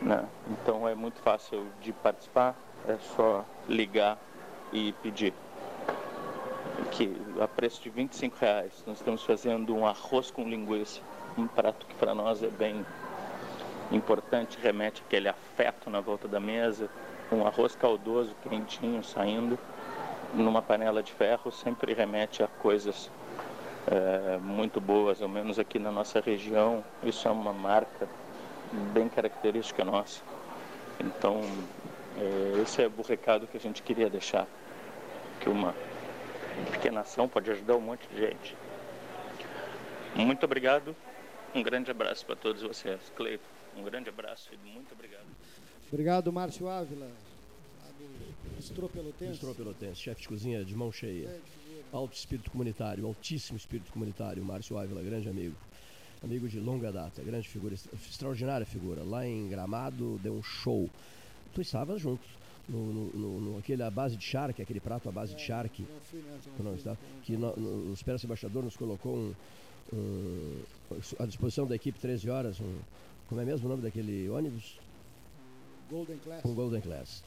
[0.02, 0.26] né?
[0.50, 2.56] Então é muito fácil de participar,
[2.88, 4.18] é só ligar
[4.72, 5.34] e pedir.
[6.96, 7.12] Que
[7.42, 11.02] a preço de 25 reais nós estamos fazendo um arroz com linguiça,
[11.38, 12.86] um prato que para nós é bem
[13.92, 16.90] importante, remete aquele afeto na volta da mesa,
[17.30, 19.60] um arroz caldoso, quentinho, saindo
[20.34, 23.12] numa panela de ferro, sempre remete a coisas
[23.88, 26.84] é, muito boas, ao menos aqui na nossa região.
[27.04, 28.08] Isso é uma marca
[28.94, 30.22] bem característica nossa.
[31.00, 31.42] Então,
[32.18, 34.48] é, esse é o recado que a gente queria deixar,
[35.42, 35.76] que uma
[36.72, 38.56] pequena ação pode ajudar um monte de gente.
[40.15, 40.95] Muito obrigado,
[41.53, 43.11] um grande abraço para todos vocês.
[43.15, 43.44] Cleiton,
[43.76, 45.26] um grande abraço e muito obrigado.
[45.91, 47.10] Obrigado, Márcio Ávila.
[48.57, 49.34] Estropelotense.
[49.34, 51.41] Estropelotense, chefe de cozinha de mão cheia.
[51.91, 55.56] Alto espírito comunitário, altíssimo espírito comunitário, Márcio Ávila, grande amigo.
[56.23, 59.03] Amigo de longa data, grande figura, extraordinária figura.
[59.03, 60.90] Lá em Gramado deu um show.
[61.53, 62.26] Tu estavas junto.
[62.68, 65.84] No, no, no, no aquele a base de charque, aquele prato à base de charque.
[65.84, 66.24] Não fui
[66.58, 69.34] não Não, está, que no, no, o Esperança Embaixador nos colocou um,
[69.94, 70.62] um,
[71.20, 72.80] à disposição da equipe 13 horas, um,
[73.28, 74.80] como é mesmo o nome daquele ônibus?
[75.90, 76.46] Golden Class.
[76.46, 77.24] Um Golden Class.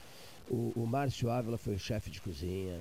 [0.51, 2.81] O, o Márcio Ávila foi o chefe de cozinha.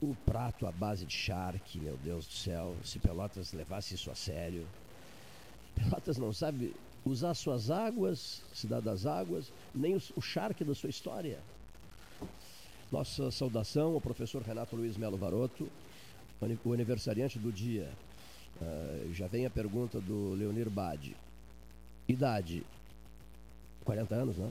[0.00, 4.14] O prato à base de charque, meu Deus do céu, se Pelotas levasse isso a
[4.14, 4.66] sério.
[5.74, 10.90] Pelotas não sabe usar suas águas, cidade das águas, nem o, o charque da sua
[10.90, 11.38] história.
[12.90, 15.68] Nossa saudação ao professor Renato Luiz Melo Varoto,
[16.64, 17.90] o aniversariante do dia.
[18.62, 21.16] Ah, já vem a pergunta do Leonir Bade.
[22.08, 22.64] Idade,
[23.84, 24.50] 40 anos, né?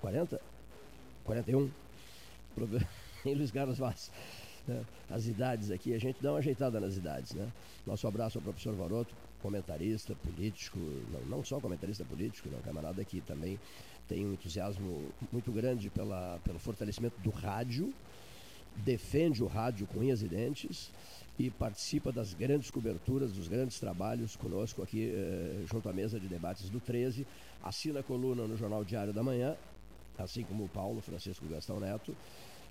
[0.00, 0.40] 40?
[1.24, 1.70] 41?
[2.54, 2.86] Prove-
[3.24, 4.10] Em Luiz Carlos Vaz.
[4.66, 4.84] né?
[5.10, 7.50] As idades aqui, a gente dá uma ajeitada nas idades, né?
[7.86, 10.78] Nosso abraço ao professor Varoto, comentarista político,
[11.12, 13.58] não, não só comentarista político, não, camarada que também
[14.08, 17.92] tem um entusiasmo muito grande pela, pelo fortalecimento do rádio,
[18.76, 20.90] defende o rádio com unhas e dentes
[21.38, 26.26] e participa das grandes coberturas, dos grandes trabalhos conosco aqui eh, junto à mesa de
[26.26, 27.26] debates do 13.
[27.62, 29.56] Assina a coluna no Jornal Diário da Manhã,
[30.18, 32.14] assim como o Paulo Francisco Gastão Neto,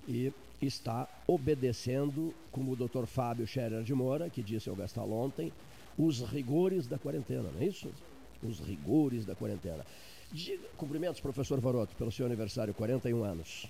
[0.08, 3.06] e está obedecendo, como o Dr.
[3.06, 5.52] Fábio Scherer de Moura, que disse ao Gastal ontem,
[5.98, 7.90] os rigores da quarentena, não é isso?
[8.44, 9.86] Os rigores da quarentena.
[10.32, 13.66] Diga, cumprimentos, professor Varoto, pelo seu aniversário, 41 anos.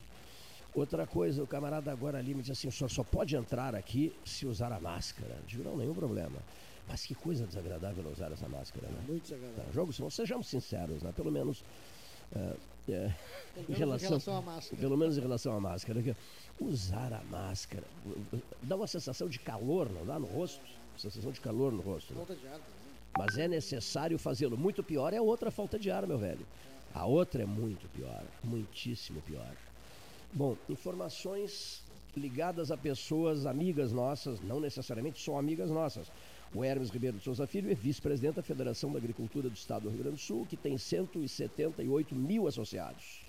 [0.76, 4.14] Outra coisa, o camarada agora ali me diz assim, o senhor só pode entrar aqui
[4.26, 5.36] se usar a máscara.
[5.40, 6.38] Eu digo, não, nenhum problema.
[6.88, 9.00] Mas que coisa desagradável usar essa máscara, né?
[9.08, 9.64] Muito desagradável.
[9.66, 11.12] Tá, jogo, se- sejamos sinceros, né?
[11.16, 11.64] Pelo menos,
[12.36, 12.40] é,
[12.90, 13.14] é,
[13.56, 14.82] Pelo menos em relação à máscara.
[14.82, 16.02] Pelo menos em relação à máscara.
[16.04, 16.16] que
[16.60, 17.84] Usar a máscara
[18.64, 20.62] dá uma sensação de calor, não dá no rosto?
[20.98, 22.14] Sensação de calor no rosto.
[22.14, 22.18] né?
[22.18, 22.60] Falta de ar.
[23.18, 24.58] Mas é necessário fazê-lo.
[24.58, 26.46] Muito pior é a outra falta de ar, meu velho.
[26.94, 29.56] A outra é muito pior, muitíssimo pior.
[30.34, 31.82] Bom, informações
[32.16, 36.12] ligadas a pessoas amigas nossas, não necessariamente só amigas nossas.
[36.54, 39.90] O Hermes Ribeiro de Souza Filho é vice-presidente da Federação da Agricultura do Estado do
[39.90, 43.22] Rio Grande do Sul, que tem 178 mil associados.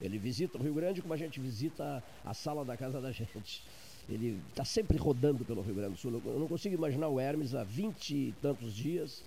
[0.00, 3.64] Ele visita o Rio Grande como a gente visita a sala da casa da gente.
[4.08, 6.22] Ele está sempre rodando pelo Rio Grande do Sul.
[6.24, 9.22] Eu não consigo imaginar o Hermes há 20 e tantos dias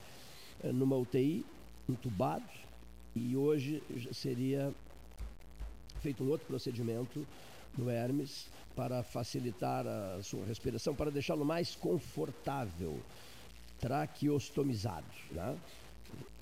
[0.64, 1.46] eh, numa UTI,
[1.88, 2.46] entubado,
[3.16, 4.74] e hoje seria
[6.02, 7.26] feito um outro procedimento
[7.78, 13.00] no Hermes para facilitar a sua respiração, para deixá-lo mais confortável,
[13.80, 15.06] traqueostomizado.
[15.32, 15.58] Né?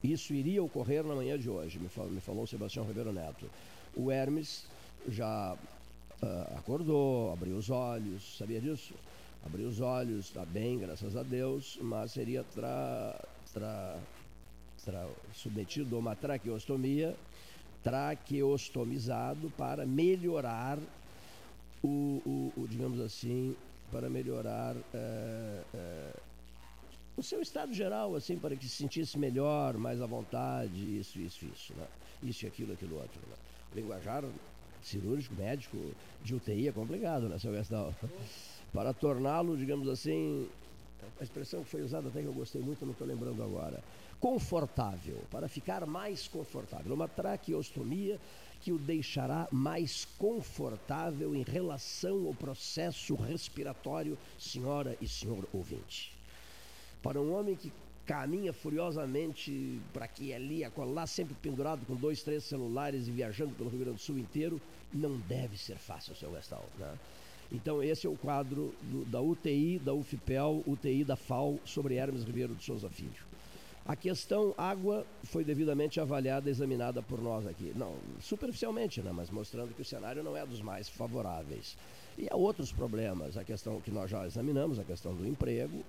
[0.03, 3.49] Isso iria ocorrer na manhã de hoje, me falou, me falou o Sebastião Ribeiro Neto.
[3.95, 4.65] O Hermes
[5.07, 5.57] já
[6.21, 8.93] ah, acordou, abriu os olhos, sabia disso?
[9.43, 13.15] Abriu os olhos, está bem, graças a Deus, mas seria tra,
[13.53, 14.01] tra,
[14.83, 17.17] tra, submetido a uma traqueostomia,
[17.81, 20.77] traqueostomizado para melhorar
[21.81, 23.55] o, o- o, digamos assim,
[23.91, 26.19] para melhorar eh, eh,
[27.15, 31.45] o seu estado geral, assim, para que se sentisse melhor, mais à vontade, isso, isso,
[31.45, 31.87] isso, né?
[32.21, 33.21] Isso aquilo, aquilo outro.
[33.27, 33.35] Né?
[33.73, 34.23] Linguajar
[34.81, 35.77] cirúrgico, médico,
[36.23, 37.93] de UTI é complicado, né, seu Gastão?
[38.73, 40.47] Para torná-lo, digamos assim,
[41.19, 43.83] a expressão que foi usada até que eu gostei muito, não estou lembrando agora.
[44.19, 46.93] Confortável, para ficar mais confortável.
[46.93, 48.19] Uma traqueostomia
[48.61, 56.13] que o deixará mais confortável em relação ao processo respiratório, senhora e senhor ouvinte.
[57.01, 57.71] Para um homem que
[58.09, 63.53] caminha furiosamente para aqui e ali, acolá, sempre pendurado com dois, três celulares e viajando
[63.53, 64.59] pelo Rio Grande do Sul inteiro,
[64.91, 66.65] não deve ser fácil, seu Gastal.
[66.79, 66.91] Né?
[67.51, 72.23] Então, esse é o quadro do- da UTI, da UFPEL, UTI da FAO, sobre Hermes
[72.23, 73.27] Ribeiro de Souza Filho.
[73.85, 77.71] A questão água foi devidamente avaliada, examinada por nós aqui.
[77.75, 79.11] Não, superficialmente, né?
[79.13, 81.77] mas mostrando que o cenário não é dos mais favoráveis.
[82.17, 85.85] E há outros problemas, a questão que nós já examinamos, a questão do emprego,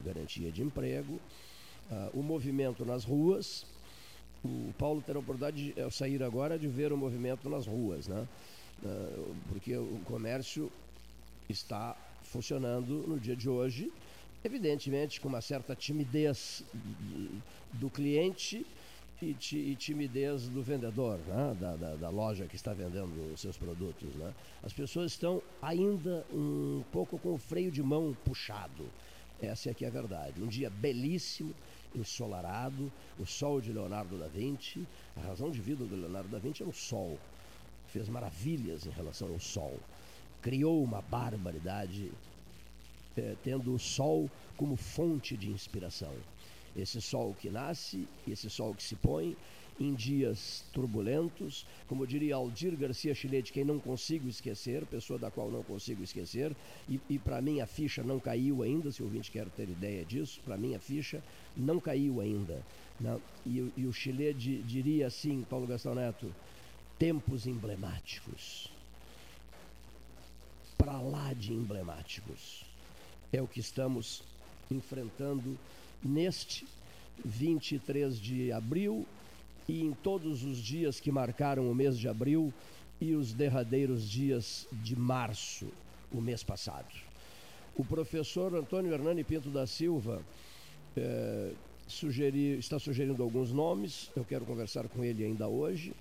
[0.00, 1.20] a garantia de emprego,
[1.90, 3.66] uh, o movimento nas ruas.
[4.44, 8.26] O Paulo terá a oportunidade de sair agora de ver o movimento nas ruas, né?
[8.82, 10.70] Uh, porque o comércio
[11.48, 13.92] está funcionando no dia de hoje,
[14.44, 16.62] evidentemente com uma certa timidez
[17.72, 18.64] do cliente
[19.20, 21.56] e, timidez do vendedor, né?
[21.60, 24.14] da, da, da, loja que está vendendo os seus produtos.
[24.14, 24.32] Né?
[24.62, 28.86] As pessoas estão ainda um pouco com o freio de mão puxado.
[29.40, 30.40] Essa é que é a verdade.
[30.40, 31.54] Um dia belíssimo,
[31.94, 34.86] ensolarado, o sol de Leonardo da Vinci.
[35.16, 37.18] A razão de vida do Leonardo da Vinci é o sol.
[37.88, 39.78] Fez maravilhas em relação ao sol.
[40.42, 42.12] Criou uma barbaridade,
[43.16, 46.14] eh, tendo o sol como fonte de inspiração
[46.76, 49.36] esse sol que nasce, esse sol que se põe
[49.80, 55.50] em dias turbulentos, como diria Aldir Garcia Chilete, quem não consigo esquecer, pessoa da qual
[55.50, 56.54] não consigo esquecer,
[56.88, 60.04] e, e para mim a ficha não caiu ainda, se o ouvinte quer ter ideia
[60.04, 61.22] disso, para mim a ficha
[61.56, 62.62] não caiu ainda.
[63.00, 63.18] Né?
[63.46, 66.32] E, e o Chilete diria assim, Paulo Gastão Neto,
[66.98, 68.70] tempos emblemáticos.
[70.76, 72.64] Para lá de emblemáticos.
[73.32, 74.22] É o que estamos
[74.70, 75.58] enfrentando
[76.02, 76.66] neste
[77.24, 79.06] 23 de abril
[79.68, 82.52] e em todos os dias que marcaram o mês de abril
[83.00, 85.68] e os derradeiros dias de março,
[86.12, 86.88] o mês passado.
[87.76, 90.22] O professor Antônio Hernani Pinto da Silva
[90.98, 91.52] eh,
[91.86, 95.92] sugeri, está sugerindo alguns nomes, eu quero conversar com ele ainda hoje.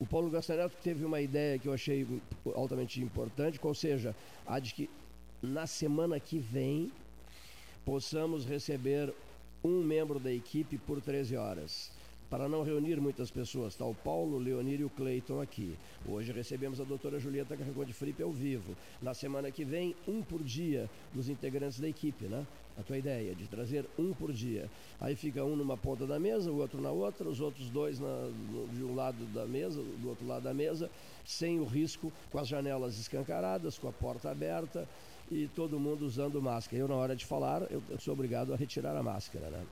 [0.00, 2.06] O Paulo Gastaneto teve uma ideia que eu achei
[2.54, 4.14] altamente importante, ou seja,
[4.46, 4.90] a de que
[5.42, 6.90] na semana que vem
[7.84, 9.12] possamos receber
[9.62, 11.90] um membro da equipe por 13 horas.
[12.30, 15.76] Para não reunir muitas pessoas, está o Paulo, o Leonir e o Cleiton aqui.
[16.06, 18.74] Hoje recebemos a doutora Julieta Carregou de Felipe ao vivo.
[19.00, 22.44] Na semana que vem, um por dia dos integrantes da equipe, né?
[22.76, 24.68] A tua ideia de trazer um por dia.
[25.00, 28.30] Aí fica um numa ponta da mesa, o outro na outra, os outros dois na,
[28.72, 30.90] de um lado da mesa, do outro lado da mesa,
[31.24, 34.88] sem o risco, com as janelas escancaradas, com a porta aberta
[35.30, 36.82] e todo mundo usando máscara.
[36.82, 39.64] Eu, na hora de falar, eu, eu sou obrigado a retirar a máscara, né?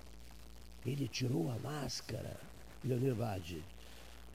[0.86, 2.36] Ele tirou a máscara,
[2.84, 3.62] Leonir Vade.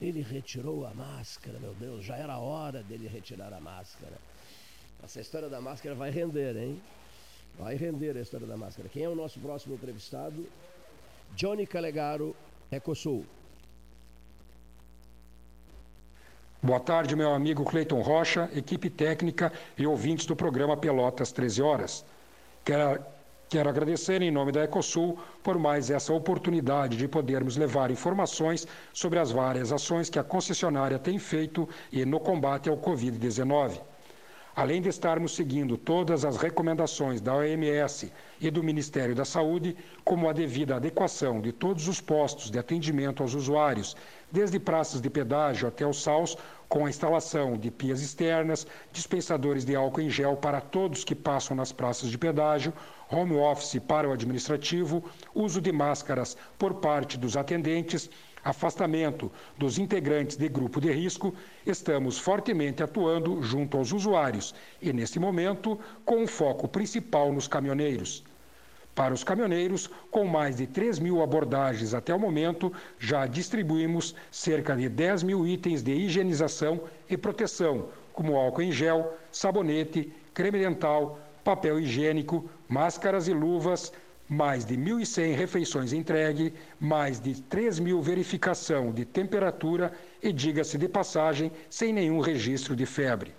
[0.00, 4.16] Ele retirou a máscara, meu Deus, já era hora dele retirar a máscara.
[5.02, 6.80] Essa história da máscara vai render, hein?
[7.58, 8.88] Vai render a história da máscara.
[8.88, 10.46] Quem é o nosso próximo entrevistado?
[11.34, 12.34] Johnny Calegaro,
[12.70, 13.24] Ecosul.
[16.62, 22.04] Boa tarde, meu amigo Cleiton Rocha, equipe técnica e ouvintes do programa Pelotas 13 Horas.
[22.64, 23.02] Quero,
[23.48, 29.18] quero agradecer em nome da Ecosul por mais essa oportunidade de podermos levar informações sobre
[29.18, 33.80] as várias ações que a concessionária tem feito e no combate ao Covid-19.
[34.58, 40.28] Além de estarmos seguindo todas as recomendações da OMS e do Ministério da Saúde, como
[40.28, 43.96] a devida adequação de todos os postos de atendimento aos usuários,
[44.32, 46.36] desde praças de pedágio até os SAUS,
[46.68, 51.56] com a instalação de pias externas, dispensadores de álcool em gel para todos que passam
[51.56, 52.72] nas praças de pedágio,
[53.08, 58.10] home office para o administrativo, uso de máscaras por parte dos atendentes,
[58.44, 61.34] afastamento dos integrantes de grupo de risco,
[61.66, 68.24] estamos fortemente atuando junto aos usuários e, neste momento, com um foco principal nos caminhoneiros.
[68.94, 74.74] Para os caminhoneiros, com mais de 3 mil abordagens até o momento, já distribuímos cerca
[74.74, 81.20] de 10 mil itens de higienização e proteção, como álcool em gel, sabonete, creme dental,
[81.44, 83.92] papel higiênico, máscaras e luvas,
[84.28, 89.92] mais de 1.100 refeições entregue, mais de 3 mil verificação de temperatura
[90.22, 93.32] e, diga-se de passagem, sem nenhum registro de febre.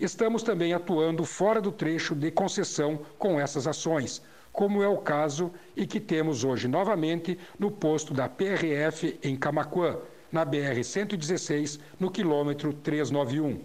[0.00, 5.52] Estamos também atuando fora do trecho de concessão com essas ações, como é o caso
[5.76, 9.98] e que temos hoje novamente no posto da PRF em Camaquã,
[10.32, 13.60] na BR-116, no quilômetro 391.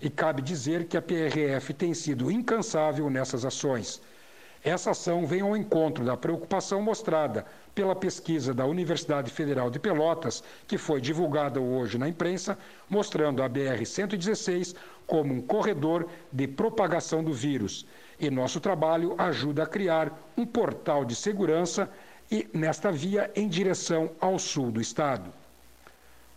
[0.00, 4.00] E cabe dizer que a PRF tem sido incansável nessas ações
[4.62, 10.44] essa ação vem ao encontro da preocupação mostrada pela pesquisa da Universidade Federal de Pelotas,
[10.66, 12.58] que foi divulgada hoje na imprensa,
[12.88, 14.76] mostrando a BR-116
[15.06, 17.86] como um corredor de propagação do vírus.
[18.18, 21.88] E nosso trabalho ajuda a criar um portal de segurança
[22.30, 25.39] e nesta via em direção ao sul do estado.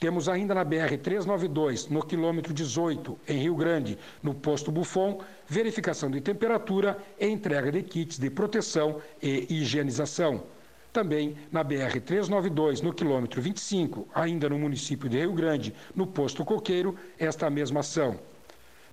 [0.04, 6.20] Temos ainda na BR-392, no quilômetro 18, em Rio Grande, no posto Buffon, verificação de
[6.20, 10.44] temperatura e entrega de kits de proteção e higienização.
[10.92, 16.98] Também na BR-392, no quilômetro 25, ainda no município de Rio Grande, no posto Coqueiro,
[17.18, 18.20] esta mesma ação.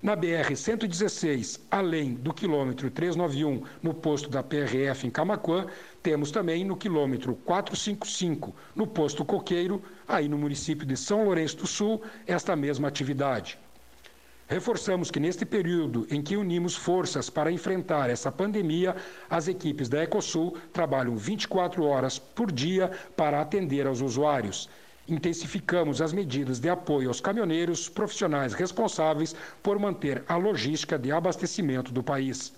[0.02, 5.66] Na BR-116, além do quilômetro 391, no posto da PRF em Camaquã,
[6.02, 11.66] temos também no quilômetro 455, no posto Coqueiro, aí no município de São Lourenço do
[11.66, 13.58] Sul, esta mesma atividade.
[14.48, 18.96] Reforçamos que neste período em que unimos forças para enfrentar essa pandemia,
[19.28, 24.68] as equipes da Ecosul trabalham 24 horas por dia para atender aos usuários
[25.10, 31.92] intensificamos as medidas de apoio aos caminhoneiros profissionais responsáveis por manter a logística de abastecimento
[31.92, 32.52] do país.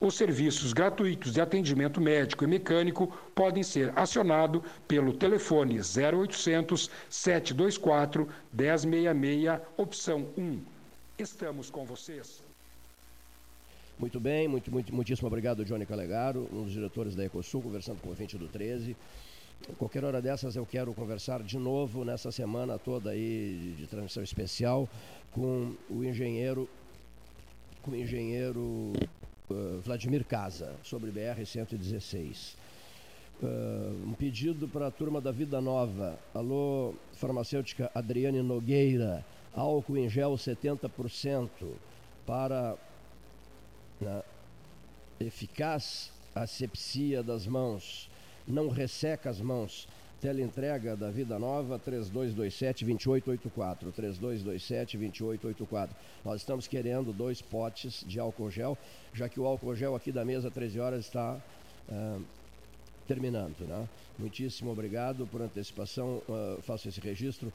[0.00, 8.28] Os serviços gratuitos de atendimento médico e mecânico podem ser acionados pelo telefone 0800 724
[8.52, 10.60] 1066, opção 1.
[11.18, 12.42] Estamos com vocês.
[13.98, 18.10] Muito bem, muito, muito, muitíssimo obrigado, Johnny Calegaro, um dos diretores da Ecosul, conversando com
[18.10, 18.96] o 20 do 13.
[19.78, 24.88] Qualquer hora dessas eu quero conversar de novo nessa semana toda aí de transmissão especial
[25.32, 26.68] com o engenheiro
[27.82, 28.92] com o engenheiro
[29.82, 32.56] Vladimir Casa sobre BR 116.
[33.42, 36.18] Uh, um pedido para a turma da Vida Nova.
[36.32, 41.48] Alô, farmacêutica Adriane Nogueira, álcool em gel 70%
[42.24, 42.76] para
[44.00, 44.22] né,
[45.20, 48.08] eficaz asepsia das mãos
[48.46, 49.88] não resseca as mãos.
[50.20, 53.92] Teleentrega da Vida Nova 3227-2884.
[53.92, 55.90] 3227-2884.
[56.24, 58.78] Nós estamos querendo dois potes de álcool gel,
[59.12, 61.38] já que o álcool gel aqui da mesa 13 horas está
[61.88, 62.22] uh,
[63.06, 63.60] terminando.
[63.60, 63.86] Né?
[64.18, 66.22] Muitíssimo obrigado por antecipação.
[66.28, 67.52] Uh, faço esse registro.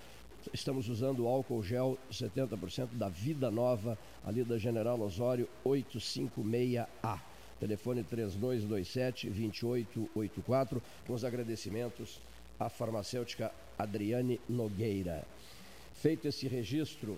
[0.53, 7.19] Estamos usando álcool gel 70% da Vida Nova, ali da General Osório 856A
[7.59, 12.19] telefone 3227-2884, com os agradecimentos
[12.59, 15.23] à farmacêutica Adriane Nogueira.
[15.93, 17.17] Feito esse registro,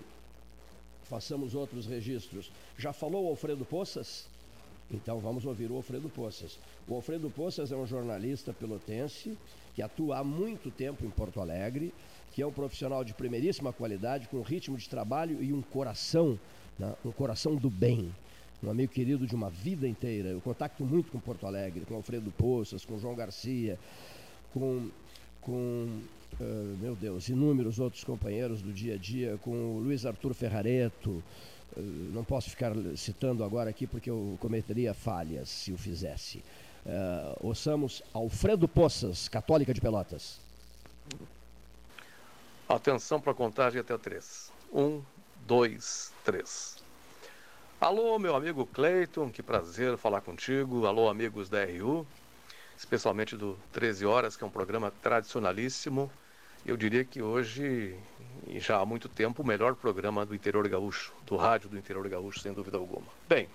[1.04, 2.50] façamos outros registros.
[2.78, 4.26] Já falou o Alfredo Poças?
[4.90, 6.58] Então vamos ouvir o Alfredo Poças.
[6.86, 9.36] O Alfredo Poças é um jornalista pelotense
[9.74, 11.94] que atua há muito tempo em Porto Alegre,
[12.32, 16.38] que é um profissional de primeiríssima qualidade, com ritmo de trabalho e um coração,
[16.78, 18.12] né, um coração do bem
[18.62, 20.28] um amigo querido de uma vida inteira.
[20.28, 23.78] Eu contacto muito com Porto Alegre, com Alfredo Poças, com João Garcia,
[24.54, 24.88] com,
[25.42, 26.00] com
[26.40, 26.44] uh,
[26.80, 31.22] meu Deus, inúmeros outros companheiros do dia a dia, com o Luiz Arthur Ferrareto.
[31.76, 31.80] Uh,
[32.12, 36.38] não posso ficar citando agora aqui porque eu cometeria falhas se o fizesse.
[36.84, 40.40] Uh, ouçamos Alfredo Poças, católica de Pelotas.
[42.68, 44.50] Atenção para a contagem até três.
[44.72, 45.02] Um,
[45.46, 46.82] dois, três.
[47.80, 50.86] Alô, meu amigo Cleiton, que prazer falar contigo.
[50.86, 52.06] Alô, amigos da RU,
[52.82, 56.10] especialmente do 13 Horas, que é um programa tradicionalíssimo.
[56.66, 57.96] Eu diria que hoje,
[58.46, 62.08] e já há muito tempo, o melhor programa do interior gaúcho, do rádio do interior
[62.08, 63.06] gaúcho, sem dúvida alguma.
[63.28, 63.48] Bem,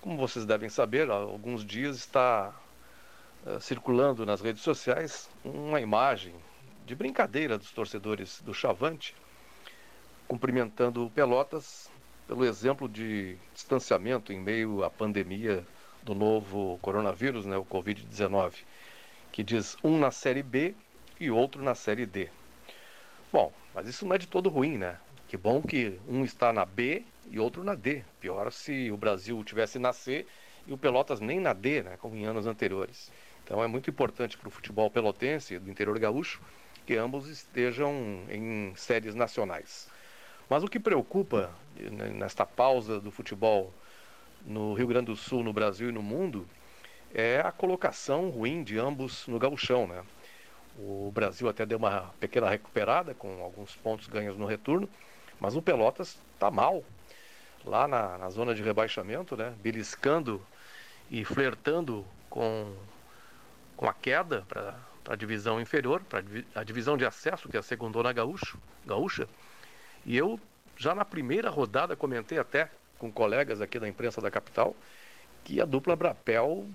[0.00, 2.54] como vocês devem saber, há alguns dias está
[3.44, 6.34] uh, circulando nas redes sociais uma imagem
[6.86, 9.14] de brincadeira dos torcedores do Chavante,
[10.26, 11.90] cumprimentando Pelotas
[12.26, 15.66] pelo exemplo de distanciamento em meio à pandemia
[16.08, 18.54] do novo coronavírus, né, o Covid-19,
[19.30, 20.74] que diz um na série B
[21.20, 22.30] e outro na série D.
[23.30, 24.98] Bom, mas isso não é de todo ruim, né?
[25.28, 28.02] Que bom que um está na B e outro na D.
[28.20, 30.24] Pior se o Brasil tivesse na C
[30.66, 33.12] e o Pelotas nem na D, né, como em anos anteriores.
[33.44, 36.40] Então é muito importante para o futebol pelotense do interior gaúcho
[36.86, 37.92] que ambos estejam
[38.30, 39.90] em séries nacionais.
[40.48, 43.74] Mas o que preocupa né, nesta pausa do futebol
[44.44, 46.46] no Rio Grande do Sul, no Brasil e no mundo
[47.14, 50.02] é a colocação ruim de ambos no gauchão, né?
[50.78, 54.88] O Brasil até deu uma pequena recuperada com alguns pontos ganhos no retorno,
[55.40, 56.84] mas o Pelotas está mal
[57.64, 59.54] lá na, na, zona de rebaixamento, né?
[59.60, 60.40] Beliscando
[61.10, 62.72] e flertando com,
[63.76, 64.76] com a queda para
[65.08, 66.22] a divisão inferior, para
[66.54, 69.28] a divisão de acesso, que é a segundona gaúcho, gaúcha.
[70.04, 70.38] E eu,
[70.76, 74.74] já na primeira rodada, comentei até com colegas aqui da imprensa da capital
[75.44, 76.66] que a dupla Brapel,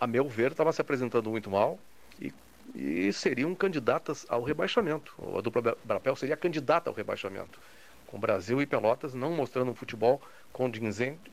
[0.00, 1.78] a meu ver, estava se apresentando muito mal
[2.18, 2.32] e,
[2.74, 5.14] e seriam candidatas ao rebaixamento.
[5.36, 7.60] A dupla Brapel seria candidata ao rebaixamento.
[8.06, 10.22] Com Brasil e Pelotas não mostrando um futebol
[10.52, 11.30] condizente,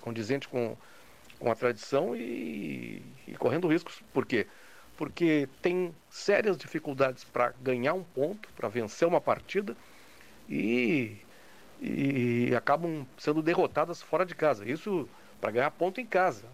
[0.00, 0.76] condizente com,
[1.38, 4.02] com a tradição e, e correndo riscos.
[4.12, 4.46] Por quê?
[4.96, 9.76] Porque tem sérias dificuldades para ganhar um ponto, para vencer uma partida
[10.48, 11.16] e,
[11.80, 14.68] e acabam sendo derrotadas fora de casa.
[14.68, 15.08] Isso
[15.40, 16.44] para ganhar ponto em casa.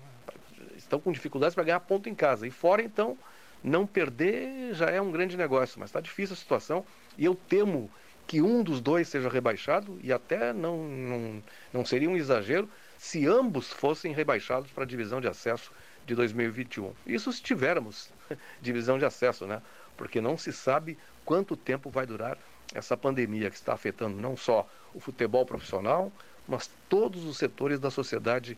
[0.76, 2.46] Estão com dificuldades para ganhar ponto em casa.
[2.46, 3.16] E fora, então,
[3.62, 5.78] não perder já é um grande negócio.
[5.78, 6.84] Mas está difícil a situação
[7.16, 7.90] e eu temo
[8.26, 11.42] que um dos dois seja rebaixado e até não, não,
[11.72, 12.68] não seria um exagero
[12.98, 15.72] se ambos fossem rebaixados para a divisão de acesso
[16.06, 16.92] de 2021.
[17.06, 18.10] Isso se tivermos
[18.60, 19.60] divisão de acesso, né?
[19.96, 22.38] Porque não se sabe quanto tempo vai durar
[22.74, 26.12] essa pandemia que está afetando não só o futebol profissional,
[26.46, 28.56] mas todos os setores da sociedade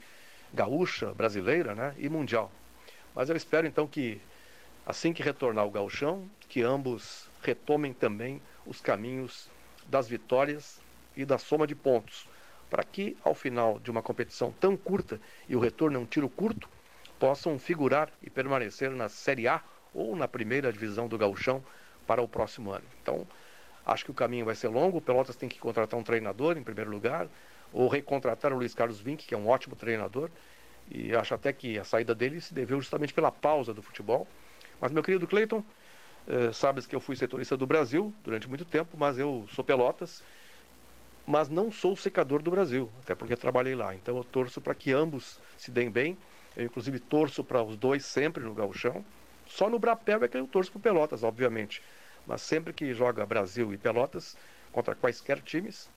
[0.53, 2.51] gaúcha, brasileira né, e mundial.
[3.15, 4.21] Mas eu espero então que,
[4.87, 9.49] assim que retornar o gauchão, que ambos retomem também os caminhos
[9.87, 10.81] das vitórias
[11.17, 12.27] e da soma de pontos,
[12.71, 16.29] para que ao final de uma competição tão curta e o retorno é um tiro
[16.29, 16.69] curto,
[17.19, 19.63] possam figurar e permanecer na Série A
[19.93, 21.63] ou na primeira divisão do gauchão
[22.07, 22.85] para o próximo ano.
[23.01, 23.27] Então,
[23.87, 26.63] acho que o caminho vai ser longo, o Pelotas tem que contratar um treinador em
[26.63, 27.29] primeiro lugar,
[27.73, 30.31] ou recontratar o Luiz Carlos Vinck, que é um ótimo treinador,
[30.91, 34.27] e acho até que a saída dele se deveu justamente pela pausa do futebol.
[34.81, 35.65] Mas, meu querido Cleiton,
[36.27, 40.23] eh, sabes que eu fui setorista do Brasil durante muito tempo, mas eu sou Pelotas,
[41.27, 43.95] mas não sou secador do Brasil, até porque trabalhei lá.
[43.95, 46.17] Então eu torço para que ambos se deem bem.
[46.57, 49.05] Eu, inclusive, torço para os dois sempre no gauchão.
[49.47, 51.83] Só no Brapel é que eu torço para Pelotas, obviamente.
[52.27, 54.37] Mas sempre que joga Brasil e Pelotas,
[54.73, 55.89] contra quaisquer times,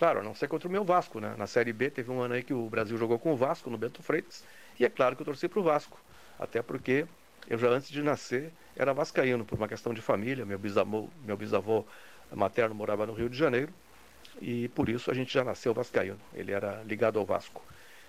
[0.00, 1.34] Claro, a não ser contra o meu Vasco, né?
[1.36, 3.76] Na Série B teve um ano aí que o Brasil jogou com o Vasco no
[3.76, 4.42] Bento Freitas.
[4.78, 6.00] E é claro que eu torci para o Vasco.
[6.38, 7.04] Até porque
[7.46, 10.46] eu já antes de nascer era vascaíno, por uma questão de família.
[10.46, 11.84] Meu bisavô, meu bisavô
[12.32, 13.74] materno morava no Rio de Janeiro.
[14.40, 16.18] E por isso a gente já nasceu vascaíno.
[16.32, 17.62] Ele era ligado ao Vasco.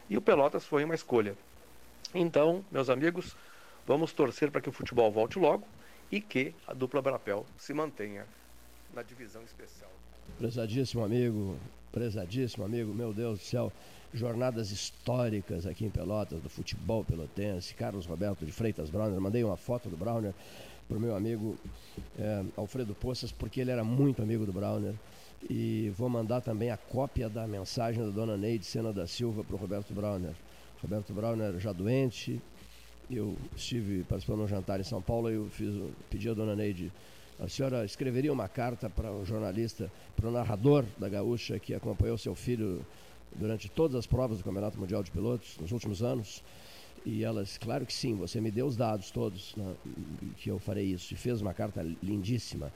[0.10, 1.36] E o Pelotas foi uma escolha.
[2.16, 3.36] Então, meus amigos,
[3.86, 5.68] vamos torcer para que o futebol volte logo
[6.12, 8.26] e que a dupla Brapel se mantenha
[8.94, 9.90] na divisão especial.
[10.38, 11.58] Prezadíssimo amigo,
[11.92, 13.72] prezadíssimo amigo, meu Deus do céu,
[14.14, 19.56] jornadas históricas aqui em Pelotas, do futebol pelotense, Carlos Roberto de Freitas Browner, mandei uma
[19.56, 20.34] foto do Browner
[20.88, 21.58] para o meu amigo
[22.20, 24.94] é, Alfredo Poças, porque ele era muito amigo do Browner,
[25.50, 29.56] e vou mandar também a cópia da mensagem da dona Neide Sena da Silva para
[29.56, 30.34] o Roberto Browner.
[30.82, 32.42] Roberto Browner já doente,
[33.10, 35.74] eu estive participando de um jantar em São Paulo e eu fiz,
[36.10, 36.92] pedi a dona Neide
[37.42, 42.16] a senhora escreveria uma carta para o jornalista, para o narrador da Gaúcha que acompanhou
[42.16, 42.86] seu filho
[43.36, 46.44] durante todas as provas do Campeonato Mundial de Pilotos nos últimos anos?
[47.04, 49.74] E elas, claro que sim, você me deu os dados todos né,
[50.38, 51.16] que eu farei isso.
[51.16, 52.72] E fez uma carta lindíssima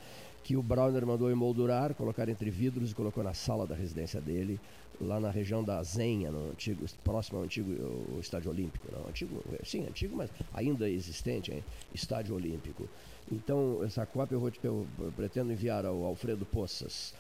[0.45, 4.59] que o Browner mandou emoldurar, colocar entre vidros e colocou na sala da residência dele,
[5.01, 7.76] lá na região da Zenha, no antigo, próximo ao antigo
[8.19, 8.88] Estádio Olímpico.
[8.91, 11.63] Não, antigo, sim, antigo, mas ainda existente, hein?
[11.95, 12.88] Estádio Olímpico.
[13.31, 17.15] Então, essa cópia eu, vou, eu pretendo enviar ao Alfredo Poças,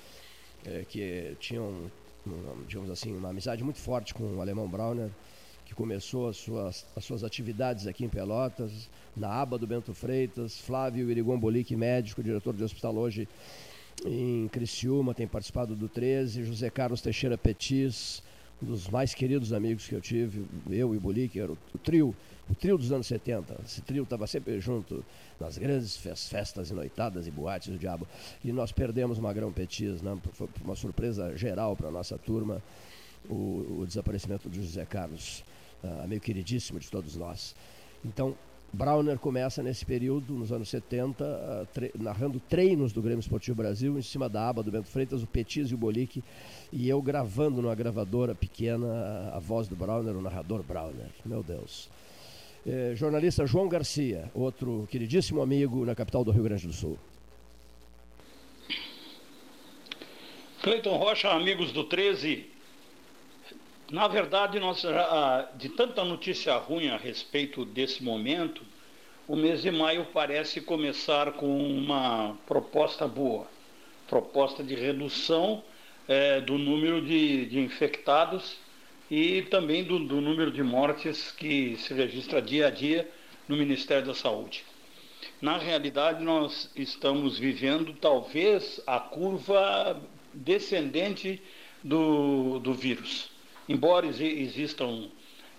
[0.63, 1.89] é, que tinha, um,
[2.67, 5.09] digamos assim, uma amizade muito forte com o alemão Brauner,
[5.65, 10.59] que começou as suas, as suas atividades aqui em Pelotas, na aba do Bento Freitas,
[10.59, 13.27] Flávio Irigon Bolic, médico, diretor de hospital hoje
[14.05, 18.21] em Criciúma, tem participado do 13, José Carlos Teixeira Petis,
[18.61, 22.15] um dos mais queridos amigos que eu tive, eu e Bolic, era o, o trio
[22.49, 23.57] o trio dos anos 70.
[23.65, 25.03] Esse trio estava sempre junto
[25.39, 28.07] nas grandes festas e noitadas e boates do diabo.
[28.43, 30.17] E nós perdemos Magrão Petis, né?
[30.33, 32.61] foi uma surpresa geral para a nossa turma,
[33.27, 35.43] o, o, desaparecimento de José Carlos,
[35.83, 37.55] uh, amigo queridíssimo de todos nós.
[38.03, 38.35] Então,
[38.71, 43.97] Brauner começa nesse período, nos anos 70, uh, tre narrando treinos do Grêmio Esportivo Brasil,
[43.97, 46.23] em cima da aba do Bento Freitas, o Petis e o Bolique,
[46.71, 48.87] e eu gravando numa gravadora pequena
[49.33, 51.09] a, a voz do Brauner, o narrador Brauner.
[51.25, 51.89] Meu Deus.
[52.67, 56.97] É, jornalista João Garcia, outro queridíssimo amigo na capital do Rio Grande do Sul.
[60.63, 62.54] Cleiton Rocha, amigos do 13.
[63.91, 64.83] Na verdade, nós,
[65.55, 68.63] de tanta notícia ruim a respeito desse momento,
[69.27, 73.47] o mês de maio parece começar com uma proposta boa
[74.07, 75.63] proposta de redução
[76.07, 78.57] é, do número de, de infectados
[79.09, 83.09] e também do, do número de mortes que se registra dia a dia
[83.47, 84.63] no Ministério da Saúde.
[85.41, 90.01] Na realidade, nós estamos vivendo talvez a curva
[90.33, 91.41] descendente
[91.83, 93.34] do, do vírus.
[93.67, 95.09] Embora existam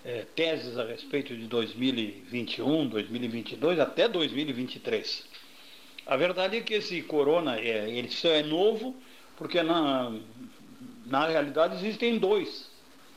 [0.05, 5.25] é, teses a respeito de 2021, 2022, até 2023.
[6.05, 8.95] A verdade é que esse corona é, ele só é novo
[9.35, 10.13] porque na,
[11.05, 12.69] na realidade existem dois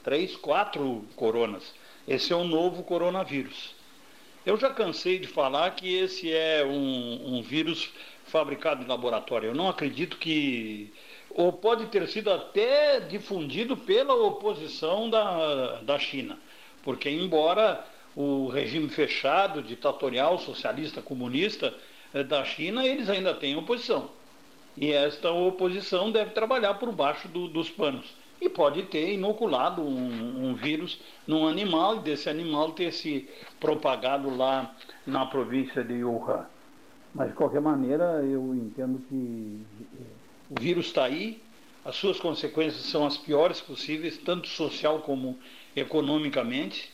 [0.02, 1.74] três, quatro coronas.
[2.06, 3.74] Esse é o novo coronavírus.
[4.44, 7.90] Eu já cansei de falar que esse é um, um vírus
[8.24, 9.48] fabricado em laboratório.
[9.48, 10.92] Eu não acredito que.
[11.34, 16.38] Ou pode ter sido até difundido pela oposição da, da China.
[16.82, 17.84] Porque, embora
[18.16, 21.72] o regime fechado, ditatorial, socialista, comunista
[22.12, 24.10] eh, da China, eles ainda têm oposição.
[24.76, 28.14] E esta oposição deve trabalhar por baixo do, dos panos.
[28.40, 33.28] E pode ter inoculado um, um, vírus num animal e desse animal ter se
[33.60, 34.74] propagado lá
[35.06, 36.46] na província de Wuhan.
[37.14, 39.60] Mas, de qualquer maneira, eu entendo que
[40.50, 41.40] o vírus está aí,
[41.84, 45.38] as suas consequências são as piores possíveis, tanto social como
[45.74, 46.92] economicamente,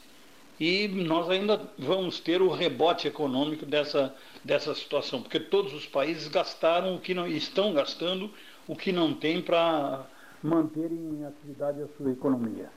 [0.61, 4.15] e nós ainda vamos ter o rebote econômico dessa,
[4.45, 8.31] dessa situação, porque todos os países gastaram o que não estão gastando
[8.69, 10.05] o que não tem para
[10.43, 12.71] manter em atividade a sua economia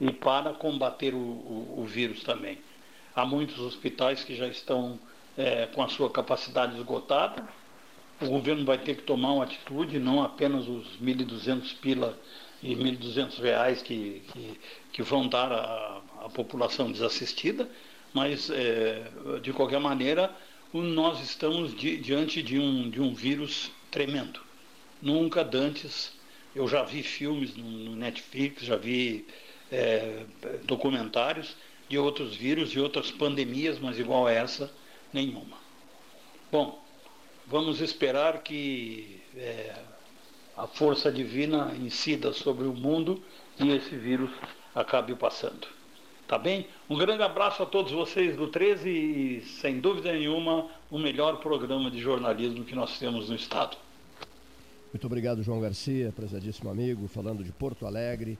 [0.00, 2.58] e para combater o, o, o vírus também.
[3.14, 4.98] Há muitos hospitais que já estão
[5.36, 7.46] é, com a sua capacidade esgotada.
[8.20, 12.18] O governo vai ter que tomar uma atitude, não apenas os 1.200 pila
[12.62, 14.60] e 1.200 reais que, que,
[14.92, 17.68] que, vão dar à, população desassistida,
[18.12, 19.10] mas, é,
[19.42, 20.30] de qualquer maneira,
[20.72, 24.40] nós estamos di, diante de um, de um vírus tremendo.
[25.00, 26.12] Nunca dantes,
[26.54, 29.26] eu já vi filmes no, no Netflix, já vi
[29.72, 30.24] é,
[30.64, 31.56] documentários
[31.88, 34.70] de outros vírus, de outras pandemias, mas igual a essa,
[35.12, 35.56] nenhuma.
[36.52, 36.80] Bom,
[37.50, 39.74] vamos esperar que é,
[40.56, 43.20] a força divina incida sobre o mundo
[43.58, 44.30] e esse vírus
[44.74, 45.66] acabe passando.
[46.28, 46.68] Tá bem?
[46.88, 51.90] Um grande abraço a todos vocês do 13 e, sem dúvida nenhuma, o melhor programa
[51.90, 53.76] de jornalismo que nós temos no Estado.
[54.92, 58.38] Muito obrigado, João Garcia, prezadíssimo amigo, falando de Porto Alegre.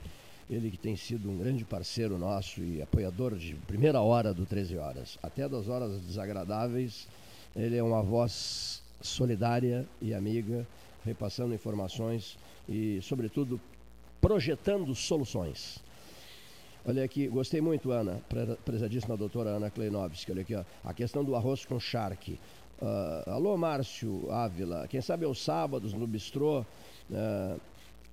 [0.48, 4.78] Ele que tem sido um grande parceiro nosso e apoiador de primeira hora do 13
[4.78, 5.18] Horas.
[5.20, 7.08] Até das horas desagradáveis,
[7.56, 10.66] ele é uma voz solidária e amiga,
[11.04, 13.60] repassando informações e, sobretudo,
[14.20, 15.82] projetando soluções.
[16.84, 18.20] Olha aqui, gostei muito, Ana,
[18.64, 20.32] prezadíssima doutora Ana Kleinovski.
[20.32, 22.38] Olha aqui, ó, a questão do arroz com charque.
[22.80, 24.88] Uh, alô, Márcio Ávila.
[24.88, 26.64] Quem sabe aos sábados no bistrô.
[27.10, 27.60] Uh,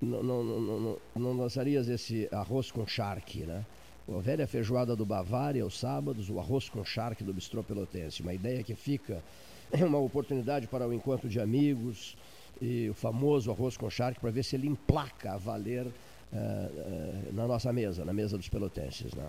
[0.02, 3.66] não, lançarias esse arroz com charque, né?
[4.08, 8.22] A velha feijoada do Bavária, aos sábados, o arroz com charque do Bistrô Pelotense.
[8.22, 9.24] Uma ideia que fica,
[9.72, 12.18] é uma oportunidade para o encontro de amigos
[12.61, 15.89] e o famoso arroz com charque para ver se ele emplaca a valer uh,
[16.34, 19.27] uh, na nossa mesa, na mesa dos pelotenses, né?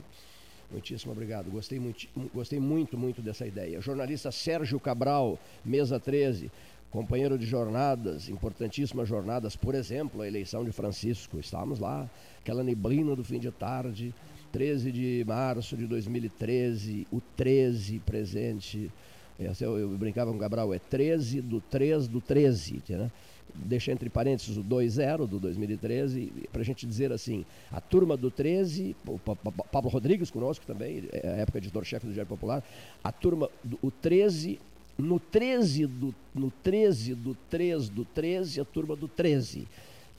[0.70, 1.50] Muitíssimo obrigado.
[1.50, 3.80] Gostei muito, gostei muito, muito dessa ideia.
[3.80, 6.50] Jornalista Sérgio Cabral, mesa 13
[6.90, 12.08] companheiro de jornadas, importantíssimas jornadas, por exemplo, a eleição de Francisco, estávamos lá,
[12.40, 14.14] aquela neblina do fim de tarde,
[14.52, 18.90] 13 de março de 2013, o 13 presente,
[19.38, 23.10] eu, eu brincava com o Gabriel, é 13 do 3 do 13, né?
[23.54, 28.30] deixa entre parênteses o 2-0 do 2013, para a gente dizer assim, a turma do
[28.30, 32.62] 13, o Pablo Rodrigues conosco também, é a época editor-chefe do Diário Popular,
[33.02, 34.60] a turma, do, o 13
[34.96, 39.66] no 13 do, no 13 do 3 do 13, a turma do 13.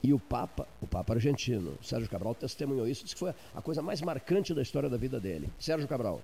[0.02, 3.82] E o Papa, o Papa argentino, Sérgio Cabral, testemunhou isso, disse que foi a coisa
[3.82, 5.50] mais marcante da história da vida dele.
[5.58, 6.22] Sérgio Cabral.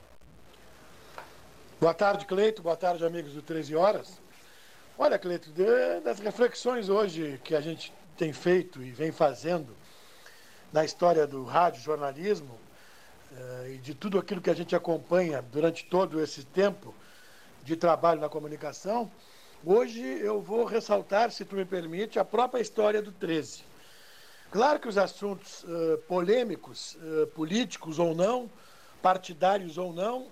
[1.78, 2.62] Boa tarde, Cleito.
[2.62, 4.18] Boa tarde, amigos do 13 Horas.
[4.96, 5.50] Olha, Cleito,
[6.02, 9.76] das reflexões hoje que a gente tem feito e vem fazendo
[10.72, 12.58] na história do rádio, jornalismo
[13.30, 16.94] eh, e de tudo aquilo que a gente acompanha durante todo esse tempo,
[17.62, 19.10] de trabalho na comunicação,
[19.62, 23.64] hoje eu vou ressaltar, se tu me permite, a própria história do 13.
[24.50, 28.50] Claro que os assuntos uh, polêmicos, uh, políticos ou não,
[29.02, 30.28] partidários ou não,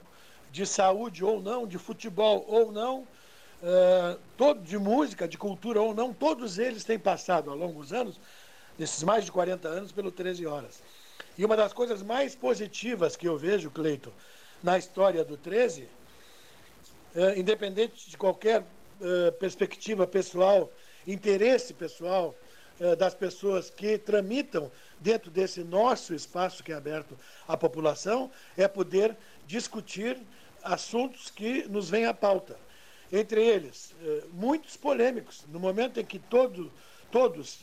[0.54, 5.92] de saúde ou não, de futebol ou não, uh, todo, de música, de cultura ou
[5.92, 8.20] não, todos eles têm passado ao longo dos anos,
[8.78, 10.80] nesses mais de 40 anos, pelo 13 Horas.
[11.36, 14.12] E uma das coisas mais positivas que eu vejo, Cleiton,
[14.62, 20.70] na história do 13 uh, independente de qualquer uh, perspectiva pessoal,
[21.04, 22.32] interesse pessoal
[22.98, 24.68] das pessoas que tramitam
[24.98, 27.16] dentro desse nosso espaço que é aberto
[27.46, 29.16] à população, é poder
[29.46, 30.18] discutir
[30.64, 32.56] assuntos que nos vêm à pauta.
[33.12, 33.94] Entre eles,
[34.32, 35.44] muitos polêmicos.
[35.48, 36.72] No momento em que todo,
[37.12, 37.60] todos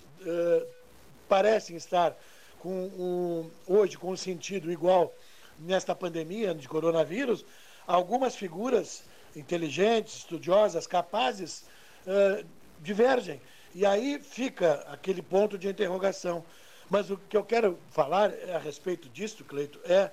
[1.27, 2.15] parecem estar
[2.59, 5.13] com um, hoje com um sentido igual
[5.57, 7.43] nesta pandemia de coronavírus,
[7.87, 9.03] algumas figuras
[9.35, 11.65] inteligentes, estudiosas, capazes,
[12.05, 12.45] uh,
[12.79, 13.41] divergem.
[13.73, 16.43] E aí fica aquele ponto de interrogação.
[16.89, 20.11] Mas o que eu quero falar a respeito disso, Cleito, é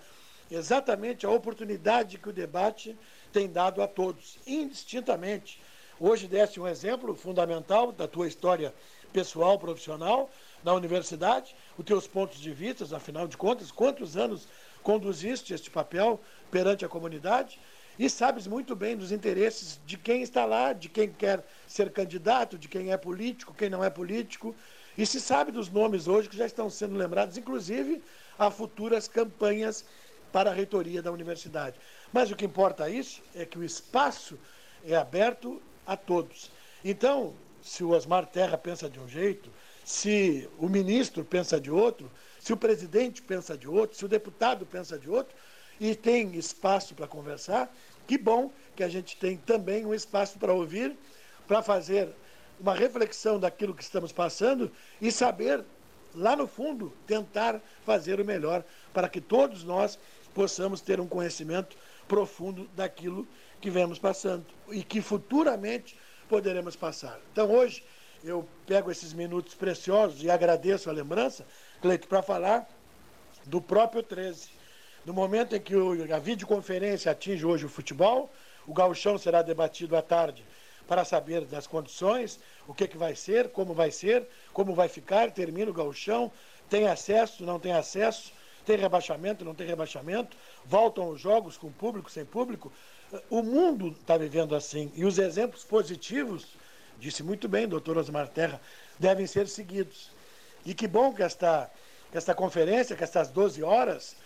[0.51, 2.97] exatamente a oportunidade que o debate
[3.33, 5.61] tem dado a todos, indistintamente.
[6.01, 8.73] Hoje deste um exemplo fundamental da tua história
[9.13, 10.31] pessoal, profissional,
[10.63, 14.47] na universidade, os teus pontos de vista, afinal de contas, quantos anos
[14.83, 16.21] conduziste este papel
[16.51, 17.59] perante a comunidade
[17.99, 22.57] e sabes muito bem dos interesses de quem está lá, de quem quer ser candidato,
[22.57, 24.55] de quem é político, quem não é político.
[24.97, 28.01] E se sabe dos nomes hoje que já estão sendo lembrados, inclusive
[28.39, 29.85] a futuras campanhas
[30.33, 31.77] para a reitoria da universidade.
[32.13, 34.39] Mas o que importa isso é que o espaço
[34.85, 36.51] é aberto a todos.
[36.85, 39.51] Então, se o Osmar Terra pensa de um jeito,
[39.85, 44.65] se o ministro pensa de outro, se o presidente pensa de outro, se o deputado
[44.65, 45.35] pensa de outro,
[45.81, 47.73] e tem espaço para conversar,
[48.07, 50.97] que bom que a gente tem também um espaço para ouvir,
[51.47, 52.09] para fazer
[52.61, 55.65] uma reflexão daquilo que estamos passando e saber,
[56.15, 59.99] lá no fundo, tentar fazer o melhor para que todos nós
[60.39, 63.27] possamos ter um conhecimento profundo daquilo
[63.61, 65.99] que vemos passando e que futuramente
[66.29, 67.19] poderemos passar.
[67.33, 67.83] Então, hoje,
[68.23, 71.45] eu pego esses minutos preciosos e agradeço a lembrança,
[71.83, 72.69] Cleito, para falar
[73.47, 74.49] do próprio 13.
[75.05, 75.75] No momento em que
[76.15, 78.31] a videoconferência atinge hoje o futebol,
[78.65, 80.45] o gauchão será debatido à tarde
[80.87, 82.39] para saber das condições,
[82.69, 86.31] o que, que vai ser, como vai ser, como vai ficar, termina o gauchão,
[86.71, 88.33] tem acesso, não tem acesso,
[88.69, 90.37] tem rebaixamento, não tem rebaixamento,
[90.67, 92.71] voltam os jogos com público, sem público.
[93.31, 94.93] O mundo está vivendo assim.
[94.95, 96.47] E os exemplos positivos,
[96.99, 98.61] disse muito bem doutor Osmar Terra,
[98.99, 100.11] devem ser seguidos.
[100.67, 101.71] E que bom que esta,
[102.13, 104.17] que esta conferência, que estas 12 horas,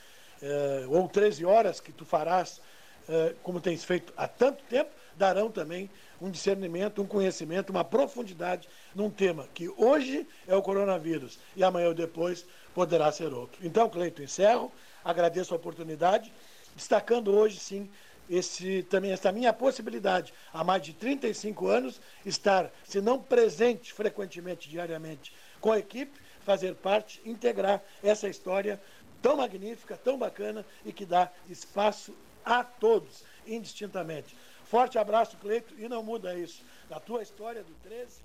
[0.42, 2.60] eh, ou 13 horas que tu farás,
[3.08, 5.90] eh, como tens feito há tanto tempo, darão também
[6.20, 11.88] um discernimento, um conhecimento, uma profundidade num tema que hoje é o coronavírus e amanhã
[11.88, 13.64] ou depois poderá ser outro.
[13.64, 14.72] Então, Cleito, encerro,
[15.04, 16.32] agradeço a oportunidade,
[16.74, 17.90] destacando hoje, sim,
[18.30, 24.68] esse, também essa minha possibilidade, há mais de 35 anos, estar, se não presente frequentemente,
[24.68, 28.80] diariamente, com a equipe, fazer parte, integrar essa história
[29.20, 32.14] tão magnífica, tão bacana e que dá espaço
[32.44, 34.34] a todos, indistintamente.
[34.72, 36.64] Forte abraço, Cleito, e não muda isso.
[36.88, 38.22] Na tua história do 13.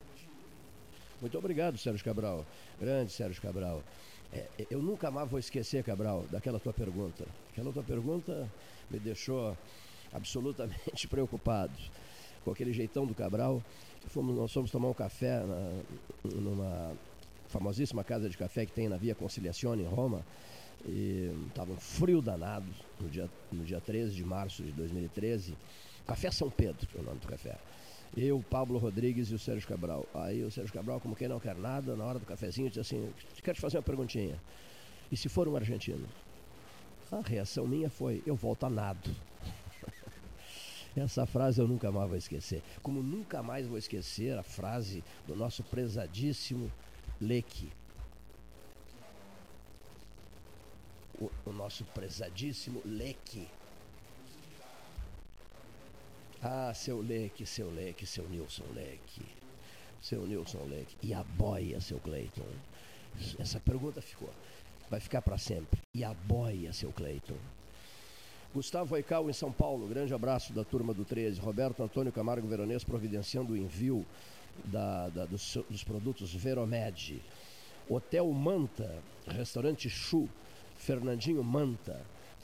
[1.20, 2.46] Muito obrigado, Sérgio Cabral.
[2.80, 3.84] Grande Sérgio Cabral.
[4.32, 7.26] É, eu nunca mais vou esquecer, Cabral, daquela tua pergunta.
[7.52, 8.50] Aquela tua pergunta
[8.90, 9.58] me deixou
[10.14, 11.74] absolutamente preocupado.
[12.46, 13.62] Com aquele jeitão do Cabral,
[14.06, 15.82] fomos, nós fomos tomar um café na,
[16.34, 16.96] numa
[17.50, 20.26] famosíssima casa de café que tem na Via Conciliazione, em Roma.
[20.86, 22.72] E estava um frio danado
[23.02, 25.54] no dia, no dia 13 de março de 2013.
[26.08, 27.58] Café São Pedro, é o nome do café.
[28.16, 30.06] Eu, Pablo Rodrigues e o Sérgio Cabral.
[30.14, 33.14] Aí o Sérgio Cabral, como quem não quer nada, na hora do cafezinho, disse assim:
[33.44, 34.42] Quero te fazer uma perguntinha.
[35.12, 36.08] E se for um argentino?
[37.12, 39.14] A reação minha foi: Eu volto a nado.
[40.96, 42.64] Essa frase eu nunca mais vou esquecer.
[42.82, 46.72] Como nunca mais vou esquecer a frase do nosso prezadíssimo
[47.20, 47.70] Leque.
[51.20, 53.48] O, o nosso prezadíssimo Leque.
[56.42, 59.26] Ah, seu Leque, seu Leque, seu Nilson Leque.
[60.02, 60.96] Seu Nilson Leque.
[61.02, 62.46] E a boia, seu Cleiton?
[63.40, 64.30] Essa pergunta ficou.
[64.90, 65.80] Vai ficar para sempre.
[65.96, 67.38] E a boia, seu Cleiton?
[68.54, 71.40] Gustavo Aical em São Paulo, grande abraço da turma do 13.
[71.40, 74.06] Roberto Antônio Camargo Veronês providenciando o envio
[74.66, 77.22] da, da, dos, dos, produtos Veromed.
[77.90, 78.96] Hotel Manta,
[79.28, 80.30] restaurante Chu,
[80.78, 82.02] Fernandinho Manta,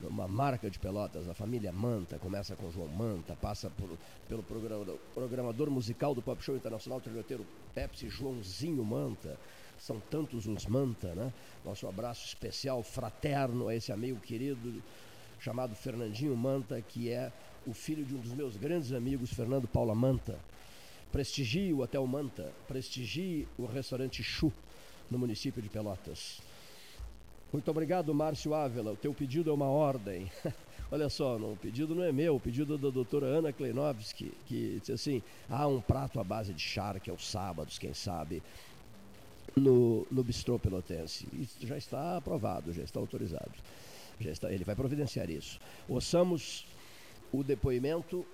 [0.07, 3.89] uma marca de pelotas, a família Manta, começa com João Manta, passa por,
[4.27, 9.37] pelo programador musical do Pop Show Internacional Trilhoteiro Pepsi, Joãozinho Manta.
[9.77, 11.33] São tantos os Manta, né?
[11.65, 14.81] Nosso abraço especial, fraterno a esse amigo querido
[15.39, 17.31] chamado Fernandinho Manta, que é
[17.67, 20.39] o filho de um dos meus grandes amigos, Fernando Paula Manta.
[21.11, 24.51] Prestigie o Hotel Manta, prestigie o restaurante Chu,
[25.11, 26.41] no município de Pelotas.
[27.53, 28.93] Muito obrigado, Márcio Ávila.
[28.93, 30.29] O teu pedido é uma ordem.
[30.91, 34.33] Olha só, não, o pedido não é meu, o pedido é da doutora Ana Kleinovski,
[34.47, 38.41] que disse assim: há um prato à base de charque aos sábados, quem sabe,
[39.55, 41.27] no, no bistrô pelotense.
[41.31, 43.53] Isso já está aprovado, já está autorizado.
[44.19, 45.59] Já está, ele vai providenciar isso.
[45.87, 46.65] Ouçamos
[47.31, 48.25] o depoimento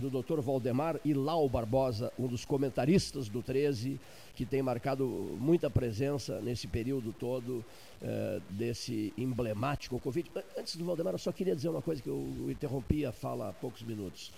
[0.00, 0.40] do Dr.
[0.40, 4.00] Valdemar Ilau Barbosa, um dos comentaristas do 13,
[4.34, 5.06] que tem marcado
[5.38, 7.64] muita presença nesse período todo
[8.02, 10.30] eh, desse emblemático Covid.
[10.58, 13.52] Antes do Valdemar, eu só queria dizer uma coisa que eu interrompi a fala há
[13.52, 14.32] poucos minutos.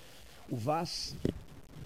[0.51, 1.16] O Vaz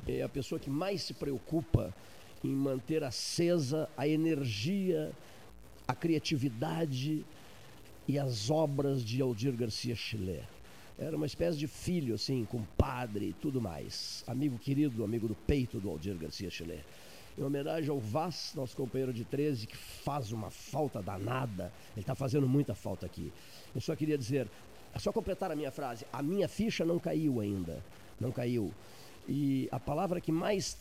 [0.08, 1.94] é a pessoa que mais se preocupa
[2.42, 5.12] em manter acesa a energia,
[5.86, 7.24] a criatividade
[8.08, 10.42] e as obras de Aldir Garcia Chile.
[10.98, 14.24] Era uma espécie de filho, assim, com padre e tudo mais.
[14.27, 16.82] Amigo querido, amigo do peito do Aldir Garcia Chile.
[17.36, 21.70] em homenagem ao Vaz, nosso companheiro de 13, que faz uma falta danada.
[21.93, 23.31] Ele está fazendo muita falta aqui.
[23.74, 24.48] Eu só queria dizer,
[24.94, 27.85] é só completar a minha frase, a minha ficha não caiu ainda.
[28.18, 28.73] Não caiu.
[29.28, 30.78] E a palavra que mais,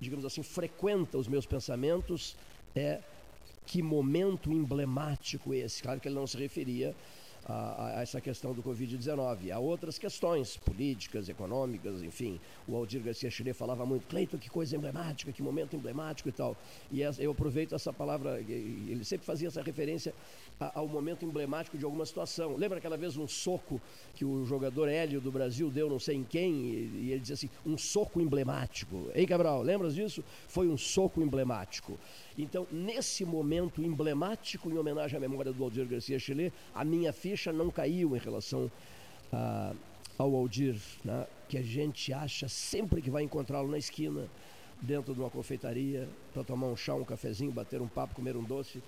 [0.00, 2.36] digamos assim, frequenta os meus pensamentos
[2.74, 3.00] é
[3.64, 5.80] que momento emblemático esse.
[5.80, 6.92] Claro que ele não se referia
[7.48, 9.50] a, a, essa questão do Covid-19.
[9.50, 12.38] Há outras questões políticas, econômicas, enfim.
[12.66, 16.56] O Aldir Garcia Chile falava muito, Cleiton, que coisa emblemática, que momento emblemático e tal.
[16.92, 20.14] E eu aproveito essa palavra, ele sempre fazia essa referência
[20.74, 22.56] ao momento emblemático de alguma situação.
[22.56, 23.80] Lembra aquela vez um soco
[24.14, 27.50] que o jogador Hélio do Brasil deu não sei em quem, e ele dizia assim,
[27.64, 29.08] um soco emblemático.
[29.14, 30.22] Ei, Cabral, lembras disso?
[30.48, 31.98] Foi um soco emblemático.
[32.36, 37.37] Então, nesse momento emblemático, em homenagem à memória do Aldir Garcia Chile, a minha ficha
[37.46, 38.70] não caiu em relação
[39.32, 39.72] a,
[40.16, 41.26] ao Aldir, né?
[41.48, 44.26] que a gente acha sempre que vai encontrá-lo na esquina,
[44.80, 48.44] dentro de uma confeitaria, para tomar um chá, um cafezinho, bater um papo, comer um
[48.44, 48.80] doce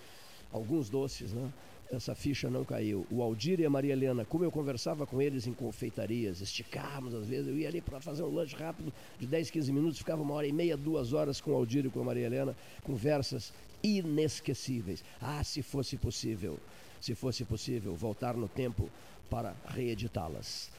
[0.53, 1.53] alguns doces, né?
[1.91, 3.05] Essa ficha não caiu.
[3.11, 7.27] O Aldir e a Maria Helena, como eu conversava com eles em confeitarias, esticávamos às
[7.27, 10.35] vezes, eu ia ali para fazer um lanche rápido de 10, 15 minutos, ficava uma
[10.35, 13.53] hora e meia, duas horas com o Aldir e com a Maria Helena, conversas
[13.83, 15.03] inesquecíveis.
[15.21, 16.61] Ah, se fosse possível,
[17.01, 18.91] se fosse possível voltar no tempo
[19.29, 20.71] para reeditá-las.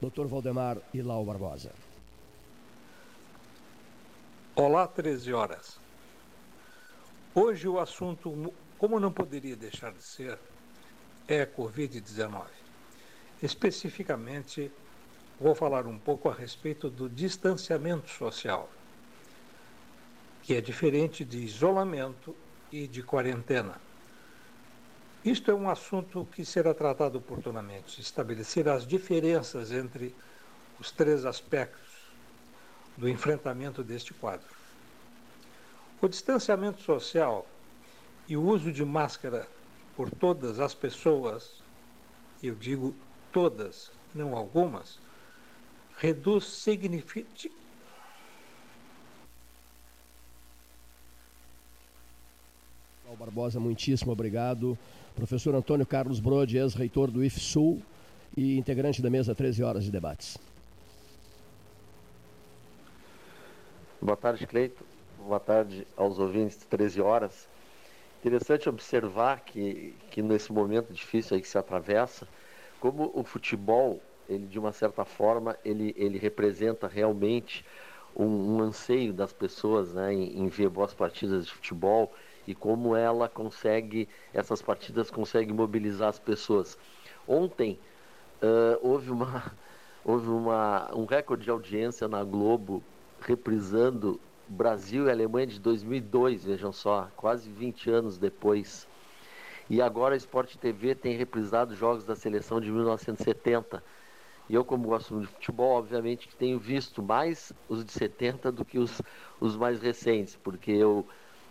[0.00, 0.26] Dr.
[0.26, 1.72] Valdemar e Lau Barbosa.
[4.54, 5.78] Olá, 13 horas.
[7.34, 10.38] Hoje o assunto como não poderia deixar de ser,
[11.26, 12.46] é a Covid-19.
[13.42, 14.70] Especificamente,
[15.40, 18.68] vou falar um pouco a respeito do distanciamento social,
[20.42, 22.34] que é diferente de isolamento
[22.70, 23.80] e de quarentena.
[25.26, 30.14] Isto é um assunto que será tratado oportunamente, estabelecer as diferenças entre
[30.78, 31.82] os três aspectos
[32.96, 34.46] do enfrentamento deste quadro.
[36.00, 37.44] O distanciamento social
[38.28, 39.48] e o uso de máscara
[39.96, 41.60] por todas as pessoas,
[42.40, 42.94] eu digo
[43.32, 45.00] todas, não algumas,
[45.96, 47.66] reduz significativamente.
[53.18, 54.78] Barbosa, muitíssimo obrigado.
[55.16, 57.80] Professor Antônio Carlos Brode, ex-reitor do IFSUL
[58.36, 60.36] e integrante da mesa 13 horas de debates.
[64.00, 64.84] Boa tarde, Cleito.
[65.18, 67.48] Boa tarde aos ouvintes de 13 horas.
[68.20, 72.28] Interessante observar que, que nesse momento difícil aí que se atravessa,
[72.78, 73.98] como o futebol,
[74.28, 77.64] ele de uma certa forma, ele, ele representa realmente
[78.14, 82.12] um, um anseio das pessoas né, em, em ver boas partidas de futebol
[82.46, 86.78] e como ela consegue, essas partidas conseguem mobilizar as pessoas.
[87.26, 87.78] Ontem
[88.42, 89.52] uh, houve, uma,
[90.04, 92.82] houve uma, um recorde de audiência na Globo
[93.20, 98.86] reprisando Brasil e Alemanha de 2002, vejam só, quase 20 anos depois.
[99.68, 103.82] E agora a Sport TV tem reprisado jogos da seleção de 1970.
[104.48, 108.64] E eu, como gosto de futebol, obviamente que tenho visto mais os de 70 do
[108.64, 109.02] que os,
[109.40, 111.04] os mais recentes, porque eu,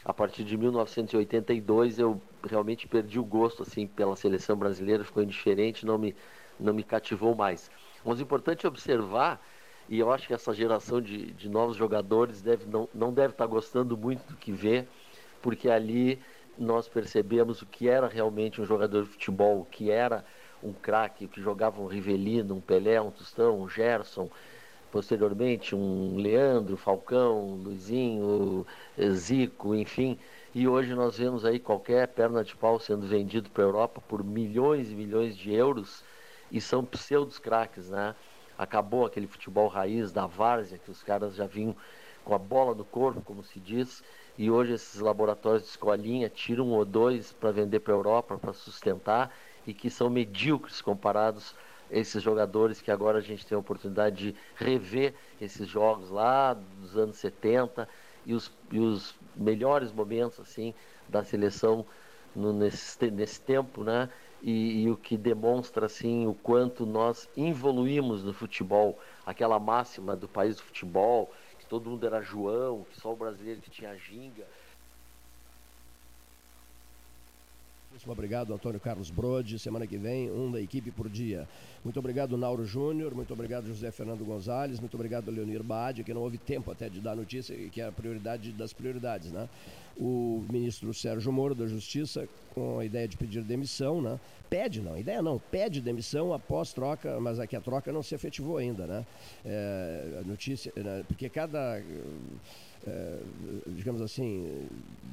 [0.05, 5.83] a partir de 1982, eu realmente perdi o gosto assim pela seleção brasileira, ficou indiferente,
[5.83, 6.15] não me,
[6.59, 7.71] não me cativou mais.
[8.05, 9.41] Mas o importante é observar
[9.89, 13.47] e eu acho que essa geração de, de novos jogadores deve, não, não deve estar
[13.47, 14.85] gostando muito do que vê,
[15.41, 16.21] porque ali
[16.57, 20.23] nós percebemos o que era realmente um jogador de futebol, o que era
[20.63, 24.29] um craque, que jogava um Rivelino, um Pelé, um Tostão, um Gerson,
[24.95, 28.65] posteriormente um Leandro, Falcão, Luizinho,
[29.11, 30.17] Zico, enfim.
[30.53, 34.23] E hoje nós vemos aí qualquer perna de pau sendo vendido para a Europa por
[34.23, 36.01] milhões e milhões de euros
[36.49, 38.15] e são pseudos craques, né?
[38.57, 41.75] acabou aquele futebol raiz da várzea, que os caras já vinham
[42.23, 44.01] com a bola no corpo, como se diz,
[44.37, 48.37] e hoje esses laboratórios de escolinha tiram um ou dois para vender para a Europa,
[48.37, 49.35] para sustentar,
[49.67, 51.53] e que são medíocres comparados
[51.89, 56.97] esses jogadores que agora a gente tem a oportunidade de rever esses jogos lá dos
[56.97, 57.87] anos 70
[58.25, 60.73] e os, e os melhores momentos assim
[61.07, 61.85] da seleção
[62.35, 64.09] no, nesse, nesse tempo, né?
[64.45, 70.27] e, e, o que demonstra assim o quanto nós evoluímos no futebol, aquela máxima do
[70.27, 74.45] país do futebol, que todo mundo era João, que só o brasileiro que tinha ginga.
[77.95, 79.57] Muito obrigado, Antônio Carlos Brode.
[79.57, 81.47] Semana que vem, um da equipe por dia.
[81.81, 83.15] Muito obrigado, Nauro Júnior.
[83.15, 84.81] Muito obrigado, José Fernando Gonzalez.
[84.81, 87.91] Muito obrigado, Leonir Baade, que não houve tempo até de dar notícia, que é a
[87.93, 89.47] prioridade das prioridades, né?
[89.97, 94.19] O ministro Sérgio Moro, da Justiça, com a ideia de pedir demissão, né?
[94.49, 98.57] Pede, não, ideia não, pede demissão após troca, mas aqui a troca não se efetivou
[98.57, 99.05] ainda, né?
[99.45, 101.01] É, notícia, né?
[101.07, 101.83] porque cada é,
[103.67, 104.67] digamos assim,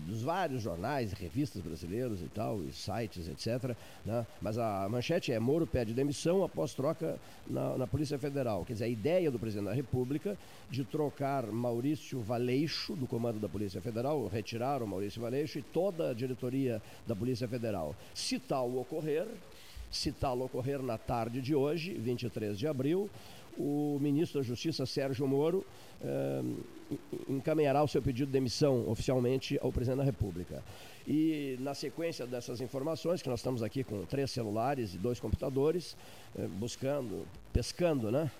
[0.06, 3.76] dos vários jornais, revistas brasileiros e tal, e sites, etc.
[4.04, 4.26] Né?
[4.40, 8.64] Mas a manchete é Moro pede demissão após troca na, na, Polícia Federal.
[8.64, 10.36] Quer dizer, a ideia do presidente da República
[10.70, 16.10] de trocar Maurício Valeixo do comando da Polícia Federal, retirar o Maurício Valeixo e toda
[16.10, 17.94] a diretoria da Polícia Federal.
[18.14, 19.26] Se tal ocorrer,
[19.90, 23.10] se tal ocorrer na tarde de hoje, 23 de abril,
[23.58, 25.64] o ministro da Justiça, Sérgio Moro,
[26.02, 26.42] eh,
[27.28, 30.62] encaminhará o seu pedido de demissão oficialmente ao presidente da República.
[31.06, 35.96] E na sequência dessas informações, que nós estamos aqui com três celulares e dois computadores,
[36.38, 38.30] eh, buscando, pescando, né?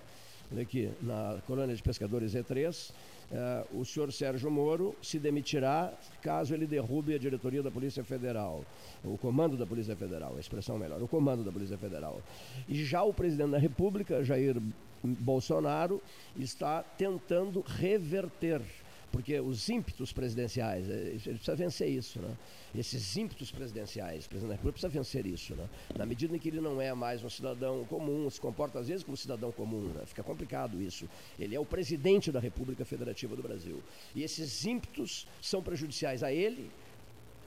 [0.52, 2.92] Olha aqui, na colônia de pescadores E3,
[3.32, 5.90] eh, o senhor Sérgio Moro se demitirá
[6.20, 8.62] caso ele derrube a diretoria da Polícia Federal,
[9.02, 12.20] o comando da Polícia Federal, a expressão melhor, o comando da Polícia Federal.
[12.68, 14.60] E já o presidente da República, Jair
[15.02, 16.02] Bolsonaro
[16.36, 18.62] está tentando reverter
[19.12, 22.34] porque os ímpetos presidenciais, é, ele precisa vencer isso, né?
[22.74, 25.68] Esses ímpetos presidenciais, o presidente da República precisa vencer isso, né?
[25.94, 29.04] Na medida em que ele não é mais um cidadão comum, se comporta às vezes
[29.04, 30.02] como cidadão comum, né?
[30.06, 31.06] Fica complicado isso.
[31.38, 33.82] Ele é o presidente da República Federativa do Brasil.
[34.14, 36.70] E esses ímpetos são prejudiciais a ele,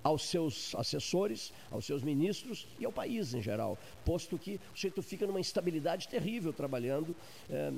[0.06, 3.76] aos seus assessores, aos seus ministros e ao país em geral,
[4.06, 7.16] posto que o sujeito fica numa instabilidade terrível trabalhando,
[7.50, 7.72] é,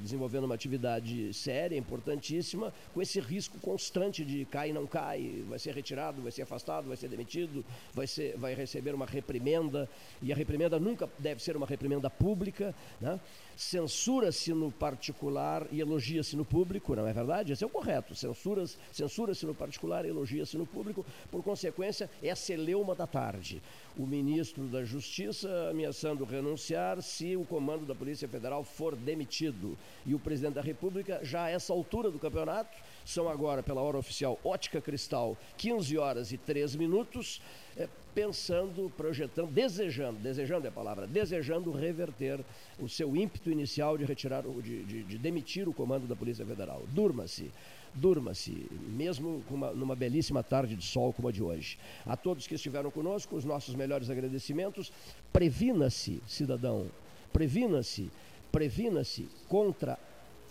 [0.00, 5.58] desenvolvendo uma atividade séria, importantíssima, com esse risco constante de cai e não cai, vai
[5.58, 9.90] ser retirado, vai ser afastado, vai ser demitido, vai, ser, vai receber uma reprimenda,
[10.22, 13.18] e a reprimenda nunca deve ser uma reprimenda pública, né?
[13.56, 17.52] Censura-se no particular e elogia-se no público, não é verdade?
[17.52, 18.14] Esse é o correto.
[18.14, 21.04] Censura-se censura no particular e elogia-se no público.
[21.30, 23.62] Por consequência, é a celeuma da tarde.
[23.96, 29.76] O ministro da Justiça ameaçando renunciar se o comando da Polícia Federal for demitido.
[30.06, 33.98] E o presidente da República, já a essa altura do campeonato, são agora, pela hora
[33.98, 37.40] oficial, ótica cristal, 15 horas e 3 minutos,
[37.76, 42.40] é, pensando, projetando, desejando, desejando é a palavra, desejando reverter
[42.78, 46.82] o seu ímpeto inicial de retirar, de, de, de demitir o comando da Polícia Federal.
[46.92, 47.50] Durma-se,
[47.94, 51.78] durma-se, mesmo uma, numa belíssima tarde de sol como a de hoje.
[52.06, 54.92] A todos que estiveram conosco, os nossos melhores agradecimentos.
[55.32, 56.86] Previna-se, cidadão,
[57.32, 58.10] previna-se,
[58.50, 59.98] previna-se contra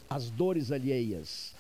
[0.10, 1.56] as dores alheias.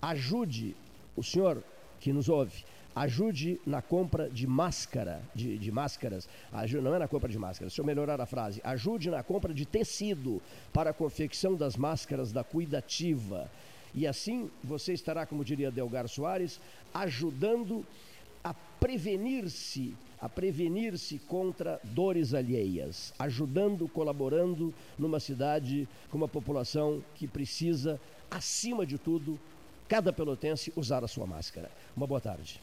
[0.00, 0.74] Ajude
[1.16, 1.62] o senhor
[1.98, 2.64] que nos ouve
[2.94, 7.72] ajude na compra de máscara, de, de máscaras, ajude, não é na compra de máscaras,
[7.72, 10.42] se eu melhorar a frase, ajude na compra de tecido
[10.72, 13.50] para a confecção das máscaras da Cuidativa.
[13.94, 16.60] E assim você estará, como diria Delgar Soares,
[16.92, 17.84] ajudando
[18.42, 27.26] a prevenir-se, a prevenir-se contra dores alheias, ajudando, colaborando numa cidade com uma população que
[27.26, 28.00] precisa,
[28.30, 29.38] acima de tudo,
[29.88, 31.70] cada pelotense usar a sua máscara.
[31.96, 32.60] Uma boa tarde.